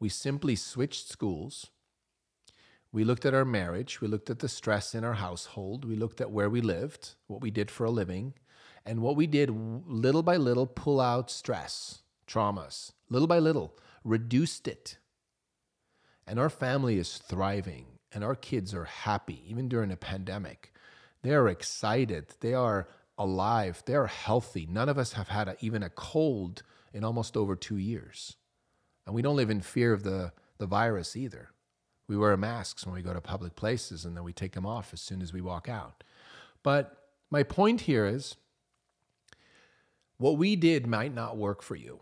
We 0.00 0.08
simply 0.08 0.56
switched 0.56 1.08
schools. 1.08 1.70
We 2.90 3.04
looked 3.04 3.24
at 3.24 3.34
our 3.34 3.44
marriage. 3.44 4.00
We 4.00 4.08
looked 4.08 4.30
at 4.30 4.40
the 4.40 4.48
stress 4.48 4.94
in 4.94 5.04
our 5.04 5.14
household. 5.14 5.84
We 5.84 5.96
looked 5.96 6.20
at 6.20 6.30
where 6.30 6.50
we 6.50 6.60
lived, 6.60 7.14
what 7.26 7.40
we 7.40 7.50
did 7.50 7.70
for 7.70 7.84
a 7.84 7.90
living, 7.90 8.34
and 8.84 9.00
what 9.00 9.16
we 9.16 9.26
did 9.26 9.50
little 9.86 10.22
by 10.22 10.36
little, 10.36 10.66
pull 10.66 11.00
out 11.00 11.30
stress, 11.30 12.02
traumas, 12.26 12.92
little 13.08 13.28
by 13.28 13.38
little, 13.38 13.74
reduced 14.04 14.66
it. 14.66 14.98
And 16.26 16.38
our 16.38 16.50
family 16.50 16.98
is 16.98 17.18
thriving 17.18 17.86
and 18.12 18.22
our 18.22 18.34
kids 18.34 18.74
are 18.74 18.84
happy, 18.84 19.42
even 19.46 19.68
during 19.68 19.90
a 19.90 19.96
pandemic. 19.96 20.72
They 21.22 21.32
are 21.32 21.48
excited. 21.48 22.26
They 22.40 22.54
are 22.54 22.88
alive. 23.16 23.82
They 23.86 23.94
are 23.94 24.06
healthy. 24.06 24.66
None 24.66 24.88
of 24.88 24.98
us 24.98 25.12
have 25.12 25.28
had 25.28 25.48
a, 25.48 25.56
even 25.60 25.82
a 25.82 25.90
cold 25.90 26.62
in 26.92 27.04
almost 27.04 27.36
over 27.36 27.56
two 27.56 27.78
years. 27.78 28.36
And 29.06 29.14
we 29.14 29.22
don't 29.22 29.36
live 29.36 29.50
in 29.50 29.60
fear 29.60 29.92
of 29.92 30.02
the, 30.02 30.32
the 30.58 30.66
virus 30.66 31.16
either. 31.16 31.50
We 32.08 32.16
wear 32.16 32.36
masks 32.36 32.84
when 32.84 32.94
we 32.94 33.02
go 33.02 33.14
to 33.14 33.20
public 33.20 33.54
places 33.56 34.04
and 34.04 34.16
then 34.16 34.24
we 34.24 34.32
take 34.32 34.52
them 34.52 34.66
off 34.66 34.92
as 34.92 35.00
soon 35.00 35.22
as 35.22 35.32
we 35.32 35.40
walk 35.40 35.68
out. 35.68 36.04
But 36.62 36.96
my 37.30 37.42
point 37.42 37.82
here 37.82 38.06
is 38.06 38.36
what 40.22 40.38
we 40.38 40.54
did 40.54 40.86
might 40.86 41.12
not 41.12 41.36
work 41.36 41.62
for 41.62 41.74
you, 41.74 42.00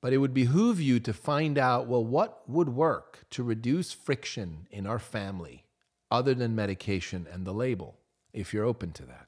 but 0.00 0.12
it 0.12 0.18
would 0.18 0.32
behoove 0.32 0.80
you 0.80 1.00
to 1.00 1.12
find 1.12 1.58
out 1.58 1.88
well, 1.88 2.04
what 2.04 2.48
would 2.48 2.68
work 2.68 3.24
to 3.30 3.42
reduce 3.42 3.92
friction 3.92 4.68
in 4.70 4.86
our 4.86 5.00
family 5.00 5.64
other 6.08 6.34
than 6.34 6.54
medication 6.54 7.26
and 7.32 7.44
the 7.44 7.52
label, 7.52 7.98
if 8.32 8.54
you're 8.54 8.64
open 8.64 8.92
to 8.92 9.04
that. 9.06 9.26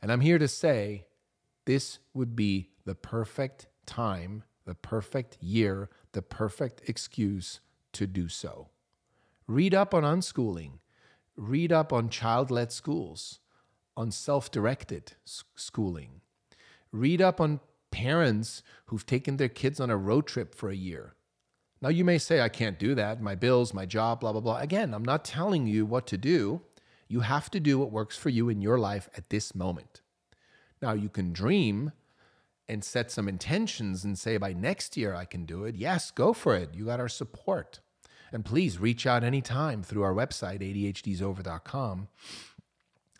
And 0.00 0.10
I'm 0.10 0.22
here 0.22 0.38
to 0.38 0.48
say 0.48 1.04
this 1.66 1.98
would 2.14 2.34
be 2.34 2.70
the 2.86 2.94
perfect 2.94 3.66
time, 3.84 4.44
the 4.64 4.74
perfect 4.74 5.36
year, 5.42 5.90
the 6.12 6.22
perfect 6.22 6.88
excuse 6.88 7.60
to 7.92 8.06
do 8.06 8.28
so. 8.28 8.68
Read 9.46 9.74
up 9.74 9.92
on 9.92 10.04
unschooling, 10.04 10.78
read 11.36 11.70
up 11.70 11.92
on 11.92 12.08
child 12.08 12.50
led 12.50 12.72
schools, 12.72 13.40
on 13.94 14.10
self 14.10 14.50
directed 14.50 15.12
schooling 15.54 16.22
Read 16.92 17.22
up 17.22 17.40
on 17.40 17.60
parents 17.90 18.62
who've 18.86 19.06
taken 19.06 19.36
their 19.36 19.48
kids 19.48 19.80
on 19.80 19.90
a 19.90 19.96
road 19.96 20.26
trip 20.26 20.54
for 20.54 20.70
a 20.70 20.76
year. 20.76 21.14
Now, 21.82 21.88
you 21.88 22.04
may 22.04 22.18
say, 22.18 22.40
I 22.40 22.48
can't 22.48 22.78
do 22.78 22.94
that. 22.94 23.22
My 23.22 23.34
bills, 23.34 23.72
my 23.72 23.86
job, 23.86 24.20
blah, 24.20 24.32
blah, 24.32 24.40
blah. 24.40 24.58
Again, 24.58 24.92
I'm 24.92 25.04
not 25.04 25.24
telling 25.24 25.66
you 25.66 25.86
what 25.86 26.06
to 26.08 26.18
do. 26.18 26.60
You 27.08 27.20
have 27.20 27.50
to 27.52 27.60
do 27.60 27.78
what 27.78 27.90
works 27.90 28.16
for 28.16 28.28
you 28.28 28.48
in 28.48 28.60
your 28.60 28.78
life 28.78 29.08
at 29.16 29.30
this 29.30 29.54
moment. 29.54 30.02
Now, 30.82 30.92
you 30.92 31.08
can 31.08 31.32
dream 31.32 31.92
and 32.68 32.84
set 32.84 33.10
some 33.10 33.28
intentions 33.28 34.04
and 34.04 34.18
say, 34.18 34.36
by 34.36 34.52
next 34.52 34.96
year, 34.96 35.14
I 35.14 35.24
can 35.24 35.44
do 35.44 35.64
it. 35.64 35.74
Yes, 35.74 36.10
go 36.10 36.32
for 36.32 36.54
it. 36.54 36.74
You 36.74 36.84
got 36.84 37.00
our 37.00 37.08
support. 37.08 37.80
And 38.32 38.44
please 38.44 38.78
reach 38.78 39.06
out 39.06 39.24
anytime 39.24 39.82
through 39.82 40.02
our 40.02 40.14
website, 40.14 40.60
ADHDsover.com. 40.60 42.08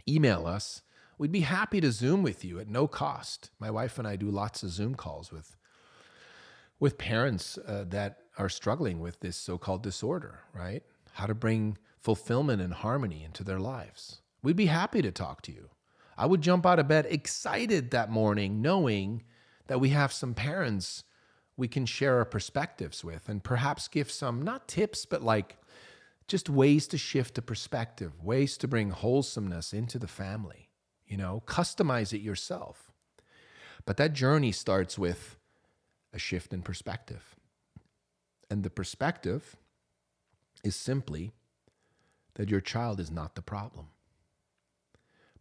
Email 0.09 0.47
us 0.47 0.83
We'd 1.21 1.31
be 1.31 1.41
happy 1.41 1.83
to 1.83 1.93
Zoom 1.93 2.23
with 2.23 2.47
you 2.47 2.61
at 2.61 2.69
no 2.71 2.89
cost. 2.89 3.51
My 3.59 3.71
wife 3.71 3.99
and 3.99 4.09
I 4.09 4.17
do 4.17 4.31
lots 4.31 4.63
of 4.63 4.71
Zoom 4.71 4.95
calls 4.95 5.31
with 5.31 5.55
with 6.79 6.97
parents 6.97 7.59
uh, 7.59 7.85
that 7.89 8.21
are 8.39 8.49
struggling 8.49 9.01
with 9.01 9.21
this 9.21 9.37
so-called 9.37 9.83
disorder, 9.83 10.39
right? 10.55 10.83
How 11.13 11.27
to 11.27 11.35
bring 11.35 11.77
fulfillment 11.99 12.63
and 12.63 12.73
harmony 12.73 13.23
into 13.23 13.45
their 13.45 13.61
lives. 13.61 14.23
We'd 14.43 14.57
be 14.57 14.65
happy 14.65 15.03
to 15.03 15.11
talk 15.11 15.43
to 15.43 15.53
you. 15.53 15.69
I 16.17 16.25
would 16.25 16.41
jump 16.41 16.65
out 16.65 16.79
of 16.79 16.89
bed 16.89 17.07
excited 17.11 17.91
that 17.91 18.11
morning 18.11 18.63
knowing 18.63 19.23
that 19.67 19.79
we 19.79 19.91
have 19.91 20.15
some 20.15 20.33
parents 20.33 21.05
we 21.55 21.69
can 21.69 21.85
share 21.85 22.17
our 22.17 22.25
perspectives 22.25 23.05
with 23.05 23.29
and 23.29 23.45
perhaps 23.45 23.89
give 23.89 24.11
some 24.11 24.41
not 24.41 24.69
tips 24.69 25.05
but 25.05 25.23
like 25.23 25.59
just 26.29 26.49
ways 26.49 26.87
to 26.87 26.97
shift 26.97 27.35
the 27.35 27.43
perspective, 27.43 28.25
ways 28.25 28.57
to 28.57 28.67
bring 28.67 28.89
wholesomeness 28.89 29.75
into 29.75 29.99
the 29.99 30.09
family 30.09 30.70
you 31.11 31.17
know, 31.17 31.43
customize 31.45 32.15
it 32.15 32.21
yourself. 32.21 32.93
But 33.85 33.97
that 33.97 34.15
journey 34.15 34.53
starts 34.53 34.97
with 34.97 35.37
a 36.15 36.19
shift 36.19 36.55
in 36.55 36.63
perspective. 36.63 37.35
And 38.49 38.63
the 38.63 38.71
perspective 38.71 39.57
is 40.63 40.77
simply 40.77 41.33
that 42.35 42.49
your 42.49 42.61
child 42.61 43.01
is 43.01 43.11
not 43.11 43.35
the 43.35 43.43
problem, 43.43 43.89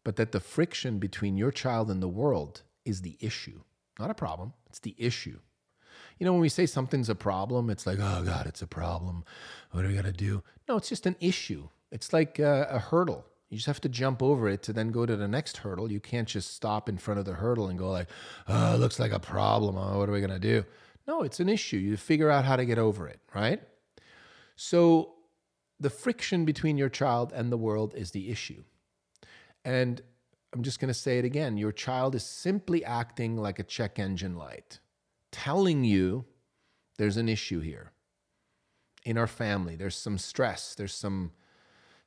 but 0.03 0.15
that 0.15 0.31
the 0.31 0.39
friction 0.39 0.97
between 0.97 1.37
your 1.37 1.51
child 1.51 1.91
and 1.91 2.01
the 2.01 2.07
world 2.07 2.63
is 2.83 3.01
the 3.01 3.17
issue, 3.19 3.61
not 3.99 4.09
a 4.09 4.15
problem, 4.15 4.53
it's 4.65 4.79
the 4.79 4.95
issue. 4.97 5.39
You 6.17 6.25
know, 6.25 6.31
when 6.33 6.41
we 6.41 6.49
say 6.49 6.65
something's 6.65 7.09
a 7.09 7.15
problem, 7.15 7.69
it's 7.69 7.85
like, 7.85 7.99
oh 8.01 8.23
God, 8.23 8.47
it's 8.47 8.61
a 8.61 8.67
problem. 8.67 9.23
What 9.71 9.85
are 9.85 9.87
we 9.87 9.93
going 9.93 10.05
to 10.05 10.11
do? 10.11 10.43
No, 10.67 10.77
it's 10.77 10.89
just 10.89 11.05
an 11.05 11.15
issue. 11.19 11.69
It's 11.91 12.11
like 12.11 12.39
a, 12.39 12.67
a 12.69 12.79
hurdle. 12.79 13.25
You 13.49 13.57
just 13.57 13.67
have 13.67 13.81
to 13.81 13.89
jump 13.89 14.21
over 14.21 14.47
it 14.47 14.61
to 14.63 14.73
then 14.73 14.91
go 14.91 15.05
to 15.05 15.15
the 15.15 15.27
next 15.27 15.57
hurdle. 15.57 15.91
You 15.91 15.99
can't 15.99 16.27
just 16.27 16.53
stop 16.53 16.87
in 16.87 16.97
front 16.97 17.19
of 17.19 17.25
the 17.25 17.33
hurdle 17.33 17.67
and 17.67 17.79
go 17.79 17.89
like, 17.89 18.09
"Oh, 18.47 18.75
it 18.75 18.77
looks 18.77 18.99
like 18.99 19.11
a 19.11 19.19
problem. 19.19 19.77
Oh, 19.77 19.97
what 19.97 20.07
are 20.09 20.11
we 20.11 20.21
going 20.21 20.29
to 20.29 20.39
do?" 20.39 20.65
No, 21.07 21.23
it's 21.23 21.39
an 21.39 21.49
issue. 21.49 21.77
You 21.77 21.97
figure 21.97 22.29
out 22.29 22.45
how 22.45 22.55
to 22.55 22.65
get 22.65 22.77
over 22.77 23.07
it, 23.07 23.19
right? 23.33 23.61
So 24.55 25.15
the 25.79 25.89
friction 25.89 26.45
between 26.45 26.77
your 26.77 26.89
child 26.89 27.31
and 27.33 27.51
the 27.51 27.57
world 27.57 27.95
is 27.95 28.11
the 28.11 28.29
issue. 28.29 28.63
And 29.65 30.01
I'm 30.53 30.63
just 30.63 30.79
going 30.79 30.89
to 30.89 30.93
say 30.93 31.17
it 31.17 31.25
again. 31.25 31.57
Your 31.57 31.71
child 31.71 32.15
is 32.15 32.23
simply 32.23 32.83
acting 32.83 33.37
like 33.37 33.59
a 33.59 33.63
check 33.63 33.97
engine 33.97 34.35
light, 34.35 34.79
telling 35.31 35.83
you 35.83 36.25
there's 36.97 37.17
an 37.17 37.29
issue 37.29 37.61
here. 37.61 37.91
In 39.05 39.17
our 39.17 39.27
family, 39.27 39.75
there's 39.75 39.95
some 39.95 40.17
stress, 40.17 40.75
there's 40.75 40.93
some 40.93 41.31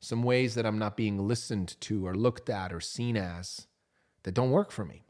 some 0.02 0.24
ways 0.24 0.56
that 0.56 0.66
I'm 0.66 0.80
not 0.80 0.96
being 0.96 1.28
listened 1.28 1.80
to 1.82 2.04
or 2.04 2.14
looked 2.14 2.50
at 2.50 2.72
or 2.72 2.80
seen 2.80 3.16
as 3.16 3.68
that 4.24 4.34
don't 4.34 4.50
work 4.50 4.72
for 4.72 4.84
me. 4.84 5.04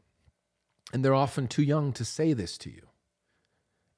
And 0.93 1.03
they're 1.03 1.15
often 1.15 1.47
too 1.47 1.63
young 1.63 1.93
to 1.93 2.05
say 2.05 2.33
this 2.33 2.59
to 2.59 2.69
you. 2.69 2.87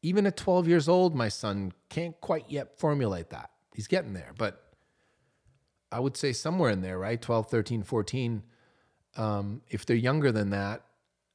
Even 0.01 0.25
at 0.25 0.37
12 0.37 0.69
years 0.69 0.87
old, 0.87 1.13
my 1.13 1.27
son 1.27 1.73
can't 1.89 2.19
quite 2.21 2.45
yet 2.47 2.79
formulate 2.79 3.29
that. 3.31 3.49
He's 3.73 3.87
getting 3.87 4.13
there, 4.13 4.31
but 4.37 4.71
I 5.91 5.99
would 5.99 6.15
say 6.15 6.31
somewhere 6.31 6.71
in 6.71 6.81
there, 6.81 6.97
right? 6.97 7.21
12, 7.21 7.49
13, 7.49 7.83
14. 7.83 8.43
Um, 9.17 9.61
if 9.69 9.85
they're 9.85 9.97
younger 9.97 10.31
than 10.31 10.51
that, 10.51 10.85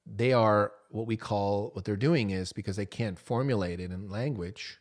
they 0.06 0.32
are 0.32 0.72
what 0.88 1.06
we 1.06 1.18
call 1.18 1.70
what 1.74 1.84
they're 1.84 1.96
doing 1.96 2.30
is 2.30 2.54
because 2.54 2.76
they 2.76 2.86
can't 2.86 3.18
formulate 3.18 3.78
it 3.78 3.90
in 3.90 4.08
language, 4.08 4.80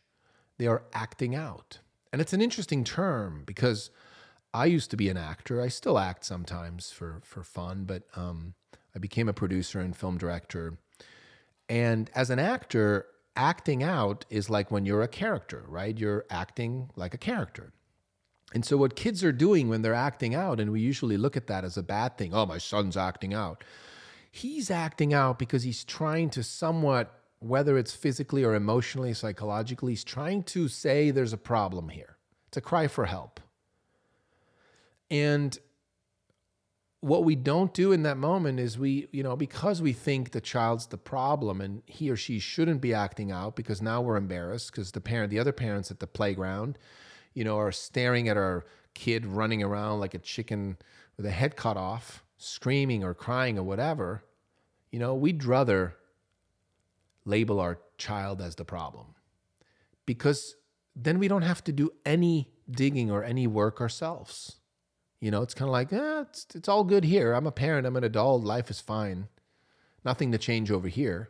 they 0.56 0.66
are 0.66 0.84
acting 0.94 1.34
out. 1.34 1.80
And 2.14 2.22
it's 2.22 2.32
an 2.32 2.40
interesting 2.40 2.82
term 2.82 3.42
because 3.44 3.90
I 4.52 4.66
used 4.66 4.90
to 4.90 4.96
be 4.96 5.08
an 5.08 5.16
actor. 5.16 5.60
I 5.60 5.68
still 5.68 5.98
act 5.98 6.24
sometimes 6.24 6.90
for 6.90 7.20
for 7.24 7.42
fun, 7.42 7.84
but 7.84 8.02
um, 8.16 8.54
I 8.94 8.98
became 8.98 9.28
a 9.28 9.32
producer 9.32 9.80
and 9.80 9.96
film 9.96 10.18
director. 10.18 10.78
And 11.68 12.10
as 12.14 12.30
an 12.30 12.40
actor, 12.40 13.06
acting 13.36 13.82
out 13.82 14.24
is 14.28 14.50
like 14.50 14.70
when 14.70 14.84
you're 14.84 15.02
a 15.02 15.08
character, 15.08 15.64
right? 15.68 15.96
You're 15.96 16.24
acting 16.30 16.90
like 16.96 17.14
a 17.14 17.18
character. 17.18 17.72
And 18.52 18.64
so, 18.64 18.76
what 18.76 18.96
kids 18.96 19.22
are 19.22 19.32
doing 19.32 19.68
when 19.68 19.82
they're 19.82 19.94
acting 19.94 20.34
out, 20.34 20.58
and 20.58 20.72
we 20.72 20.80
usually 20.80 21.16
look 21.16 21.36
at 21.36 21.46
that 21.46 21.64
as 21.64 21.76
a 21.76 21.82
bad 21.82 22.18
thing 22.18 22.34
oh, 22.34 22.46
my 22.46 22.58
son's 22.58 22.96
acting 22.96 23.32
out. 23.32 23.62
He's 24.32 24.70
acting 24.70 25.14
out 25.14 25.38
because 25.38 25.62
he's 25.62 25.84
trying 25.84 26.30
to 26.30 26.42
somewhat, 26.42 27.12
whether 27.40 27.78
it's 27.78 27.94
physically 27.94 28.44
or 28.44 28.54
emotionally, 28.54 29.12
psychologically, 29.14 29.92
he's 29.92 30.04
trying 30.04 30.42
to 30.44 30.68
say 30.68 31.10
there's 31.10 31.32
a 31.32 31.38
problem 31.38 31.88
here. 31.88 32.16
It's 32.48 32.56
a 32.56 32.60
cry 32.60 32.86
for 32.88 33.06
help. 33.06 33.40
And 35.10 35.58
what 37.00 37.24
we 37.24 37.34
don't 37.34 37.72
do 37.72 37.92
in 37.92 38.02
that 38.02 38.18
moment 38.18 38.60
is 38.60 38.78
we, 38.78 39.08
you 39.10 39.22
know, 39.22 39.34
because 39.34 39.80
we 39.80 39.92
think 39.92 40.32
the 40.32 40.40
child's 40.40 40.86
the 40.86 40.98
problem 40.98 41.60
and 41.60 41.82
he 41.86 42.10
or 42.10 42.16
she 42.16 42.38
shouldn't 42.38 42.80
be 42.80 42.92
acting 42.92 43.32
out 43.32 43.56
because 43.56 43.80
now 43.80 44.02
we're 44.02 44.16
embarrassed 44.16 44.70
because 44.70 44.92
the 44.92 45.00
parent, 45.00 45.30
the 45.30 45.38
other 45.38 45.52
parents 45.52 45.90
at 45.90 45.98
the 45.98 46.06
playground, 46.06 46.78
you 47.32 47.42
know, 47.42 47.58
are 47.58 47.72
staring 47.72 48.28
at 48.28 48.36
our 48.36 48.64
kid 48.94 49.24
running 49.24 49.62
around 49.62 50.00
like 50.00 50.14
a 50.14 50.18
chicken 50.18 50.76
with 51.16 51.24
a 51.24 51.30
head 51.30 51.56
cut 51.56 51.76
off, 51.76 52.22
screaming 52.36 53.02
or 53.02 53.14
crying 53.14 53.58
or 53.58 53.62
whatever, 53.62 54.22
you 54.90 54.98
know, 54.98 55.14
we'd 55.14 55.44
rather 55.44 55.96
label 57.24 57.60
our 57.60 57.78
child 57.96 58.42
as 58.42 58.56
the 58.56 58.64
problem 58.64 59.06
because 60.04 60.56
then 60.94 61.18
we 61.18 61.28
don't 61.28 61.42
have 61.42 61.62
to 61.64 61.72
do 61.72 61.90
any 62.04 62.50
digging 62.70 63.10
or 63.10 63.24
any 63.24 63.46
work 63.46 63.80
ourselves. 63.80 64.59
You 65.20 65.30
know, 65.30 65.42
it's 65.42 65.54
kind 65.54 65.68
of 65.68 65.72
like, 65.72 65.92
eh, 65.92 66.22
it's, 66.22 66.46
it's 66.54 66.68
all 66.68 66.82
good 66.82 67.04
here. 67.04 67.34
I'm 67.34 67.46
a 67.46 67.52
parent, 67.52 67.86
I'm 67.86 67.96
an 67.96 68.04
adult, 68.04 68.42
life 68.42 68.70
is 68.70 68.80
fine. 68.80 69.28
Nothing 70.04 70.32
to 70.32 70.38
change 70.38 70.70
over 70.70 70.88
here. 70.88 71.28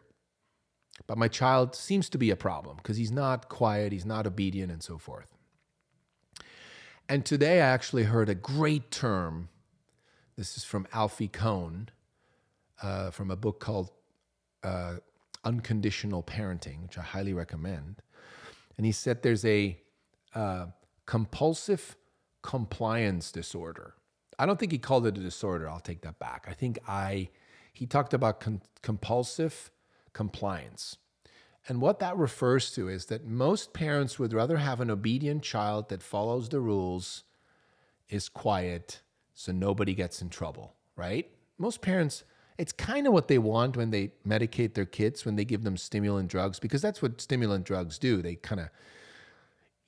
But 1.06 1.18
my 1.18 1.28
child 1.28 1.74
seems 1.74 2.08
to 2.10 2.18
be 2.18 2.30
a 2.30 2.36
problem 2.36 2.76
because 2.76 2.96
he's 2.96 3.10
not 3.10 3.48
quiet, 3.48 3.92
he's 3.92 4.06
not 4.06 4.26
obedient, 4.26 4.70
and 4.70 4.82
so 4.82 4.96
forth. 4.98 5.34
And 7.08 7.24
today 7.24 7.60
I 7.60 7.66
actually 7.66 8.04
heard 8.04 8.28
a 8.28 8.34
great 8.34 8.90
term. 8.92 9.48
This 10.36 10.56
is 10.56 10.62
from 10.62 10.86
Alfie 10.92 11.26
Kohn 11.26 11.88
uh, 12.82 13.10
from 13.10 13.30
a 13.30 13.36
book 13.36 13.58
called 13.60 13.90
uh, 14.62 14.96
Unconditional 15.44 16.22
Parenting, 16.22 16.82
which 16.82 16.98
I 16.98 17.02
highly 17.02 17.32
recommend. 17.32 18.02
And 18.76 18.86
he 18.86 18.92
said 18.92 19.22
there's 19.22 19.44
a 19.44 19.78
uh, 20.34 20.66
compulsive 21.06 21.96
compliance 22.42 23.32
disorder. 23.32 23.94
I 24.38 24.46
don't 24.46 24.58
think 24.58 24.72
he 24.72 24.78
called 24.78 25.06
it 25.06 25.18
a 25.18 25.20
disorder. 25.20 25.68
I'll 25.68 25.80
take 25.80 26.00
that 26.02 26.18
back. 26.18 26.46
I 26.48 26.54
think 26.54 26.78
I 26.88 27.28
he 27.72 27.86
talked 27.86 28.14
about 28.14 28.40
con- 28.40 28.62
compulsive 28.82 29.70
compliance. 30.12 30.96
And 31.68 31.80
what 31.80 31.98
that 31.98 32.16
refers 32.16 32.72
to 32.72 32.88
is 32.88 33.06
that 33.06 33.26
most 33.26 33.72
parents 33.72 34.18
would 34.18 34.32
rather 34.32 34.56
have 34.56 34.80
an 34.80 34.90
obedient 34.90 35.42
child 35.42 35.88
that 35.90 36.02
follows 36.02 36.48
the 36.48 36.60
rules, 36.60 37.24
is 38.08 38.28
quiet, 38.28 39.02
so 39.34 39.52
nobody 39.52 39.94
gets 39.94 40.20
in 40.20 40.30
trouble, 40.30 40.74
right? 40.96 41.30
Most 41.58 41.80
parents, 41.80 42.24
it's 42.58 42.72
kind 42.72 43.06
of 43.06 43.12
what 43.12 43.28
they 43.28 43.38
want 43.38 43.76
when 43.76 43.90
they 43.90 44.12
medicate 44.26 44.74
their 44.74 44.86
kids, 44.86 45.24
when 45.24 45.36
they 45.36 45.44
give 45.44 45.62
them 45.62 45.76
stimulant 45.76 46.28
drugs, 46.28 46.58
because 46.58 46.82
that's 46.82 47.02
what 47.02 47.20
stimulant 47.20 47.64
drugs 47.64 47.98
do. 47.98 48.20
They 48.20 48.34
kind 48.34 48.60
of 48.60 48.70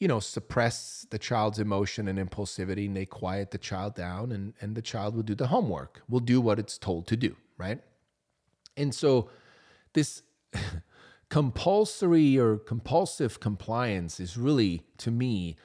you 0.02 0.08
know, 0.08 0.18
suppress 0.18 1.06
the 1.10 1.18
child's 1.18 1.60
emotion 1.60 2.08
and 2.08 2.18
impulsivity 2.18 2.86
and 2.86 2.96
they 2.96 3.06
quiet 3.06 3.52
the 3.52 3.56
child 3.56 3.94
down 3.94 4.32
and, 4.32 4.52
and 4.60 4.74
the 4.74 4.82
child 4.82 5.14
will 5.14 5.22
do 5.22 5.36
the 5.36 5.46
homework, 5.46 6.02
will 6.08 6.18
do 6.18 6.40
what 6.40 6.58
it's 6.58 6.76
told 6.76 7.06
to 7.06 7.16
do, 7.16 7.36
right? 7.56 7.80
And 8.76 8.92
so 8.92 9.30
this 9.92 10.24
compulsory 11.28 12.36
or 12.36 12.56
compulsive 12.56 13.38
compliance 13.38 14.18
is 14.18 14.36
really, 14.36 14.82
to 14.98 15.12
me, 15.12 15.56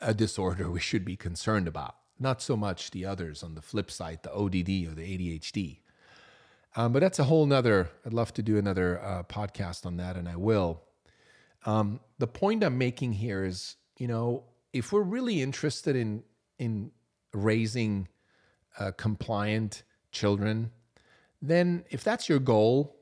a 0.00 0.12
disorder 0.12 0.68
we 0.68 0.80
should 0.80 1.04
be 1.04 1.14
concerned 1.14 1.68
about. 1.68 1.94
Not 2.18 2.42
so 2.42 2.56
much 2.56 2.90
the 2.90 3.04
others 3.04 3.44
on 3.44 3.54
the 3.54 3.62
flip 3.62 3.92
side, 3.92 4.24
the 4.24 4.32
ODD 4.32 4.90
or 4.90 4.96
the 4.96 5.06
ADHD. 5.06 5.78
Um, 6.74 6.92
but 6.92 6.98
that's 6.98 7.20
a 7.20 7.24
whole 7.24 7.46
nother, 7.46 7.90
I'd 8.04 8.12
love 8.12 8.34
to 8.34 8.42
do 8.42 8.58
another 8.58 9.00
uh, 9.00 9.22
podcast 9.22 9.86
on 9.86 9.98
that, 9.98 10.16
and 10.16 10.28
I 10.28 10.34
will. 10.34 10.82
Um, 11.64 12.00
the 12.18 12.26
point 12.26 12.64
I'm 12.64 12.78
making 12.78 13.12
here 13.12 13.44
is, 13.44 13.76
you 13.96 14.08
know, 14.08 14.44
if 14.72 14.92
we're 14.92 15.02
really 15.02 15.42
interested 15.42 15.96
in 15.96 16.22
in 16.58 16.90
raising 17.32 18.08
uh, 18.78 18.92
compliant 18.92 19.82
children, 20.10 20.70
then 21.40 21.84
if 21.90 22.04
that's 22.04 22.28
your 22.28 22.38
goal, 22.38 22.96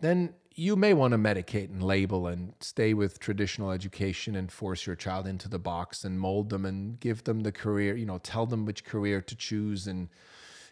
then 0.00 0.34
you 0.58 0.74
may 0.74 0.92
want 0.92 1.12
to 1.12 1.18
medicate 1.18 1.70
and 1.70 1.82
label 1.82 2.26
and 2.26 2.52
stay 2.58 2.92
with 2.92 3.20
traditional 3.20 3.70
education 3.70 4.34
and 4.34 4.50
force 4.50 4.86
your 4.86 4.96
child 4.96 5.26
into 5.26 5.48
the 5.48 5.58
box 5.58 6.02
and 6.02 6.18
mold 6.18 6.50
them 6.50 6.64
and 6.64 6.98
give 6.98 7.22
them 7.22 7.40
the 7.40 7.52
career, 7.52 7.96
you 7.96 8.04
know, 8.04 8.18
tell 8.18 8.44
them 8.44 8.64
which 8.64 8.84
career 8.84 9.20
to 9.20 9.36
choose 9.36 9.86
and, 9.86 10.08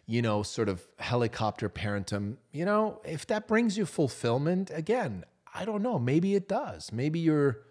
you 0.05 0.21
know, 0.21 0.43
sort 0.43 0.69
of 0.69 0.85
helicopter 0.99 1.69
parent 1.69 2.09
them. 2.09 2.37
You 2.51 2.65
know, 2.65 3.01
if 3.05 3.29
that 3.29 3.47
brings 3.47 3.79
you 3.79 3.87
fulfillment, 3.87 4.73
again, 4.75 5.25
I 5.57 5.65
don't 5.65 5.83
know. 5.83 5.99
Maybe 5.99 6.35
it 6.35 6.49
does. 6.49 6.93
Maybe 6.93 7.19
you're 7.19 7.63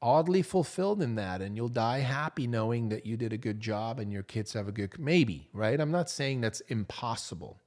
oddly 0.00 0.42
fulfilled 0.42 1.02
in 1.02 1.14
that 1.16 1.40
and 1.40 1.56
you'll 1.56 1.68
die 1.68 2.00
happy 2.00 2.46
knowing 2.46 2.90
that 2.90 3.06
you 3.06 3.16
did 3.16 3.32
a 3.32 3.38
good 3.38 3.58
job 3.58 3.98
and 3.98 4.12
your 4.12 4.22
kids 4.22 4.52
have 4.52 4.68
a 4.68 4.72
good 4.72 4.98
maybe, 4.98 5.48
right? 5.52 5.80
I'm 5.80 5.90
not 5.90 6.10
saying 6.10 6.40
that's 6.40 6.60
impossible. 6.60 7.58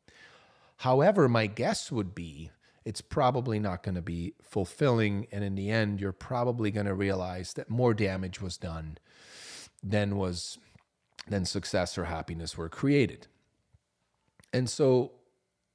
However, 0.78 1.28
my 1.28 1.48
guess 1.48 1.92
would 1.92 2.14
be 2.14 2.52
it's 2.86 3.02
probably 3.02 3.60
not 3.60 3.84
going 3.84 3.96
to 3.96 4.02
be 4.02 4.36
fulfilling 4.42 5.28
and 5.32 5.44
in 5.44 5.56
the 5.56 5.70
end 5.70 6.00
you're 6.00 6.14
probably 6.14 6.72
going 6.72 6.86
to 6.86 6.94
realize 6.94 7.54
that 7.54 7.70
more 7.70 7.94
damage 7.94 8.40
was 8.40 8.56
done 8.56 9.00
than 9.84 10.16
was 10.16 10.60
than 11.28 11.44
success 11.44 11.98
or 11.98 12.06
happiness 12.06 12.56
were 12.56 12.70
created. 12.70 13.28
And 14.54 14.70
so 14.70 15.12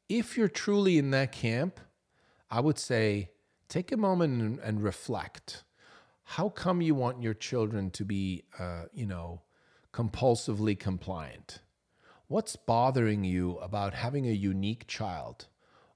if 0.09 0.39
you're 0.39 0.49
truly 0.49 0.97
in 0.97 1.11
that 1.11 1.33
camp, 1.33 1.81
I 2.51 2.61
would 2.61 2.79
say 2.79 3.32
take 3.73 3.91
a 3.91 3.97
moment 3.97 4.43
and, 4.43 4.59
and 4.59 4.83
reflect. 4.83 5.65
How 6.25 6.51
come 6.51 6.83
you 6.83 6.95
want 6.95 7.23
your 7.23 7.33
children 7.33 7.91
to 7.93 8.05
be, 8.05 8.45
uh, 8.59 8.85
you 8.93 9.07
know, 9.07 9.41
compulsively 9.95 10.79
compliant? 10.79 11.61
What's 12.29 12.55
bothering 12.55 13.25
you 13.25 13.57
about 13.59 13.95
having 13.95 14.27
a 14.27 14.33
unique 14.33 14.87
child 14.87 15.47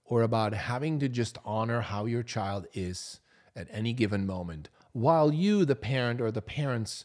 or 0.06 0.22
about 0.22 0.54
having 0.54 0.98
to 1.00 1.08
just 1.08 1.36
honor 1.44 1.82
how 1.82 2.06
your 2.06 2.22
child 2.22 2.66
is 2.72 3.20
at 3.54 3.68
any 3.70 3.92
given 3.92 4.26
moment 4.26 4.70
while 4.92 5.30
you, 5.30 5.66
the 5.66 5.76
parent 5.76 6.22
or 6.22 6.30
the 6.30 6.40
parents, 6.40 7.04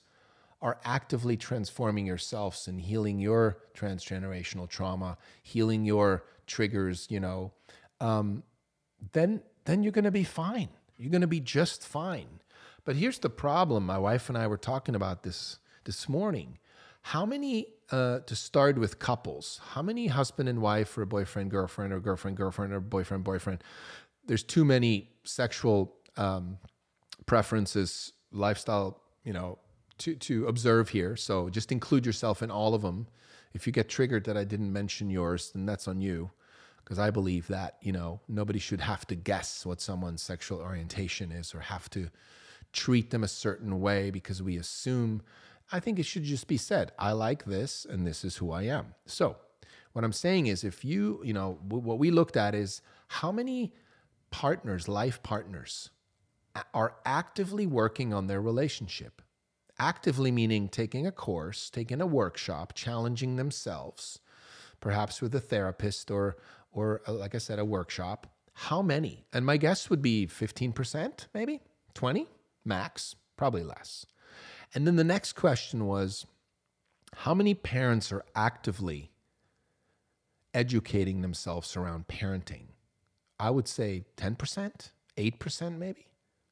are 0.61 0.79
actively 0.85 1.35
transforming 1.35 2.05
yourselves 2.05 2.69
and 2.69 2.79
healing 2.79 3.19
your 3.19 3.57
transgenerational 3.75 4.69
trauma, 4.69 5.17
healing 5.43 5.83
your 5.83 6.23
triggers, 6.47 7.07
you 7.09 7.19
know, 7.19 7.51
um, 7.99 8.43
then 9.11 9.41
then 9.65 9.83
you're 9.83 9.91
going 9.91 10.05
to 10.05 10.11
be 10.11 10.23
fine. 10.23 10.69
You're 10.97 11.11
going 11.11 11.21
to 11.21 11.27
be 11.27 11.39
just 11.39 11.85
fine. 11.85 12.41
But 12.85 12.95
here's 12.95 13.19
the 13.19 13.29
problem. 13.29 13.85
My 13.85 13.97
wife 13.97 14.29
and 14.29 14.37
I 14.37 14.47
were 14.47 14.57
talking 14.57 14.95
about 14.95 15.23
this 15.23 15.59
this 15.83 16.07
morning. 16.07 16.57
How 17.03 17.25
many, 17.25 17.67
uh, 17.91 18.19
to 18.19 18.35
start 18.35 18.77
with 18.77 18.99
couples, 18.99 19.59
how 19.71 19.81
many 19.81 20.07
husband 20.07 20.47
and 20.47 20.61
wife 20.61 20.97
or 20.97 21.05
boyfriend, 21.05 21.49
girlfriend, 21.49 21.91
or 21.91 21.99
girlfriend, 21.99 22.37
girlfriend, 22.37 22.73
or 22.73 22.79
boyfriend, 22.79 23.23
boyfriend? 23.23 23.63
There's 24.25 24.43
too 24.43 24.63
many 24.63 25.09
sexual 25.23 25.95
um, 26.17 26.57
preferences, 27.25 28.13
lifestyle, 28.31 29.01
you 29.23 29.33
know, 29.33 29.57
to, 29.99 30.15
to 30.15 30.47
observe 30.47 30.89
here. 30.89 31.15
So 31.15 31.49
just 31.49 31.71
include 31.71 32.05
yourself 32.05 32.43
in 32.43 32.51
all 32.51 32.75
of 32.75 32.83
them. 32.83 33.07
If 33.53 33.65
you 33.65 33.73
get 33.73 33.89
triggered 33.89 34.25
that 34.25 34.37
I 34.37 34.43
didn't 34.43 34.71
mention 34.71 35.09
yours, 35.09 35.51
then 35.51 35.65
that's 35.65 35.87
on 35.87 36.01
you 36.01 36.31
because 36.91 36.99
I 36.99 37.09
believe 37.09 37.47
that, 37.47 37.77
you 37.81 37.93
know, 37.93 38.19
nobody 38.27 38.59
should 38.59 38.81
have 38.81 39.07
to 39.07 39.15
guess 39.15 39.65
what 39.65 39.79
someone's 39.79 40.21
sexual 40.21 40.59
orientation 40.59 41.31
is 41.31 41.55
or 41.55 41.61
have 41.61 41.89
to 41.91 42.09
treat 42.73 43.11
them 43.11 43.23
a 43.23 43.29
certain 43.29 43.79
way 43.79 44.11
because 44.11 44.43
we 44.43 44.57
assume. 44.57 45.21
I 45.71 45.79
think 45.79 45.99
it 45.99 46.05
should 46.05 46.25
just 46.25 46.49
be 46.49 46.57
said, 46.57 46.91
I 46.99 47.13
like 47.13 47.45
this 47.45 47.87
and 47.89 48.05
this 48.05 48.25
is 48.25 48.35
who 48.35 48.51
I 48.51 48.63
am. 48.63 48.87
So, 49.05 49.37
what 49.93 50.03
I'm 50.03 50.11
saying 50.11 50.47
is 50.47 50.65
if 50.65 50.83
you, 50.83 51.21
you 51.23 51.31
know, 51.31 51.59
what 51.69 51.97
we 51.97 52.11
looked 52.11 52.35
at 52.35 52.53
is 52.53 52.81
how 53.07 53.31
many 53.31 53.73
partners, 54.29 54.89
life 54.89 55.23
partners, 55.23 55.91
are 56.73 56.95
actively 57.05 57.65
working 57.65 58.13
on 58.13 58.27
their 58.27 58.41
relationship. 58.41 59.21
Actively 59.79 60.29
meaning 60.29 60.67
taking 60.67 61.07
a 61.07 61.11
course, 61.13 61.69
taking 61.69 62.01
a 62.01 62.05
workshop, 62.05 62.73
challenging 62.75 63.37
themselves, 63.37 64.19
perhaps 64.81 65.21
with 65.21 65.33
a 65.33 65.39
therapist 65.39 66.11
or 66.11 66.35
or 66.71 67.01
uh, 67.07 67.13
like 67.13 67.35
I 67.35 67.39
said, 67.39 67.59
a 67.59 67.65
workshop, 67.65 68.27
how 68.53 68.81
many? 68.81 69.25
And 69.33 69.45
my 69.45 69.57
guess 69.57 69.89
would 69.89 70.01
be 70.01 70.27
15%, 70.27 71.27
maybe 71.33 71.61
20 71.93 72.27
max, 72.65 73.15
probably 73.37 73.63
less. 73.63 74.05
And 74.73 74.87
then 74.87 74.95
the 74.95 75.03
next 75.03 75.33
question 75.33 75.85
was 75.85 76.25
how 77.17 77.33
many 77.33 77.53
parents 77.53 78.11
are 78.11 78.23
actively 78.35 79.11
educating 80.53 81.21
themselves 81.21 81.75
around 81.75 82.07
parenting? 82.07 82.67
I 83.39 83.49
would 83.49 83.67
say 83.67 84.05
10%, 84.17 84.91
8% 85.17 85.77
maybe. 85.77 86.07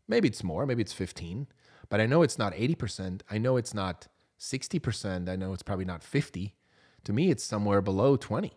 Maybe 0.07 0.27
it's 0.27 0.43
more, 0.43 0.65
maybe 0.65 0.81
it's 0.81 0.93
15, 0.93 1.47
but 1.87 2.01
I 2.01 2.07
know 2.07 2.23
it's 2.23 2.39
not 2.39 2.53
80%. 2.53 3.21
I 3.29 3.37
know 3.37 3.57
it's 3.57 3.73
not 3.73 4.07
60%. 4.39 5.29
I 5.29 5.35
know 5.35 5.53
it's 5.53 5.63
probably 5.63 5.85
not 5.85 6.03
50. 6.03 6.55
To 7.03 7.13
me, 7.13 7.29
it's 7.29 7.43
somewhere 7.43 7.81
below 7.81 8.17
20. 8.17 8.53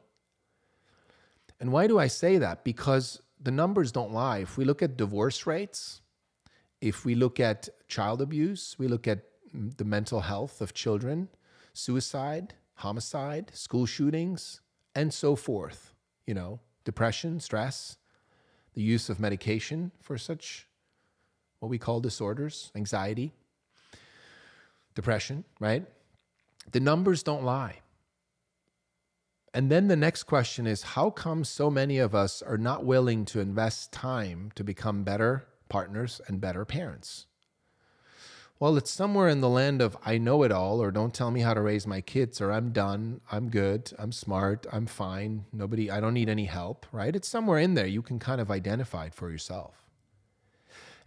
And 1.63 1.71
why 1.71 1.87
do 1.87 1.97
I 1.97 2.09
say 2.09 2.39
that? 2.39 2.65
Because 2.65 3.23
the 3.41 3.53
numbers 3.53 3.93
don't 3.93 4.13
lie. 4.13 4.39
If 4.39 4.59
we 4.59 4.65
look 4.65 4.83
at 4.83 4.97
divorce 4.97 5.47
rates, 5.47 6.01
if 6.81 7.05
we 7.05 7.15
look 7.15 7.39
at 7.39 7.69
child 7.87 8.21
abuse, 8.21 8.75
we 8.81 8.89
look 8.89 9.07
at 9.07 9.21
mm, 9.55 9.75
the 9.77 9.85
mental 9.85 10.23
health 10.23 10.61
of 10.61 10.75
children, 10.75 11.29
suicide, 11.73 12.55
homicide, 12.75 13.53
school 13.55 13.87
shootings, 13.87 14.61
and 14.97 15.15
so 15.15 15.37
forth, 15.37 15.95
you 16.27 16.35
know, 16.35 16.59
depression, 16.83 17.39
stress, 17.39 17.97
the 18.75 18.83
use 18.83 19.09
of 19.09 19.21
medication 19.21 19.93
for 20.01 20.19
such 20.19 20.67
what 21.61 21.69
we 21.69 21.79
call 21.79 22.01
disorders, 22.01 22.73
anxiety, 22.75 23.31
depression, 24.97 25.45
right? 25.61 25.87
The 26.73 26.81
numbers 26.81 27.23
don't 27.23 27.45
lie. 27.45 27.82
And 29.55 29.71
then 29.71 29.89
the 29.89 29.97
next 29.97 30.23
question 30.25 30.67
is 30.67 30.83
how 30.83 31.11
come 31.11 31.45
so 31.45 31.71
many 31.71 31.99
of 31.99 32.15
us 32.15 32.41
are 32.41 32.57
not 32.57 32.85
willing 32.85 33.25
to 33.27 33.41
invest 33.41 33.93
time 33.93 34.51
to 34.55 34.65
become 34.65 35.05
better 35.05 35.45
partners 35.69 36.21
and 36.27 36.41
better 36.41 36.65
parents? 36.65 37.27
Well, 38.59 38.77
it's 38.77 38.93
somewhere 38.93 39.29
in 39.29 39.41
the 39.41 39.49
land 39.49 39.83
of 39.83 39.97
I 40.07 40.19
know 40.19 40.45
it 40.45 40.53
all, 40.53 40.81
or 40.81 40.93
don't 40.93 41.13
tell 41.13 41.33
me 41.33 41.41
how 41.41 41.53
to 41.53 41.61
raise 41.61 41.85
my 41.85 42.01
kids, 42.01 42.41
or 42.41 42.53
I'm 42.53 42.71
done, 42.71 43.21
I'm 43.31 43.51
good, 43.51 43.93
I'm 43.99 44.13
smart, 44.13 44.67
I'm 44.73 44.87
fine, 44.87 45.47
nobody, 45.53 45.91
I 45.91 45.99
don't 45.99 46.15
need 46.15 46.29
any 46.29 46.45
help, 46.45 46.87
right? 46.93 47.17
It's 47.17 47.27
somewhere 47.27 47.59
in 47.59 47.75
there. 47.75 47.89
You 47.89 48.03
can 48.03 48.21
kind 48.21 48.41
of 48.41 48.53
identify 48.53 49.07
it 49.07 49.15
for 49.15 49.31
yourself. 49.31 49.75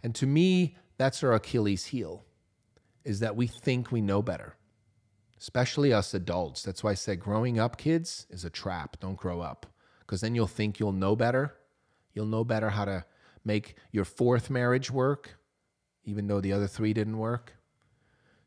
And 0.02 0.14
to 0.16 0.26
me, 0.26 0.76
that's 0.98 1.22
our 1.22 1.32
Achilles 1.32 1.86
heel, 1.86 2.24
is 3.04 3.20
that 3.20 3.36
we 3.36 3.46
think 3.46 3.90
we 3.90 4.02
know 4.02 4.20
better 4.20 4.55
especially 5.38 5.92
us 5.92 6.14
adults. 6.14 6.62
That's 6.62 6.82
why 6.82 6.92
I 6.92 6.94
said 6.94 7.20
growing 7.20 7.58
up, 7.58 7.76
kids, 7.76 8.26
is 8.30 8.44
a 8.44 8.50
trap. 8.50 8.98
Don't 9.00 9.16
grow 9.16 9.40
up 9.40 9.66
because 10.00 10.20
then 10.20 10.34
you'll 10.34 10.46
think 10.46 10.78
you'll 10.78 10.92
know 10.92 11.16
better. 11.16 11.54
You'll 12.14 12.26
know 12.26 12.44
better 12.44 12.70
how 12.70 12.84
to 12.84 13.04
make 13.44 13.76
your 13.92 14.04
fourth 14.04 14.50
marriage 14.50 14.90
work, 14.90 15.38
even 16.04 16.26
though 16.26 16.40
the 16.40 16.52
other 16.52 16.66
three 16.66 16.92
didn't 16.92 17.18
work. 17.18 17.54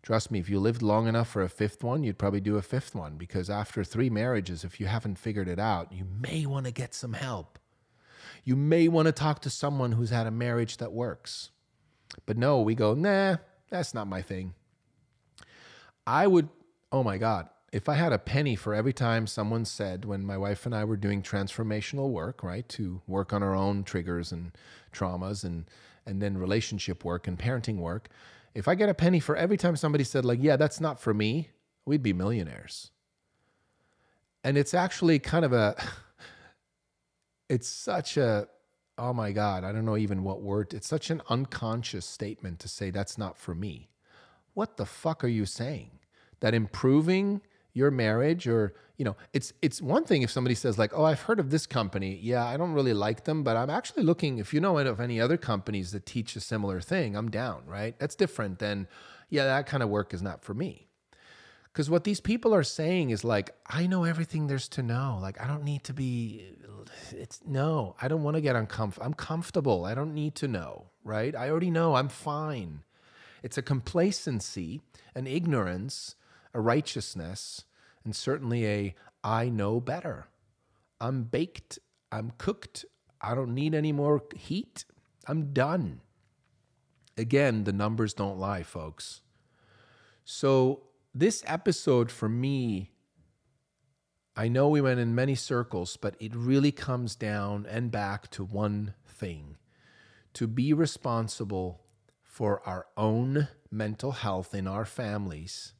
Trust 0.01 0.31
me, 0.31 0.39
if 0.39 0.49
you 0.49 0.59
lived 0.59 0.81
long 0.81 1.07
enough 1.07 1.29
for 1.29 1.41
a 1.41 1.49
fifth 1.49 1.83
one, 1.83 2.03
you'd 2.03 2.17
probably 2.17 2.39
do 2.39 2.55
a 2.55 2.61
fifth 2.61 2.95
one 2.95 3.17
because 3.17 3.49
after 3.49 3.83
three 3.83 4.09
marriages, 4.09 4.63
if 4.63 4.79
you 4.79 4.87
haven't 4.87 5.19
figured 5.19 5.49
it 5.49 5.59
out, 5.59 5.91
you 5.91 6.05
may 6.05 6.45
want 6.45 6.65
to 6.65 6.71
get 6.71 6.93
some 6.93 7.13
help. 7.13 7.59
You 8.43 8.55
may 8.55 8.87
want 8.87 9.07
to 9.07 9.11
talk 9.11 9.41
to 9.41 9.49
someone 9.49 9.91
who's 9.91 10.09
had 10.09 10.25
a 10.25 10.31
marriage 10.31 10.77
that 10.77 10.93
works. 10.93 11.51
But 12.25 12.37
no, 12.37 12.61
we 12.61 12.75
go, 12.75 12.93
nah, 12.93 13.37
that's 13.69 13.93
not 13.93 14.07
my 14.07 14.21
thing. 14.21 14.53
I 16.07 16.25
would 16.25 16.49
oh 16.91 17.03
my 17.03 17.17
God, 17.17 17.49
if 17.71 17.87
I 17.87 17.93
had 17.93 18.13
a 18.13 18.17
penny 18.17 18.55
for 18.55 18.73
every 18.73 18.93
time 18.93 19.27
someone 19.27 19.65
said 19.65 20.05
when 20.05 20.25
my 20.25 20.37
wife 20.37 20.65
and 20.65 20.73
I 20.73 20.83
were 20.85 20.97
doing 20.97 21.21
transformational 21.21 22.09
work, 22.09 22.43
right, 22.43 22.67
to 22.69 23.01
work 23.07 23.31
on 23.31 23.43
our 23.43 23.55
own 23.55 23.83
triggers 23.83 24.31
and 24.31 24.51
traumas 24.91 25.43
and 25.43 25.65
and 26.05 26.21
then 26.21 26.37
relationship 26.37 27.05
work 27.05 27.27
and 27.27 27.37
parenting 27.37 27.77
work, 27.77 28.09
if 28.55 28.67
I 28.67 28.73
get 28.73 28.89
a 28.89 28.95
penny 28.95 29.19
for 29.19 29.35
every 29.35 29.57
time 29.57 29.75
somebody 29.75 30.03
said 30.03 30.25
like, 30.25 30.39
"Yeah, 30.41 30.55
that's 30.55 30.81
not 30.81 30.99
for 30.99 31.13
me," 31.13 31.49
we'd 31.85 32.01
be 32.01 32.13
millionaires. 32.13 32.91
And 34.43 34.57
it's 34.57 34.73
actually 34.73 35.19
kind 35.19 35.45
of 35.45 35.53
a 35.53 35.75
it's 37.49 37.67
such 37.67 38.17
a 38.17 38.47
oh 38.97 39.13
my 39.13 39.31
god, 39.31 39.63
I 39.63 39.71
don't 39.71 39.85
know 39.85 39.97
even 39.97 40.23
what 40.23 40.41
word. 40.41 40.73
It's 40.73 40.87
such 40.87 41.11
an 41.11 41.21
unconscious 41.29 42.05
statement 42.05 42.59
to 42.59 42.67
say 42.67 42.89
that's 42.89 43.17
not 43.17 43.37
for 43.37 43.53
me. 43.53 43.89
What 44.55 44.77
the 44.77 44.85
fuck 44.85 45.23
are 45.23 45.27
you 45.27 45.45
saying? 45.45 45.98
That 46.39 46.53
improving 46.53 47.41
your 47.73 47.91
marriage 47.91 48.47
or 48.47 48.73
you 48.97 49.05
know 49.05 49.15
it's 49.33 49.53
it's 49.61 49.81
one 49.81 50.03
thing 50.03 50.21
if 50.21 50.31
somebody 50.31 50.55
says 50.55 50.77
like 50.77 50.91
oh 50.93 51.03
i've 51.03 51.21
heard 51.21 51.39
of 51.39 51.49
this 51.49 51.65
company. 51.65 52.19
Yeah 52.21 52.45
i 52.45 52.57
don't 52.57 52.73
really 52.73 52.93
like 52.93 53.23
them 53.23 53.43
but 53.43 53.55
i'm 53.55 53.69
actually 53.69 54.03
looking 54.03 54.37
if 54.37 54.53
you 54.53 54.59
know 54.59 54.77
of 54.77 54.99
any 54.99 55.21
other 55.21 55.37
companies 55.37 55.91
that 55.91 56.05
teach 56.05 56.35
a 56.35 56.39
similar 56.39 56.81
thing 56.81 57.15
i'm 57.15 57.29
down 57.29 57.63
right? 57.65 57.97
That's 57.99 58.15
different 58.15 58.59
than 58.59 58.87
yeah 59.29 59.45
that 59.45 59.65
kind 59.67 59.83
of 59.83 59.89
work 59.89 60.13
is 60.13 60.21
not 60.21 60.43
for 60.43 60.53
me. 60.53 60.87
Because 61.71 61.89
what 61.89 62.03
these 62.03 62.19
people 62.19 62.53
are 62.53 62.63
saying 62.63 63.11
is 63.11 63.23
like 63.23 63.55
i 63.67 63.87
know 63.87 64.03
everything 64.03 64.47
there's 64.47 64.67
to 64.69 64.83
know. 64.83 65.19
Like 65.21 65.39
i 65.41 65.47
don't 65.47 65.63
need 65.63 65.83
to 65.85 65.93
be 65.93 66.45
it's 67.11 67.39
no 67.45 67.95
i 68.01 68.07
don't 68.07 68.23
want 68.23 68.35
to 68.35 68.41
get 68.41 68.55
uncomfortable 68.55 69.05
i'm 69.05 69.13
comfortable. 69.13 69.85
I 69.85 69.93
don't 69.93 70.13
need 70.13 70.35
to 70.35 70.47
know 70.47 70.87
right? 71.03 71.35
I 71.35 71.49
already 71.49 71.71
know 71.71 71.95
i'm 71.95 72.09
fine. 72.09 72.83
It's 73.43 73.57
a 73.57 73.61
complacency 73.61 74.81
an 75.15 75.27
ignorance 75.27 76.15
a 76.53 76.61
righteousness, 76.61 77.65
and 78.03 78.15
certainly 78.15 78.65
a 78.65 78.95
I 79.23 79.49
know 79.49 79.79
better. 79.79 80.27
I'm 80.99 81.23
baked, 81.23 81.79
I'm 82.11 82.31
cooked, 82.37 82.85
I 83.21 83.35
don't 83.35 83.53
need 83.53 83.75
any 83.75 83.91
more 83.91 84.23
heat, 84.35 84.85
I'm 85.27 85.53
done. 85.53 86.01
Again, 87.17 87.65
the 87.65 87.73
numbers 87.73 88.13
don't 88.13 88.39
lie, 88.39 88.63
folks. 88.63 89.21
So, 90.23 90.83
this 91.13 91.43
episode 91.47 92.11
for 92.11 92.29
me, 92.29 92.91
I 94.35 94.47
know 94.47 94.69
we 94.69 94.79
went 94.79 94.99
in 94.99 95.15
many 95.15 95.35
circles, 95.35 95.97
but 95.97 96.15
it 96.19 96.35
really 96.35 96.71
comes 96.71 97.15
down 97.15 97.65
and 97.69 97.91
back 97.91 98.29
to 98.31 98.43
one 98.43 98.93
thing 99.05 99.57
to 100.33 100.47
be 100.47 100.71
responsible 100.71 101.81
for 102.23 102.61
our 102.65 102.85
own 102.95 103.49
mental 103.69 104.11
health 104.11 104.53
in 104.53 104.67
our 104.67 104.85
families 104.85 105.73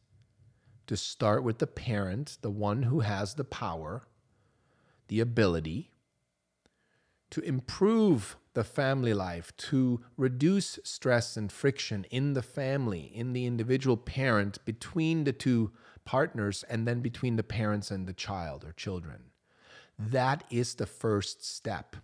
to 0.89 0.97
start 0.97 1.43
with 1.43 1.59
the 1.59 1.67
parent, 1.67 2.39
the 2.41 2.49
one 2.49 2.81
who 2.81 3.01
has 3.01 3.35
the 3.35 3.43
power, 3.43 4.07
the 5.07 5.19
ability 5.19 5.91
to 7.29 7.41
improve 7.41 8.37
the 8.55 8.63
family 8.63 9.13
life, 9.13 9.55
to 9.55 10.01
reduce 10.17 10.79
stress 10.83 11.37
and 11.37 11.51
friction 11.51 12.07
in 12.09 12.33
the 12.33 12.41
family, 12.41 13.11
in 13.13 13.33
the 13.33 13.45
individual 13.45 13.97
parent, 13.97 14.65
between 14.65 15.25
the 15.25 15.31
two 15.31 15.71
partners, 16.05 16.63
and 16.67 16.87
then 16.87 17.01
between 17.01 17.35
the 17.35 17.43
parents 17.43 17.91
and 17.91 18.07
the 18.07 18.13
child 18.13 18.63
or 18.63 18.71
children. 18.71 19.25
That 19.99 20.43
is 20.49 20.73
the 20.73 20.87
first 20.87 21.45
step. 21.45 21.97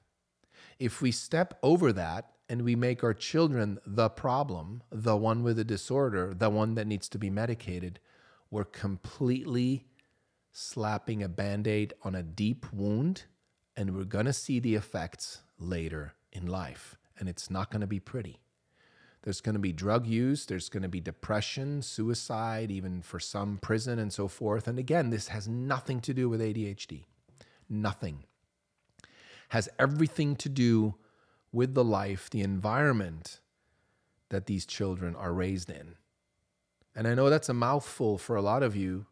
If 0.77 1.01
we 1.01 1.09
step 1.09 1.57
over 1.63 1.91
that 1.93 2.33
and 2.47 2.61
we 2.61 2.75
make 2.75 3.03
our 3.03 3.15
children 3.15 3.79
the 3.83 4.09
problem, 4.09 4.83
the 4.91 5.17
one 5.17 5.41
with 5.41 5.57
a 5.57 5.63
disorder, 5.63 6.36
the 6.36 6.51
one 6.51 6.75
that 6.75 6.86
needs 6.86 7.09
to 7.09 7.17
be 7.17 7.31
medicated, 7.31 7.99
we're 8.56 8.64
completely 8.64 9.84
slapping 10.53 11.22
a 11.22 11.28
band 11.28 11.68
aid 11.68 11.93
on 12.03 12.16
a 12.16 12.24
deep 12.24 12.66
wound, 12.72 13.24
and 13.76 13.93
we're 13.93 14.06
going 14.06 14.28
to 14.28 14.32
see 14.32 14.62
the 14.62 14.76
effects 14.76 15.41
later 15.60 16.14
in 16.32 16.47
life. 16.47 16.97
And 17.20 17.28
it's 17.28 17.51
not 17.51 17.70
going 17.70 17.82
to 17.82 17.88
be 17.88 17.99
pretty. 17.99 18.39
There's 19.24 19.41
going 19.41 19.56
to 19.56 19.60
be 19.60 19.74
drug 19.74 20.08
use, 20.08 20.45
there's 20.45 20.70
going 20.70 20.84
to 20.84 20.89
be 20.89 21.01
depression, 21.01 21.82
suicide, 21.82 22.72
even 22.72 23.01
for 23.01 23.20
some 23.20 23.58
prison 23.58 23.99
and 23.99 24.14
so 24.14 24.30
forth. 24.30 24.70
And 24.70 24.80
again, 24.80 25.10
this 25.10 25.28
has 25.28 25.49
nothing 25.49 25.99
to 25.99 26.14
do 26.14 26.30
with 26.30 26.39
ADHD. 26.39 27.03
Nothing. 27.68 28.24
Has 29.49 29.68
everything 29.78 30.38
to 30.38 30.47
do 30.47 30.95
with 31.51 31.74
the 31.74 31.84
life, 31.84 32.30
the 32.30 32.41
environment 32.41 33.41
that 34.30 34.45
these 34.45 34.66
children 34.66 35.14
are 35.14 35.34
raised 35.34 35.70
in. 35.70 35.95
And 36.96 37.08
I 37.08 37.14
know 37.14 37.30
that's 37.30 37.50
a 37.50 37.54
mouthful 37.54 38.18
for 38.18 38.36
a 38.36 38.41
lot 38.41 38.64
of 38.64 38.76
you 38.76 39.06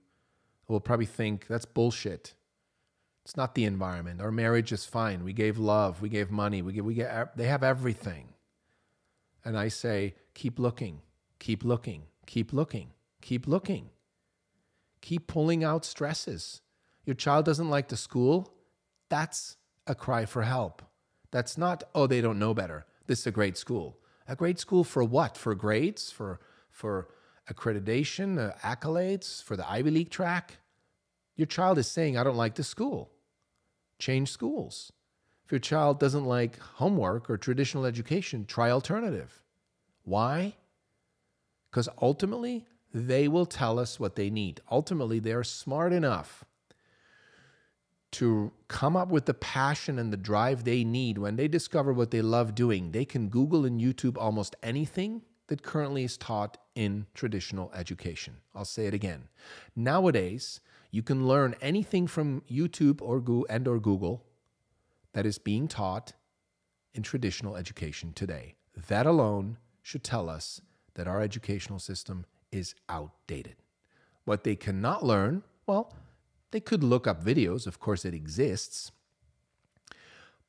who 0.65 0.73
will 0.73 0.79
probably 0.79 1.05
think 1.05 1.47
that's 1.47 1.65
bullshit. 1.65 2.33
It's 3.25 3.37
not 3.37 3.55
the 3.55 3.65
environment. 3.65 4.21
Our 4.21 4.31
marriage 4.31 4.71
is 4.71 4.85
fine. 4.85 5.23
We 5.23 5.33
gave 5.33 5.57
love, 5.57 6.01
we 6.01 6.09
gave 6.09 6.31
money, 6.31 6.61
we 6.61 6.73
give, 6.73 6.85
we 6.85 6.93
get 6.93 7.37
they 7.37 7.47
have 7.47 7.63
everything. 7.63 8.29
And 9.45 9.57
I 9.57 9.67
say, 9.67 10.15
keep 10.33 10.59
looking, 10.59 11.01
keep 11.39 11.63
looking, 11.63 12.03
keep 12.25 12.53
looking, 12.53 12.91
keep 13.21 13.47
looking. 13.47 13.89
Keep 15.01 15.27
pulling 15.27 15.65
out 15.65 15.83
stresses. 15.83 16.61
Your 17.05 17.13
child 17.13 17.43
doesn't 17.43 17.69
like 17.69 17.89
the 17.89 17.97
school. 17.97 18.53
That's 19.09 19.57
a 19.85 19.95
cry 19.95 20.25
for 20.25 20.43
help. 20.43 20.81
That's 21.29 21.57
not, 21.57 21.83
oh, 21.93 22.07
they 22.07 22.21
don't 22.21 22.39
know 22.39 22.53
better. 22.53 22.85
This 23.07 23.19
is 23.19 23.27
a 23.27 23.31
great 23.31 23.57
school. 23.57 23.97
A 24.29 24.35
great 24.37 24.59
school 24.59 24.85
for 24.85 25.03
what? 25.03 25.37
For 25.37 25.55
grades? 25.55 26.09
For 26.09 26.39
for 26.69 27.09
accreditation, 27.51 28.39
uh, 28.39 28.53
accolades 28.63 29.43
for 29.43 29.55
the 29.55 29.69
Ivy 29.69 29.91
League 29.91 30.09
track. 30.09 30.57
Your 31.35 31.47
child 31.47 31.77
is 31.77 31.87
saying, 31.87 32.17
I 32.17 32.23
don't 32.23 32.37
like 32.37 32.55
the 32.55 32.63
school. 32.63 33.11
Change 33.99 34.29
schools. 34.29 34.91
If 35.45 35.51
your 35.51 35.59
child 35.59 35.99
doesn't 35.99 36.25
like 36.25 36.59
homework 36.59 37.29
or 37.29 37.37
traditional 37.37 37.85
education, 37.85 38.45
try 38.45 38.69
alternative. 38.69 39.43
Why? 40.03 40.55
Because 41.69 41.89
ultimately, 42.01 42.65
they 42.93 43.27
will 43.27 43.45
tell 43.45 43.79
us 43.79 43.99
what 43.99 44.15
they 44.15 44.29
need. 44.29 44.61
Ultimately, 44.69 45.19
they 45.19 45.33
are 45.33 45.43
smart 45.43 45.91
enough 45.91 46.45
to 48.13 48.51
come 48.67 48.95
up 48.95 49.09
with 49.09 49.25
the 49.25 49.33
passion 49.33 49.97
and 49.97 50.13
the 50.13 50.17
drive 50.17 50.63
they 50.63 50.83
need 50.83 51.17
when 51.17 51.35
they 51.35 51.47
discover 51.47 51.91
what 51.91 52.11
they 52.11 52.21
love 52.21 52.53
doing, 52.53 52.91
they 52.91 53.05
can 53.05 53.27
Google 53.27 53.65
and 53.65 53.81
YouTube 53.81 54.17
almost 54.17 54.55
anything 54.61 55.23
that 55.47 55.63
currently 55.63 56.03
is 56.03 56.15
taught 56.15 56.57
in 56.75 57.05
traditional 57.13 57.71
education. 57.73 58.37
I'll 58.55 58.65
say 58.65 58.87
it 58.87 58.93
again. 58.93 59.29
Nowadays, 59.75 60.59
you 60.91 61.03
can 61.03 61.27
learn 61.27 61.55
anything 61.61 62.07
from 62.07 62.43
YouTube 62.49 63.01
or 63.01 63.19
Google 63.19 63.47
and 63.49 63.67
or 63.67 63.79
Google 63.79 64.23
that 65.13 65.25
is 65.25 65.37
being 65.37 65.67
taught 65.67 66.13
in 66.93 67.03
traditional 67.03 67.55
education 67.55 68.13
today. 68.13 68.55
That 68.87 69.05
alone 69.05 69.57
should 69.81 70.03
tell 70.03 70.29
us 70.29 70.61
that 70.95 71.07
our 71.07 71.21
educational 71.21 71.79
system 71.79 72.25
is 72.51 72.75
outdated. 72.89 73.55
What 74.25 74.43
they 74.43 74.55
cannot 74.55 75.03
learn, 75.03 75.43
well, 75.65 75.93
they 76.51 76.59
could 76.59 76.83
look 76.83 77.07
up 77.07 77.23
videos, 77.23 77.65
of 77.65 77.79
course, 77.79 78.05
it 78.05 78.13
exists. 78.13 78.91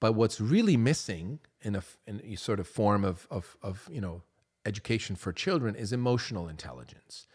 But 0.00 0.12
what's 0.12 0.40
really 0.40 0.76
missing 0.76 1.40
in 1.62 1.74
a, 1.76 1.82
in 2.06 2.20
a 2.22 2.36
sort 2.36 2.60
of 2.60 2.68
form 2.68 3.04
of, 3.04 3.26
of, 3.30 3.56
of, 3.62 3.88
you 3.90 4.02
know, 4.02 4.22
education 4.66 5.16
for 5.16 5.32
children 5.32 5.74
is 5.74 5.92
emotional 5.92 6.48
intelligence, 6.48 7.26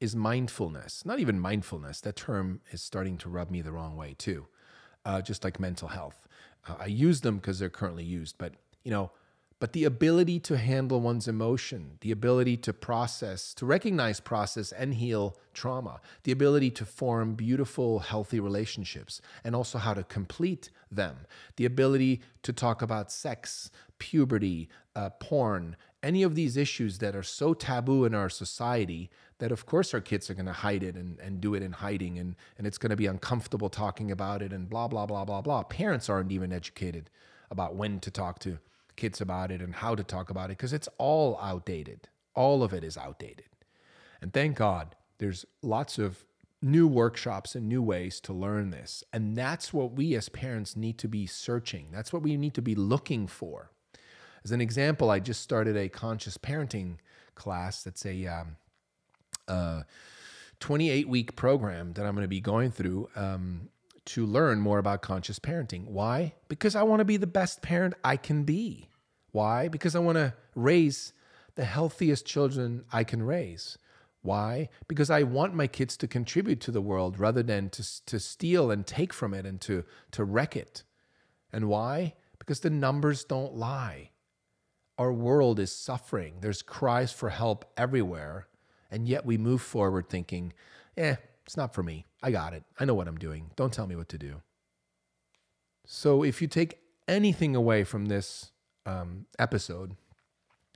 is 0.00 0.16
mindfulness. 0.16 1.04
Not 1.04 1.20
even 1.20 1.38
mindfulness, 1.38 2.00
that 2.00 2.16
term 2.16 2.60
is 2.70 2.82
starting 2.82 3.18
to 3.18 3.28
rub 3.28 3.50
me 3.50 3.62
the 3.62 3.72
wrong 3.72 3.96
way 3.96 4.14
too, 4.18 4.46
uh, 5.04 5.22
just 5.22 5.44
like 5.44 5.60
mental 5.60 5.88
health. 5.88 6.28
Uh, 6.66 6.76
I 6.80 6.86
use 6.86 7.20
them 7.20 7.36
because 7.36 7.58
they're 7.58 7.70
currently 7.70 8.04
used, 8.04 8.36
but, 8.38 8.54
you 8.84 8.90
know, 8.90 9.10
but 9.62 9.74
the 9.74 9.84
ability 9.84 10.40
to 10.40 10.56
handle 10.56 11.00
one's 11.00 11.28
emotion, 11.28 11.98
the 12.00 12.10
ability 12.10 12.56
to 12.56 12.72
process, 12.72 13.54
to 13.54 13.64
recognize, 13.64 14.18
process, 14.18 14.72
and 14.72 14.94
heal 14.94 15.36
trauma, 15.54 16.00
the 16.24 16.32
ability 16.32 16.68
to 16.72 16.84
form 16.84 17.34
beautiful, 17.34 18.00
healthy 18.00 18.40
relationships, 18.40 19.20
and 19.44 19.54
also 19.54 19.78
how 19.78 19.94
to 19.94 20.02
complete 20.02 20.70
them, 20.90 21.14
the 21.54 21.64
ability 21.64 22.22
to 22.42 22.52
talk 22.52 22.82
about 22.82 23.12
sex, 23.12 23.70
puberty, 24.00 24.68
uh, 24.96 25.10
porn, 25.20 25.76
any 26.02 26.22
of 26.22 26.34
these 26.34 26.56
issues 26.56 26.98
that 26.98 27.14
are 27.14 27.22
so 27.22 27.54
taboo 27.54 28.04
in 28.04 28.14
our 28.14 28.28
society 28.28 29.10
that 29.38 29.52
of 29.52 29.66
course 29.66 29.94
our 29.94 30.00
kids 30.00 30.28
are 30.28 30.34
going 30.34 30.46
to 30.46 30.52
hide 30.52 30.82
it 30.82 30.96
and, 30.96 31.18
and 31.20 31.40
do 31.40 31.54
it 31.54 31.62
in 31.62 31.72
hiding 31.72 32.18
and, 32.18 32.36
and 32.58 32.66
it's 32.66 32.78
going 32.78 32.90
to 32.90 32.96
be 32.96 33.06
uncomfortable 33.06 33.68
talking 33.68 34.10
about 34.10 34.42
it 34.42 34.52
and 34.52 34.68
blah 34.68 34.88
blah 34.88 35.06
blah 35.06 35.24
blah 35.24 35.40
blah 35.40 35.62
parents 35.62 36.08
aren't 36.08 36.32
even 36.32 36.52
educated 36.52 37.10
about 37.50 37.76
when 37.76 38.00
to 38.00 38.10
talk 38.10 38.38
to 38.40 38.58
kids 38.96 39.20
about 39.20 39.50
it 39.50 39.60
and 39.60 39.74
how 39.76 39.94
to 39.94 40.04
talk 40.04 40.30
about 40.30 40.46
it 40.46 40.56
because 40.56 40.72
it's 40.72 40.88
all 40.98 41.38
outdated. 41.40 42.08
All 42.34 42.62
of 42.62 42.72
it 42.72 42.84
is 42.84 42.96
outdated. 42.96 43.46
And 44.20 44.32
thank 44.32 44.56
God 44.56 44.94
there's 45.18 45.44
lots 45.62 45.98
of 45.98 46.24
new 46.60 46.86
workshops 46.86 47.54
and 47.54 47.68
new 47.68 47.82
ways 47.82 48.20
to 48.20 48.32
learn 48.32 48.70
this. 48.70 49.02
And 49.12 49.36
that's 49.36 49.72
what 49.72 49.92
we 49.92 50.14
as 50.14 50.28
parents 50.28 50.76
need 50.76 50.98
to 50.98 51.08
be 51.08 51.26
searching. 51.26 51.88
That's 51.90 52.12
what 52.12 52.22
we 52.22 52.36
need 52.36 52.54
to 52.54 52.62
be 52.62 52.74
looking 52.74 53.26
for. 53.26 53.70
As 54.44 54.50
an 54.50 54.60
example, 54.60 55.10
I 55.10 55.20
just 55.20 55.42
started 55.42 55.76
a 55.76 55.88
conscious 55.88 56.36
parenting 56.36 56.96
class 57.34 57.82
that's 57.82 58.04
a 58.04 58.26
um, 58.26 58.56
uh, 59.48 59.82
28 60.60 61.08
week 61.08 61.36
program 61.36 61.92
that 61.94 62.06
I'm 62.06 62.14
going 62.14 62.24
to 62.24 62.28
be 62.28 62.40
going 62.40 62.70
through 62.70 63.08
um, 63.16 63.68
to 64.06 64.26
learn 64.26 64.60
more 64.60 64.78
about 64.78 65.02
conscious 65.02 65.38
parenting. 65.38 65.86
Why? 65.86 66.34
Because 66.48 66.74
I 66.74 66.82
want 66.82 67.00
to 67.00 67.04
be 67.04 67.16
the 67.16 67.26
best 67.26 67.62
parent 67.62 67.94
I 68.04 68.16
can 68.16 68.44
be. 68.44 68.88
Why? 69.30 69.68
Because 69.68 69.94
I 69.94 70.00
want 70.00 70.16
to 70.18 70.34
raise 70.54 71.12
the 71.54 71.64
healthiest 71.64 72.26
children 72.26 72.84
I 72.92 73.04
can 73.04 73.22
raise. 73.22 73.78
Why? 74.22 74.68
Because 74.86 75.10
I 75.10 75.24
want 75.24 75.54
my 75.54 75.66
kids 75.66 75.96
to 75.96 76.06
contribute 76.06 76.60
to 76.60 76.70
the 76.70 76.80
world 76.80 77.18
rather 77.18 77.42
than 77.42 77.70
to, 77.70 78.04
to 78.06 78.20
steal 78.20 78.70
and 78.70 78.86
take 78.86 79.12
from 79.12 79.34
it 79.34 79.44
and 79.44 79.60
to, 79.62 79.84
to 80.12 80.24
wreck 80.24 80.56
it. 80.56 80.84
And 81.52 81.68
why? 81.68 82.14
Because 82.38 82.60
the 82.60 82.70
numbers 82.70 83.24
don't 83.24 83.54
lie. 83.54 84.11
Our 85.02 85.12
world 85.12 85.58
is 85.58 85.74
suffering. 85.74 86.34
There's 86.42 86.62
cries 86.62 87.10
for 87.10 87.30
help 87.30 87.64
everywhere. 87.76 88.46
And 88.88 89.08
yet 89.08 89.26
we 89.26 89.36
move 89.36 89.60
forward 89.60 90.08
thinking, 90.08 90.52
eh, 90.96 91.16
it's 91.44 91.56
not 91.56 91.74
for 91.74 91.82
me. 91.82 92.06
I 92.22 92.30
got 92.30 92.54
it. 92.54 92.62
I 92.78 92.84
know 92.84 92.94
what 92.94 93.08
I'm 93.08 93.18
doing. 93.18 93.50
Don't 93.56 93.72
tell 93.72 93.88
me 93.88 93.96
what 93.96 94.08
to 94.10 94.18
do. 94.18 94.42
So 95.84 96.22
if 96.22 96.40
you 96.40 96.46
take 96.46 96.78
anything 97.08 97.56
away 97.56 97.82
from 97.82 98.06
this 98.06 98.52
um, 98.86 99.26
episode 99.40 99.96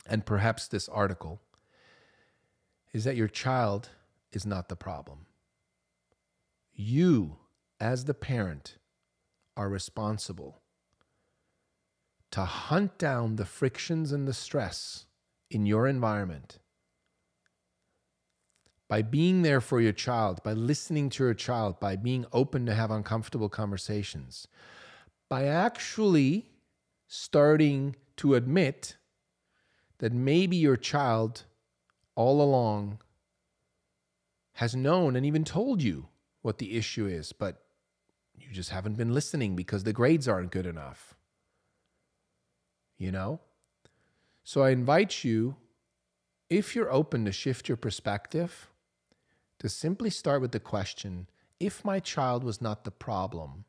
and 0.09 0.27
perhaps 0.27 0.67
this 0.67 0.89
article, 0.89 1.41
is 2.93 3.05
that 3.05 3.15
your 3.15 3.29
child 3.29 3.91
is 4.33 4.45
not 4.45 4.69
the 4.69 4.75
problem. 4.75 5.27
You, 6.75 7.37
as 7.79 8.07
the 8.07 8.15
parent, 8.15 8.77
are 9.57 9.69
responsible 9.69 10.63
to 12.37 12.45
hunt 12.45 12.99
down 12.99 13.37
the 13.37 13.47
frictions 13.47 14.13
and 14.13 14.29
the 14.29 14.35
stress 14.35 15.07
in 15.51 15.65
your 15.65 15.87
environment 15.87 16.59
by 18.91 19.01
being 19.01 19.41
there 19.41 19.63
for 19.63 19.81
your 19.81 19.95
child, 19.95 20.43
by 20.43 20.53
listening 20.53 21.09
to 21.09 21.25
your 21.25 21.33
child, 21.33 21.81
by 21.81 21.97
being 21.97 22.27
open 22.35 22.67
to 22.67 22.75
have 22.75 22.91
uncomfortable 22.91 23.49
conversations, 23.49 24.47
by 25.31 25.47
actually 25.47 26.51
starting 27.07 27.97
to 28.19 28.35
admit 28.35 28.99
that 29.97 30.13
maybe 30.13 30.59
your 30.59 30.77
child 30.77 31.45
all 32.17 32.43
along 32.43 32.99
has 34.53 34.77
known 34.77 35.17
and 35.17 35.25
even 35.25 35.43
told 35.43 35.83
you 35.83 36.07
what 36.43 36.59
the 36.59 36.77
issue 36.77 37.07
is, 37.07 37.33
but 37.33 37.63
you 38.35 38.49
just 38.53 38.69
haven't 38.69 38.99
been 38.99 39.15
listening 39.15 39.57
because 39.57 39.85
the 39.85 39.95
grades 39.95 40.29
aren't 40.29 40.53
good 40.53 40.67
enough. 40.67 41.17
You 42.99 43.13
know? 43.13 43.41
So 44.45 44.63
I 44.63 44.71
invite 44.71 45.25
you, 45.25 45.57
if 46.49 46.75
you're 46.75 46.93
open 46.93 47.25
to 47.25 47.33
shift 47.33 47.69
your 47.69 47.77
perspective, 47.77 48.69
to 49.59 49.69
simply 49.69 50.11
start 50.11 50.41
with 50.41 50.53
the 50.53 50.61
question 50.61 51.29
if 51.59 51.85
my 51.85 51.99
child 51.99 52.45
was 52.45 52.61
not 52.61 52.85
the 52.85 52.91
problem, 52.91 53.65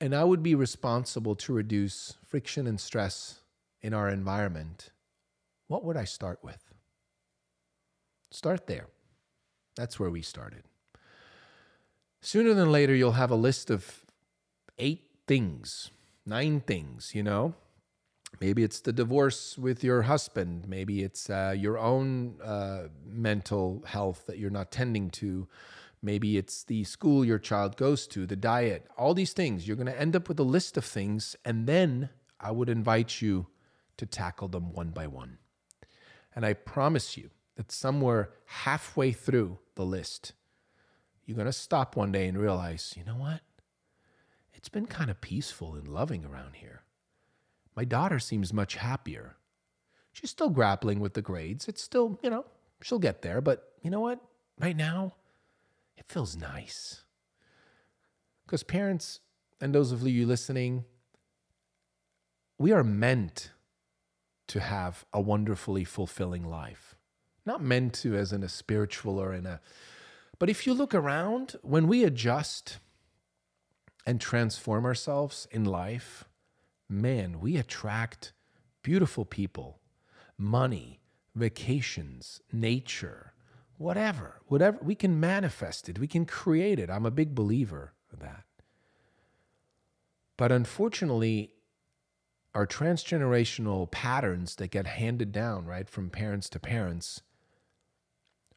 and 0.00 0.14
I 0.14 0.24
would 0.24 0.42
be 0.42 0.54
responsible 0.54 1.34
to 1.36 1.52
reduce 1.52 2.14
friction 2.24 2.66
and 2.66 2.80
stress 2.80 3.40
in 3.82 3.92
our 3.92 4.08
environment, 4.08 4.90
what 5.68 5.84
would 5.84 5.96
I 5.96 6.04
start 6.04 6.38
with? 6.42 6.62
Start 8.30 8.66
there. 8.66 8.86
That's 9.74 9.98
where 9.98 10.10
we 10.10 10.22
started. 10.22 10.64
Sooner 12.20 12.54
than 12.54 12.72
later, 12.72 12.94
you'll 12.94 13.12
have 13.12 13.30
a 13.30 13.36
list 13.36 13.70
of 13.70 14.04
eight 14.78 15.10
things, 15.26 15.90
nine 16.26 16.60
things, 16.60 17.12
you 17.14 17.22
know, 17.22 17.54
Maybe 18.40 18.62
it's 18.62 18.80
the 18.80 18.92
divorce 18.92 19.56
with 19.56 19.82
your 19.82 20.02
husband. 20.02 20.68
Maybe 20.68 21.02
it's 21.02 21.30
uh, 21.30 21.54
your 21.56 21.78
own 21.78 22.40
uh, 22.42 22.88
mental 23.04 23.82
health 23.86 24.26
that 24.26 24.38
you're 24.38 24.50
not 24.50 24.70
tending 24.70 25.10
to. 25.12 25.48
Maybe 26.02 26.36
it's 26.36 26.62
the 26.62 26.84
school 26.84 27.24
your 27.24 27.38
child 27.38 27.76
goes 27.76 28.06
to, 28.08 28.26
the 28.26 28.36
diet, 28.36 28.86
all 28.98 29.14
these 29.14 29.32
things. 29.32 29.66
You're 29.66 29.76
going 29.76 29.86
to 29.86 29.98
end 29.98 30.14
up 30.14 30.28
with 30.28 30.38
a 30.38 30.44
list 30.44 30.76
of 30.76 30.84
things. 30.84 31.34
And 31.44 31.66
then 31.66 32.10
I 32.38 32.50
would 32.50 32.68
invite 32.68 33.22
you 33.22 33.46
to 33.96 34.04
tackle 34.04 34.48
them 34.48 34.72
one 34.72 34.90
by 34.90 35.06
one. 35.06 35.38
And 36.34 36.44
I 36.44 36.52
promise 36.52 37.16
you 37.16 37.30
that 37.56 37.72
somewhere 37.72 38.30
halfway 38.44 39.12
through 39.12 39.58
the 39.76 39.86
list, 39.86 40.34
you're 41.24 41.36
going 41.36 41.46
to 41.46 41.52
stop 41.52 41.96
one 41.96 42.12
day 42.12 42.28
and 42.28 42.36
realize, 42.36 42.92
you 42.96 43.04
know 43.04 43.16
what? 43.16 43.40
It's 44.66 44.72
been 44.72 44.86
kind 44.86 45.12
of 45.12 45.20
peaceful 45.20 45.76
and 45.76 45.86
loving 45.86 46.24
around 46.24 46.56
here. 46.56 46.82
My 47.76 47.84
daughter 47.84 48.18
seems 48.18 48.52
much 48.52 48.74
happier. 48.74 49.36
She's 50.12 50.30
still 50.30 50.50
grappling 50.50 50.98
with 50.98 51.14
the 51.14 51.22
grades. 51.22 51.68
It's 51.68 51.80
still, 51.80 52.18
you 52.20 52.30
know, 52.30 52.44
she'll 52.82 52.98
get 52.98 53.22
there, 53.22 53.40
but 53.40 53.74
you 53.80 53.90
know 53.90 54.00
what? 54.00 54.18
Right 54.58 54.76
now, 54.76 55.14
it 55.96 56.06
feels 56.08 56.36
nice. 56.36 57.02
Because 58.44 58.64
parents 58.64 59.20
and 59.60 59.72
those 59.72 59.92
of 59.92 60.02
you 60.02 60.26
listening, 60.26 60.84
we 62.58 62.72
are 62.72 62.82
meant 62.82 63.52
to 64.48 64.58
have 64.58 65.04
a 65.12 65.20
wonderfully 65.20 65.84
fulfilling 65.84 66.42
life. 66.42 66.96
Not 67.44 67.62
meant 67.62 67.94
to 68.00 68.16
as 68.16 68.32
in 68.32 68.42
a 68.42 68.48
spiritual 68.48 69.20
or 69.20 69.32
in 69.32 69.46
a 69.46 69.60
but 70.38 70.50
if 70.50 70.66
you 70.66 70.74
look 70.74 70.94
around, 70.94 71.56
when 71.62 71.86
we 71.86 72.04
adjust 72.04 72.78
and 74.06 74.20
transform 74.20 74.84
ourselves 74.84 75.48
in 75.50 75.64
life, 75.64 76.24
man, 76.88 77.40
we 77.40 77.56
attract 77.56 78.32
beautiful 78.82 79.24
people, 79.24 79.80
money, 80.38 81.00
vacations, 81.34 82.40
nature, 82.52 83.32
whatever, 83.78 84.40
whatever. 84.46 84.78
We 84.80 84.94
can 84.94 85.18
manifest 85.18 85.88
it, 85.88 85.98
we 85.98 86.06
can 86.06 86.24
create 86.24 86.78
it. 86.78 86.88
I'm 86.88 87.06
a 87.06 87.10
big 87.10 87.34
believer 87.34 87.94
of 88.12 88.20
that. 88.20 88.44
But 90.36 90.52
unfortunately, 90.52 91.52
our 92.54 92.66
transgenerational 92.66 93.90
patterns 93.90 94.54
that 94.56 94.70
get 94.70 94.86
handed 94.86 95.32
down, 95.32 95.66
right, 95.66 95.88
from 95.88 96.10
parents 96.10 96.48
to 96.50 96.60
parents, 96.60 97.22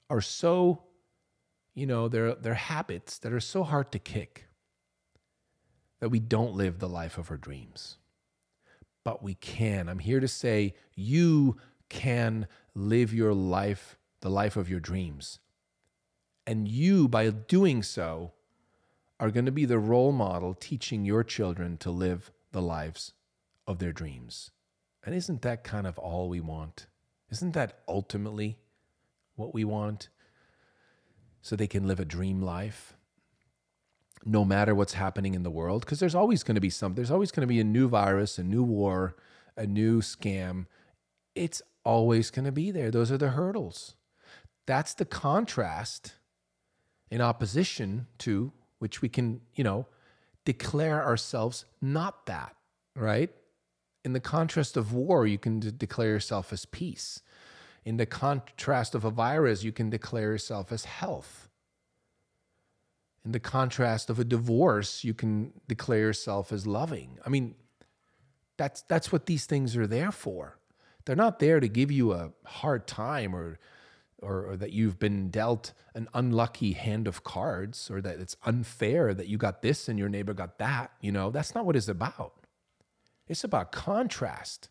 are 0.10 0.22
so 0.22 0.84
you 1.80 1.86
know, 1.86 2.10
they're, 2.10 2.36
they're 2.36 2.56
habits 2.56 3.18
that 3.20 3.32
are 3.32 3.40
so 3.40 3.64
hard 3.64 3.90
to 3.94 4.00
kick 4.00 4.49
that 6.00 6.10
we 6.10 6.20
don't 6.20 6.56
live 6.56 6.80
the 6.80 6.90
life 6.90 7.18
of 7.18 7.30
our 7.30 7.38
dreams. 7.38 7.98
But 9.04 9.24
we 9.24 9.36
can. 9.36 9.90
I'm 9.90 10.00
here 10.00 10.20
to 10.20 10.28
say 10.28 10.74
you 10.96 11.58
can 11.90 12.48
live 12.74 13.14
your 13.14 13.34
life, 13.34 13.98
the 14.22 14.30
life 14.30 14.56
of 14.56 14.70
your 14.70 14.80
dreams. 14.80 15.40
And 16.46 16.68
you, 16.68 17.08
by 17.08 17.30
doing 17.30 17.84
so, 17.84 18.34
are 19.20 19.32
going 19.32 19.46
to 19.46 19.52
be 19.52 19.66
the 19.66 19.80
role 19.80 20.12
model 20.12 20.54
teaching 20.54 21.06
your 21.06 21.24
children 21.24 21.78
to 21.78 21.92
live 21.92 22.32
the 22.52 22.62
lives 22.62 23.14
of 23.68 23.80
their 23.80 23.92
dreams. 23.92 24.52
And 25.06 25.14
isn't 25.14 25.42
that 25.42 25.64
kind 25.64 25.86
of 25.86 25.98
all 25.98 26.30
we 26.30 26.40
want? 26.40 26.88
Isn't 27.30 27.54
that 27.54 27.80
ultimately 27.88 28.58
what 29.36 29.54
we 29.54 29.64
want? 29.64 30.10
So 31.42 31.56
they 31.56 31.68
can 31.68 31.88
live 31.88 32.00
a 32.00 32.06
dream 32.06 32.42
life 32.42 32.96
no 34.26 34.44
matter 34.44 34.76
what's 34.76 34.94
happening 34.94 35.34
in 35.34 35.44
the 35.44 35.50
world 35.50 35.82
because 35.82 36.00
there's 36.00 36.16
always 36.16 36.44
going 36.44 36.56
to 36.56 36.62
be 36.62 36.70
some 36.70 36.94
there's 36.94 37.12
always 37.12 37.32
going 37.32 37.42
to 37.42 37.48
be 37.48 37.60
a 37.60 37.64
new 37.64 37.88
virus 37.88 38.38
a 38.38 38.44
new 38.44 38.64
war 38.64 39.16
a 39.60 39.68
new 39.68 40.02
scam. 40.02 40.66
It's 41.36 41.62
always 41.84 42.32
going 42.32 42.46
to 42.46 42.52
be 42.52 42.72
there. 42.72 42.90
Those 42.90 43.12
are 43.12 43.18
the 43.18 43.30
hurdles. 43.30 43.96
That's 44.66 44.94
the 44.94 45.06
contrast 45.06 46.14
in 47.12 47.22
opposition 47.22 48.08
to 48.20 48.52
which 48.80 49.02
we 49.02 49.10
can 49.10 49.42
you 49.54 49.64
know 49.64 49.86
declare 50.46 51.04
ourselves 51.04 51.66
not 51.82 52.26
that 52.26 52.56
right? 52.96 53.30
In 54.04 54.14
the 54.14 54.20
contrast 54.20 54.78
of 54.78 54.94
war 54.94 55.28
you 55.28 55.38
can 55.38 55.60
de- 55.60 55.72
declare 55.72 56.10
yourself 56.10 56.52
as 56.54 56.66
peace. 56.66 57.22
In 57.86 57.98
the 57.98 58.06
contrast 58.06 58.96
of 58.96 59.04
a 59.04 59.12
virus 59.12 59.64
you 59.64 59.72
can 59.72 59.90
declare 59.90 60.32
yourself 60.32 60.72
as 60.72 60.86
health 60.86 61.49
in 63.30 63.34
the 63.34 63.40
contrast 63.40 64.10
of 64.10 64.18
a 64.18 64.24
divorce, 64.24 65.04
you 65.04 65.14
can 65.14 65.54
declare 65.68 66.00
yourself 66.00 66.52
as 66.52 66.66
loving. 66.66 67.20
I 67.24 67.30
mean, 67.30 67.54
that's 68.58 68.82
that's 68.82 69.12
what 69.12 69.28
these 69.28 69.46
things 69.46 69.78
are 69.78 69.86
there 69.86 70.12
for. 70.12 70.58
They're 71.06 71.16
not 71.16 71.38
there 71.38 71.60
to 71.60 71.68
give 71.68 71.92
you 71.92 72.12
a 72.12 72.32
hard 72.44 72.88
time 72.88 73.36
or 73.36 73.60
or, 74.18 74.48
or, 74.48 74.58
that 74.58 74.74
you've 74.74 75.00
been 75.00 75.30
dealt 75.30 75.74
an 75.94 76.10
unlucky 76.14 76.74
hand 76.74 77.08
of 77.08 77.24
cards 77.24 77.90
or 77.90 78.02
that 78.02 78.20
it's 78.20 78.36
unfair 78.44 79.14
that 79.14 79.28
you 79.28 79.38
got 79.38 79.62
this 79.62 79.88
and 79.88 79.98
your 79.98 80.10
neighbor 80.10 80.34
got 80.34 80.58
that. 80.58 80.92
You 81.00 81.12
know, 81.12 81.30
that's 81.30 81.54
not 81.54 81.66
what 81.66 81.78
it's 81.78 81.88
about. 81.88 82.34
It's 83.28 83.46
about 83.46 83.72
contrast. 83.72 84.70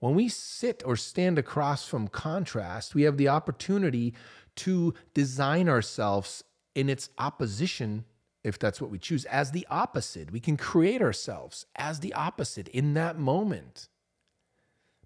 When 0.00 0.16
we 0.16 0.28
sit 0.28 0.82
or 0.84 0.96
stand 0.96 1.38
across 1.38 1.86
from 1.86 2.08
contrast, 2.08 2.94
we 2.94 3.02
have 3.02 3.16
the 3.16 3.28
opportunity 3.28 4.14
to 4.56 4.92
design 5.14 5.68
ourselves 5.68 6.44
in 6.74 6.88
its 6.88 7.10
opposition, 7.18 8.04
if 8.44 8.58
that's 8.58 8.80
what 8.80 8.90
we 8.90 8.98
choose, 8.98 9.24
as 9.26 9.50
the 9.50 9.66
opposite. 9.70 10.30
We 10.30 10.40
can 10.40 10.56
create 10.56 11.02
ourselves 11.02 11.66
as 11.76 12.00
the 12.00 12.14
opposite 12.14 12.68
in 12.68 12.94
that 12.94 13.18
moment. 13.18 13.88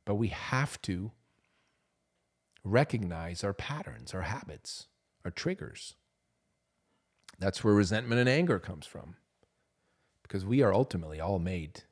But 0.04 0.16
we 0.16 0.28
have 0.28 0.80
to 0.82 1.12
recognize 2.62 3.44
our 3.44 3.54
patterns, 3.54 4.14
our 4.14 4.22
habits, 4.22 4.88
our 5.24 5.30
triggers. 5.30 5.94
That's 7.38 7.64
where 7.64 7.74
resentment 7.74 8.20
and 8.20 8.28
anger 8.28 8.58
comes 8.58 8.86
from. 8.86 9.16
Because 10.22 10.44
we 10.44 10.62
are 10.62 10.72
ultimately 10.72 11.20
all 11.20 11.38
made 11.38 11.82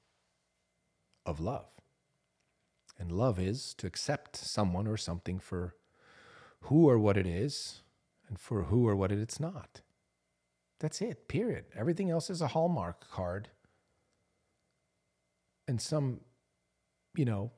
of 1.27 1.41
love. 1.41 1.67
And 2.99 3.13
love 3.13 3.39
is 3.39 3.75
to 3.75 3.87
accept 3.87 4.37
someone 4.37 4.87
or 4.87 4.97
something 4.97 5.39
for 5.39 5.75
who 6.63 6.89
or 6.89 6.99
what 6.99 7.17
it 7.17 7.27
is 7.27 7.82
and 8.33 8.41
for 8.41 8.63
who 8.63 8.89
or 8.89 8.97
what 8.97 9.13
it's 9.13 9.39
not. 9.39 9.83
That's 10.81 11.03
it, 11.03 11.29
period. 11.29 11.67
Everything 11.77 12.11
else 12.11 12.31
is 12.31 12.41
a 12.41 12.49
Hallmark 12.49 13.11
card 13.11 13.51
and 15.69 15.79
some, 15.79 16.21
you 17.15 17.27
know, 17.27 17.51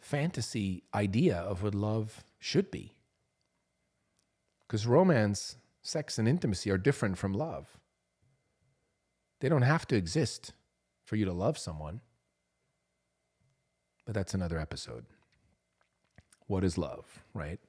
fantasy 0.00 0.82
idea 0.92 1.36
of 1.36 1.62
what 1.62 1.72
love 1.72 2.24
should 2.40 2.68
be. 2.72 2.96
Because 4.66 4.88
romance, 4.88 5.54
sex, 5.82 6.18
and 6.18 6.26
intimacy 6.26 6.68
are 6.68 6.76
different 6.76 7.16
from 7.16 7.32
love. 7.32 7.78
They 9.38 9.48
don't 9.48 9.62
have 9.62 9.86
to 9.86 9.96
exist 9.96 10.52
for 11.04 11.14
you 11.14 11.24
to 11.26 11.32
love 11.32 11.56
someone. 11.56 12.00
But 14.04 14.16
that's 14.16 14.34
another 14.34 14.58
episode. 14.58 15.06
What 16.48 16.64
is 16.64 16.76
love, 16.76 17.22
right? 17.32 17.60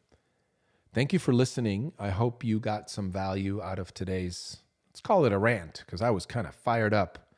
Thank 0.93 1.13
you 1.13 1.19
for 1.19 1.31
listening. 1.31 1.93
I 1.97 2.09
hope 2.09 2.43
you 2.43 2.59
got 2.59 2.89
some 2.89 3.13
value 3.13 3.61
out 3.61 3.79
of 3.79 3.93
today's, 3.93 4.57
let's 4.89 4.99
call 4.99 5.23
it 5.23 5.31
a 5.31 5.37
rant, 5.37 5.83
because 5.85 6.01
I 6.01 6.09
was 6.09 6.25
kind 6.25 6.45
of 6.45 6.53
fired 6.53 6.93
up 6.93 7.31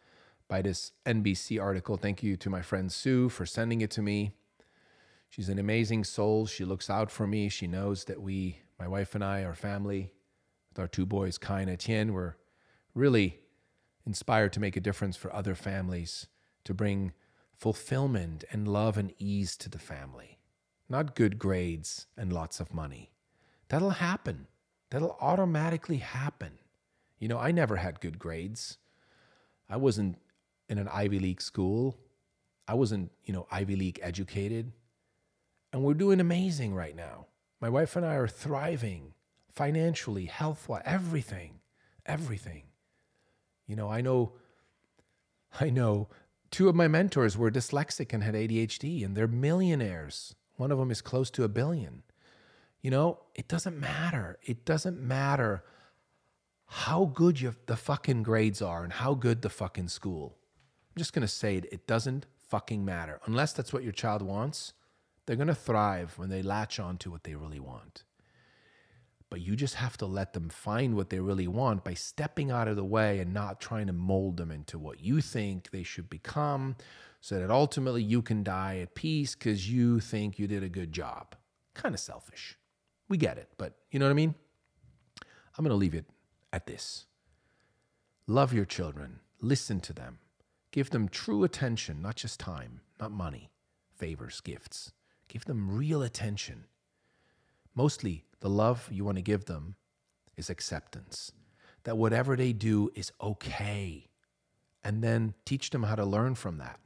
by 0.48 0.64
this 0.64 0.92
NBC 1.06 1.62
article. 1.62 1.96
Thank 1.96 2.24
you 2.24 2.36
to 2.36 2.50
my 2.50 2.64
friend 2.64 2.92
Sue 2.92 3.30
for 3.30 3.46
sending 3.46 3.82
it 3.82 3.92
to 3.92 4.02
me. 4.02 4.32
She's 5.30 5.50
an 5.50 5.60
amazing 5.60 6.04
soul. 6.04 6.48
She 6.48 6.66
looks 6.66 6.90
out 6.90 7.12
for 7.12 7.28
me. 7.28 7.48
She 7.48 7.68
knows 7.68 8.06
that 8.06 8.20
we, 8.20 8.58
my 8.80 8.88
wife 8.88 9.14
and 9.14 9.24
I, 9.24 9.44
our 9.44 9.54
family, 9.54 10.14
with 10.72 10.80
our 10.80 10.88
two 10.88 11.06
boys, 11.06 11.38
Kai 11.38 11.62
and 11.62 11.70
Etienne, 11.70 12.12
were 12.12 12.38
really 12.96 13.38
inspired 14.04 14.52
to 14.54 14.60
make 14.60 14.76
a 14.76 14.82
difference 14.82 15.16
for 15.16 15.32
other 15.32 15.54
families, 15.54 16.26
to 16.64 16.74
bring 16.74 17.14
fulfillment 17.56 18.46
and 18.52 18.68
love 18.68 18.98
and 18.98 19.14
ease 19.20 19.56
to 19.58 19.70
the 19.70 19.78
family, 19.78 20.40
not 20.90 21.16
good 21.16 21.38
grades 21.38 22.08
and 22.18 22.34
lots 22.34 22.60
of 22.60 22.74
money. 22.74 23.13
That'll 23.74 23.90
happen. 23.90 24.46
That'll 24.92 25.18
automatically 25.20 25.98
happen. 25.98 26.60
You 27.18 27.28
know, 27.28 27.40
I 27.40 27.52
never 27.52 27.78
had 27.78 28.02
good 28.02 28.20
grades. 28.20 28.78
I 29.68 29.78
wasn't 29.78 30.20
in 30.70 30.78
an 30.78 30.88
Ivy 30.88 31.18
League 31.18 31.42
school. 31.42 31.98
I 32.68 32.76
wasn't, 32.76 33.10
you 33.24 33.34
know, 33.34 33.48
Ivy 33.50 33.76
League 33.76 34.00
educated. 34.04 34.74
And 35.72 35.82
we're 35.82 35.96
doing 35.96 36.20
amazing 36.20 36.76
right 36.76 36.96
now. 36.96 37.26
My 37.60 37.68
wife 37.68 37.96
and 37.96 38.06
I 38.06 38.14
are 38.14 38.28
thriving 38.28 39.16
financially, 39.50 40.26
health 40.26 40.70
wise, 40.70 40.84
everything, 40.86 41.54
everything. 42.06 42.66
You 43.66 43.76
know, 43.76 43.90
I 43.90 44.02
know, 44.02 44.34
I 45.60 45.72
know 45.72 46.10
two 46.52 46.70
of 46.70 46.76
my 46.76 46.88
mentors 46.88 47.36
were 47.36 47.50
dyslexic 47.50 48.14
and 48.14 48.24
had 48.24 48.36
ADHD, 48.36 49.04
and 49.04 49.18
they're 49.18 49.28
millionaires. 49.28 50.36
One 50.58 50.72
of 50.72 50.78
them 50.78 50.92
is 50.92 51.02
close 51.02 51.32
to 51.32 51.44
a 51.44 51.50
billion. 51.50 52.04
You 52.84 52.92
know, 52.92 53.20
it 53.34 53.48
doesn't 53.48 53.80
matter. 53.80 54.38
It 54.44 54.66
doesn't 54.66 55.02
matter 55.02 55.64
how 56.68 57.06
good 57.06 57.40
your, 57.40 57.56
the 57.66 57.78
fucking 57.78 58.24
grades 58.24 58.62
are 58.62 58.84
and 58.84 58.92
how 58.92 59.14
good 59.14 59.42
the 59.42 59.50
fucking 59.50 59.88
school. 59.88 60.36
I'm 60.92 61.00
just 61.00 61.14
going 61.14 61.22
to 61.22 61.28
say 61.28 61.56
it. 61.56 61.66
It 61.72 61.88
doesn't 61.88 62.26
fucking 62.50 62.84
matter. 62.84 63.22
Unless 63.26 63.54
that's 63.54 63.72
what 63.72 63.84
your 63.84 63.94
child 63.94 64.22
wants, 64.22 64.74
they're 65.26 65.38
going 65.38 65.48
to 65.48 65.56
thrive 65.56 66.14
when 66.18 66.30
they 66.30 66.42
latch 66.42 66.78
on 66.78 66.98
to 66.98 67.10
what 67.10 67.24
they 67.24 67.36
really 67.36 67.60
want. 67.60 68.04
But 69.30 69.40
you 69.40 69.56
just 69.56 69.76
have 69.76 69.96
to 69.98 70.06
let 70.06 70.34
them 70.34 70.50
find 70.50 70.96
what 70.96 71.10
they 71.10 71.20
really 71.22 71.48
want 71.48 71.86
by 71.86 71.94
stepping 71.94 72.52
out 72.52 72.68
of 72.68 72.76
the 72.76 72.84
way 72.84 73.20
and 73.20 73.34
not 73.34 73.62
trying 73.62 73.88
to 73.88 73.94
mold 73.94 74.36
them 74.38 74.52
into 74.52 74.78
what 74.78 75.00
you 75.00 75.22
think 75.22 75.72
they 75.72 75.84
should 75.84 76.10
become 76.10 76.76
so 77.22 77.40
that 77.40 77.50
ultimately 77.50 78.04
you 78.04 78.22
can 78.22 78.44
die 78.44 78.80
at 78.80 78.94
peace 78.94 79.36
because 79.36 79.72
you 79.72 80.02
think 80.02 80.38
you 80.38 80.48
did 80.48 80.64
a 80.64 80.70
good 80.70 80.92
job. 80.92 81.36
Kind 81.74 81.96
of 81.96 82.02
selfish. 82.02 82.58
We 83.14 83.18
get 83.18 83.38
it, 83.38 83.48
but 83.60 83.76
you 83.92 84.00
know 84.00 84.06
what 84.06 84.12
I 84.12 84.16
mean? 84.16 84.34
I'm 85.56 85.64
going 85.64 85.70
to 85.70 85.76
leave 85.76 85.94
it 85.94 86.08
at 86.52 86.66
this. 86.66 87.06
Love 88.26 88.54
your 88.54 88.66
children, 88.66 89.20
listen 89.40 89.80
to 89.82 89.94
them, 89.94 90.18
give 90.72 90.90
them 90.90 91.08
true 91.08 91.44
attention, 91.44 92.02
not 92.02 92.16
just 92.16 92.40
time, 92.40 92.82
not 93.00 93.12
money, 93.12 93.52
favors, 93.96 94.42
gifts. 94.42 94.94
Give 95.28 95.46
them 95.46 95.78
real 95.78 96.02
attention. 96.02 96.66
Mostly, 97.76 98.26
the 98.40 98.50
love 98.50 98.90
you 98.92 99.06
want 99.06 99.18
to 99.18 99.22
give 99.22 99.46
them 99.46 99.76
is 100.36 100.50
acceptance, 100.50 101.34
that 101.84 102.00
whatever 102.00 102.36
they 102.36 102.52
do 102.52 102.90
is 102.96 103.12
okay. 103.22 104.10
And 104.84 105.04
then 105.04 105.36
teach 105.46 105.70
them 105.70 105.84
how 105.84 105.94
to 105.94 106.04
learn 106.04 106.34
from 106.34 106.58
that. 106.58 106.80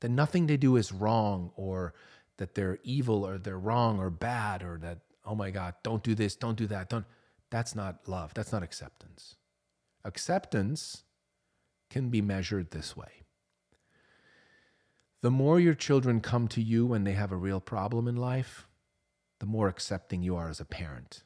That 0.00 0.08
nothing 0.10 0.46
they 0.46 0.56
do 0.56 0.76
is 0.76 0.90
wrong 0.90 1.50
or 1.54 1.92
that 2.38 2.54
they're 2.54 2.78
evil 2.82 3.26
or 3.26 3.36
they're 3.36 3.58
wrong 3.58 3.98
or 3.98 4.08
bad 4.08 4.62
or 4.62 4.78
that 4.78 5.00
oh 5.28 5.34
my 5.34 5.50
God, 5.50 5.74
don't 5.82 6.02
do 6.02 6.14
this, 6.14 6.34
don't 6.34 6.56
do 6.56 6.66
that, 6.68 6.88
don't. 6.88 7.04
That's 7.50 7.74
not 7.74 8.08
love. 8.08 8.34
That's 8.34 8.52
not 8.52 8.62
acceptance. 8.62 9.36
Acceptance 10.04 11.04
can 11.90 12.08
be 12.08 12.20
measured 12.20 12.70
this 12.70 12.96
way. 12.96 13.24
The 15.20 15.30
more 15.30 15.58
your 15.60 15.74
children 15.74 16.20
come 16.20 16.48
to 16.48 16.62
you 16.62 16.86
when 16.86 17.04
they 17.04 17.12
have 17.12 17.32
a 17.32 17.36
real 17.36 17.60
problem 17.60 18.08
in 18.08 18.16
life, 18.16 18.66
the 19.38 19.46
more 19.46 19.68
accepting 19.68 20.22
you 20.22 20.36
are 20.36 20.48
as 20.48 20.60
a 20.60 20.64
parent. 20.64 21.22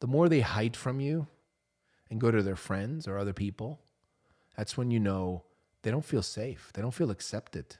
The 0.00 0.06
more 0.06 0.28
they 0.28 0.40
hide 0.40 0.76
from 0.76 1.00
you 1.00 1.26
and 2.10 2.20
go 2.20 2.30
to 2.30 2.42
their 2.42 2.56
friends 2.56 3.06
or 3.06 3.18
other 3.18 3.32
people, 3.32 3.80
that's 4.56 4.76
when 4.76 4.90
you 4.90 5.00
know 5.00 5.44
they 5.82 5.90
don't 5.90 6.04
feel 6.04 6.22
safe. 6.22 6.70
They 6.72 6.82
don't 6.82 6.94
feel 6.94 7.10
accepted, 7.10 7.76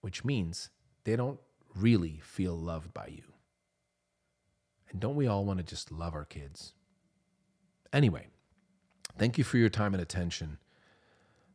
which 0.00 0.24
means 0.24 0.70
they 1.04 1.16
don't 1.16 1.40
really 1.74 2.20
feel 2.22 2.54
loved 2.54 2.94
by 2.94 3.08
you. 3.08 3.35
And 4.96 5.00
don't 5.02 5.14
we 5.14 5.26
all 5.26 5.44
want 5.44 5.58
to 5.58 5.62
just 5.62 5.92
love 5.92 6.14
our 6.14 6.24
kids? 6.24 6.72
Anyway, 7.92 8.28
thank 9.18 9.36
you 9.36 9.44
for 9.44 9.58
your 9.58 9.68
time 9.68 9.92
and 9.92 10.02
attention. 10.02 10.56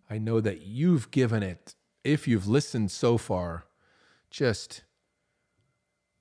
I 0.07 0.19
know 0.19 0.41
that 0.41 0.61
you've 0.61 1.09
given 1.09 1.41
it, 1.41 1.73
if 2.03 2.27
you've 2.27 2.47
listened 2.47 2.91
so 2.91 3.17
far, 3.17 3.63
just 4.29 4.83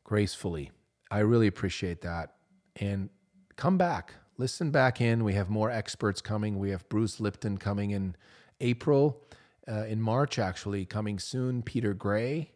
gracefully. 0.03 0.71
I 1.11 1.19
really 1.19 1.47
appreciate 1.47 2.01
that. 2.01 2.37
And 2.77 3.11
come 3.57 3.77
back, 3.77 4.15
listen 4.39 4.71
back 4.71 5.03
in. 5.03 5.23
We 5.23 5.35
have 5.35 5.51
more 5.51 5.71
experts 5.71 6.23
coming. 6.23 6.59
We 6.59 6.71
have 6.71 6.89
Bruce 6.89 7.21
Lipton 7.21 7.59
coming 7.59 7.91
in 7.91 8.17
April, 8.63 9.23
uh, 9.69 9.85
in 9.85 10.01
March, 10.01 10.39
actually, 10.39 10.87
coming 10.87 11.19
soon. 11.19 11.63
Peter 11.63 11.93
Gray, 11.93 12.51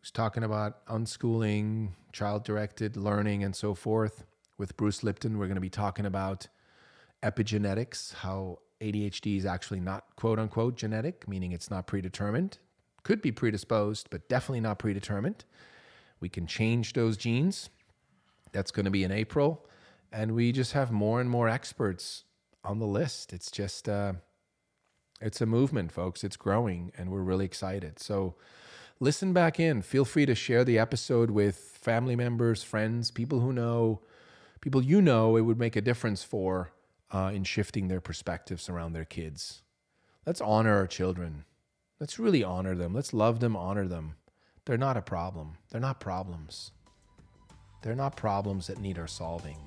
who's 0.00 0.10
talking 0.10 0.44
about 0.44 0.86
unschooling, 0.86 1.90
child 2.16 2.44
directed 2.44 2.96
learning, 2.96 3.44
and 3.44 3.54
so 3.54 3.74
forth. 3.74 4.24
With 4.56 4.74
Bruce 4.78 5.02
Lipton, 5.02 5.36
we're 5.36 5.46
going 5.46 5.56
to 5.56 5.60
be 5.60 5.68
talking 5.68 6.06
about 6.06 6.48
epigenetics, 7.22 8.14
how 8.14 8.60
ADHD 8.80 9.36
is 9.36 9.44
actually 9.44 9.80
not 9.80 10.16
quote 10.16 10.38
unquote 10.38 10.76
genetic, 10.76 11.28
meaning 11.28 11.52
it's 11.52 11.70
not 11.70 11.86
predetermined. 11.86 12.56
Could 13.02 13.20
be 13.20 13.32
predisposed, 13.32 14.08
but 14.10 14.28
definitely 14.30 14.60
not 14.60 14.78
predetermined. 14.78 15.44
We 16.18 16.30
can 16.30 16.46
change 16.46 16.94
those 16.94 17.18
genes. 17.18 17.68
That's 18.52 18.70
going 18.70 18.86
to 18.86 18.90
be 18.90 19.04
in 19.04 19.12
April. 19.12 19.66
And 20.10 20.34
we 20.34 20.52
just 20.52 20.72
have 20.72 20.90
more 20.90 21.20
and 21.20 21.28
more 21.28 21.50
experts 21.50 22.24
on 22.64 22.78
the 22.78 22.86
list. 22.86 23.34
It's 23.34 23.50
just, 23.50 23.90
uh, 23.90 24.14
it's 25.20 25.42
a 25.42 25.46
movement, 25.46 25.92
folks. 25.92 26.24
It's 26.24 26.36
growing, 26.36 26.92
and 26.96 27.10
we're 27.10 27.20
really 27.20 27.44
excited. 27.44 27.98
So, 27.98 28.36
listen 29.00 29.32
back 29.32 29.60
in. 29.60 29.82
Feel 29.82 30.04
free 30.04 30.26
to 30.26 30.34
share 30.34 30.64
the 30.64 30.78
episode 30.78 31.30
with 31.30 31.56
family 31.56 32.16
members, 32.16 32.62
friends, 32.62 33.10
people 33.10 33.40
who 33.40 33.52
know, 33.52 34.00
people 34.60 34.82
you 34.82 35.00
know 35.02 35.36
it 35.36 35.42
would 35.42 35.58
make 35.58 35.76
a 35.76 35.80
difference 35.80 36.22
for 36.22 36.72
uh, 37.12 37.30
in 37.32 37.44
shifting 37.44 37.88
their 37.88 38.00
perspectives 38.00 38.68
around 38.68 38.92
their 38.92 39.04
kids. 39.04 39.62
Let's 40.26 40.40
honor 40.40 40.76
our 40.76 40.86
children. 40.86 41.44
Let's 42.00 42.18
really 42.18 42.42
honor 42.42 42.74
them. 42.74 42.92
Let's 42.92 43.12
love 43.12 43.40
them, 43.40 43.56
honor 43.56 43.86
them. 43.86 44.16
They're 44.64 44.76
not 44.76 44.96
a 44.96 45.02
problem. 45.02 45.56
They're 45.70 45.80
not 45.80 46.00
problems. 46.00 46.72
They're 47.82 47.94
not 47.94 48.16
problems 48.16 48.66
that 48.66 48.80
need 48.80 48.98
our 48.98 49.06
solving. 49.06 49.58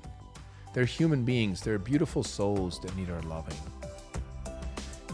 They're 0.74 0.86
human 0.86 1.24
beings. 1.24 1.62
They're 1.62 1.80
beautiful 1.80 2.24
souls 2.24 2.80
that 2.82 2.96
need 2.96 3.10
our 3.10 3.22
loving. 3.22 3.58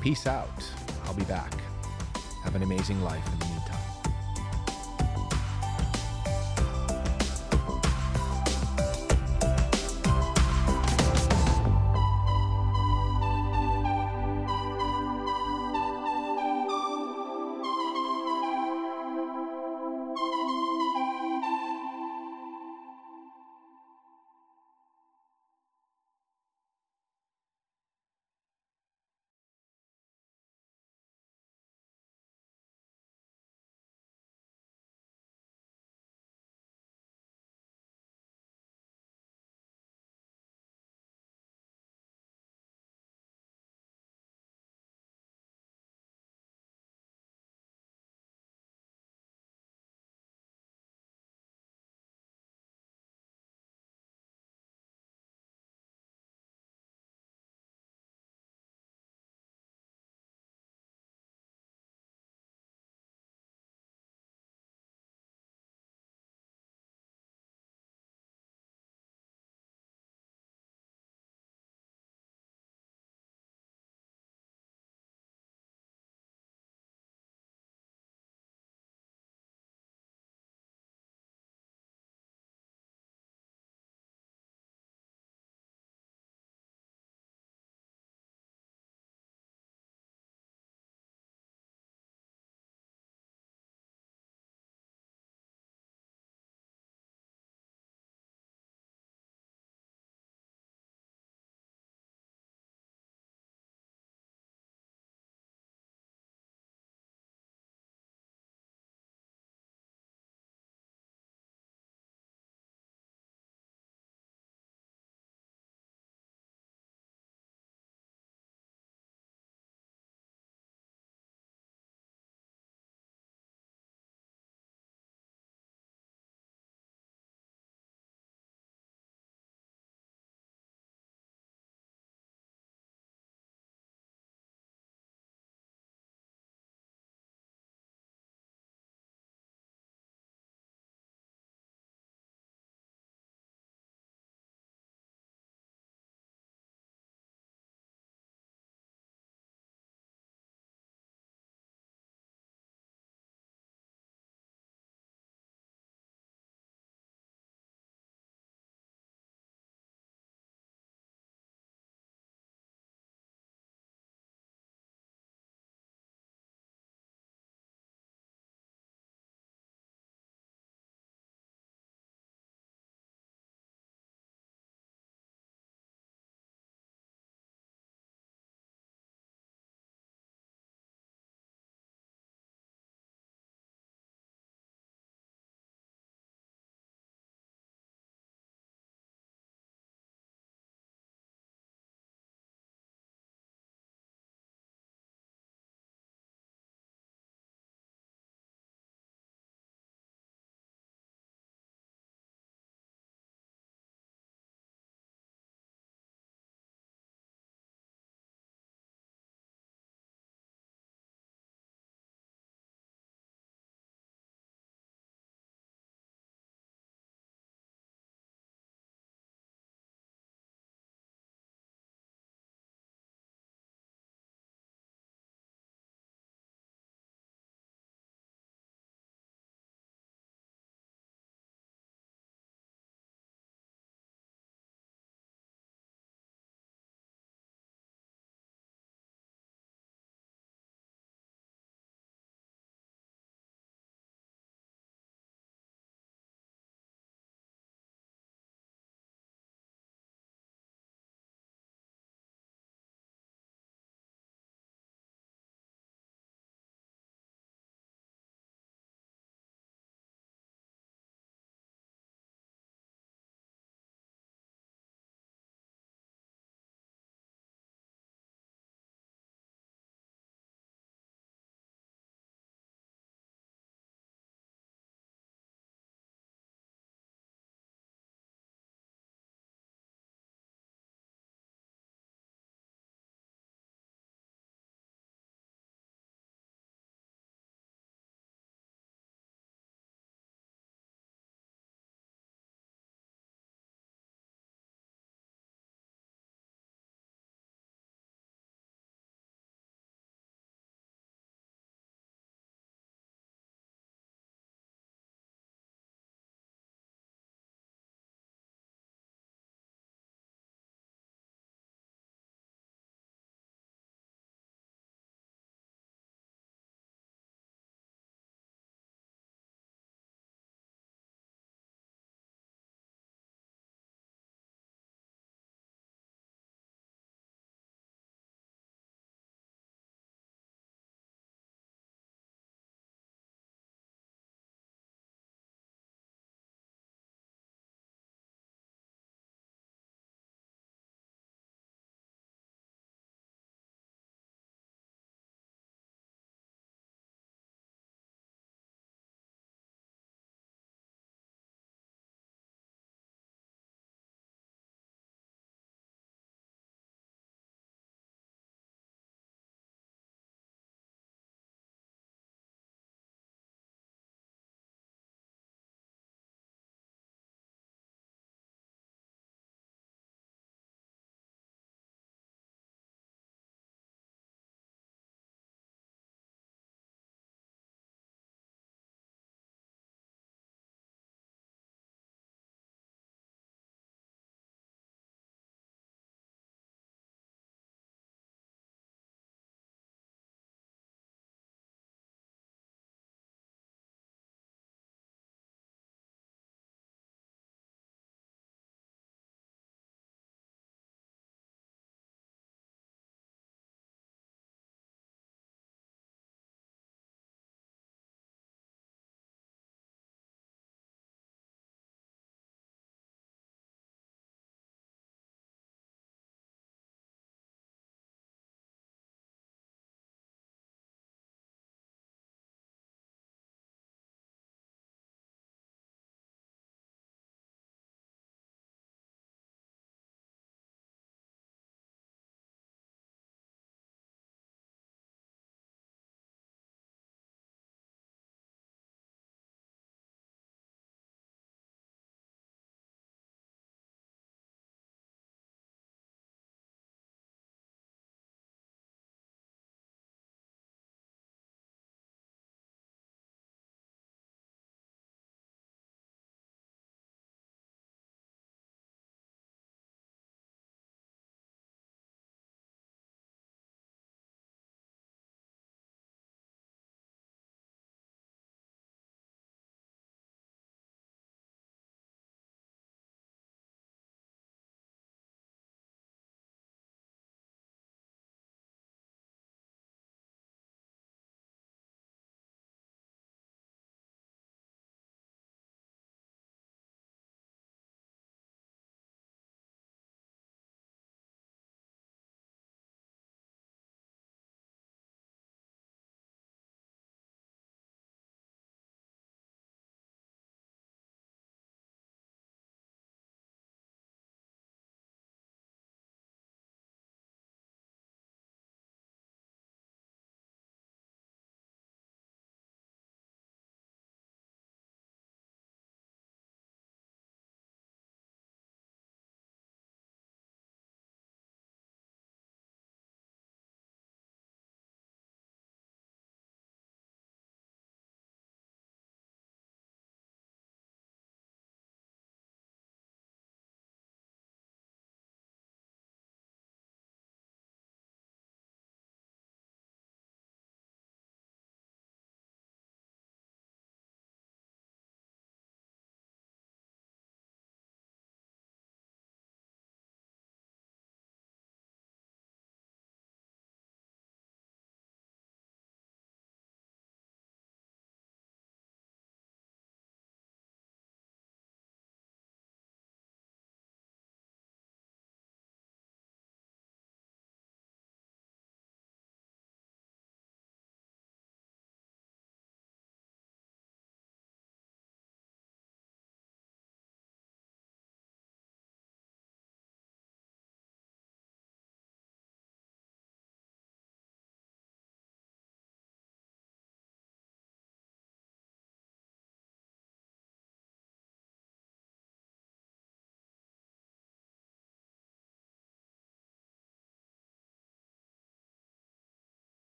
Peace 0.00 0.26
out. 0.26 0.48
I'll 1.04 1.14
be 1.14 1.24
back. 1.24 1.52
Have 2.42 2.56
an 2.56 2.62
amazing 2.62 3.02
life 3.02 3.28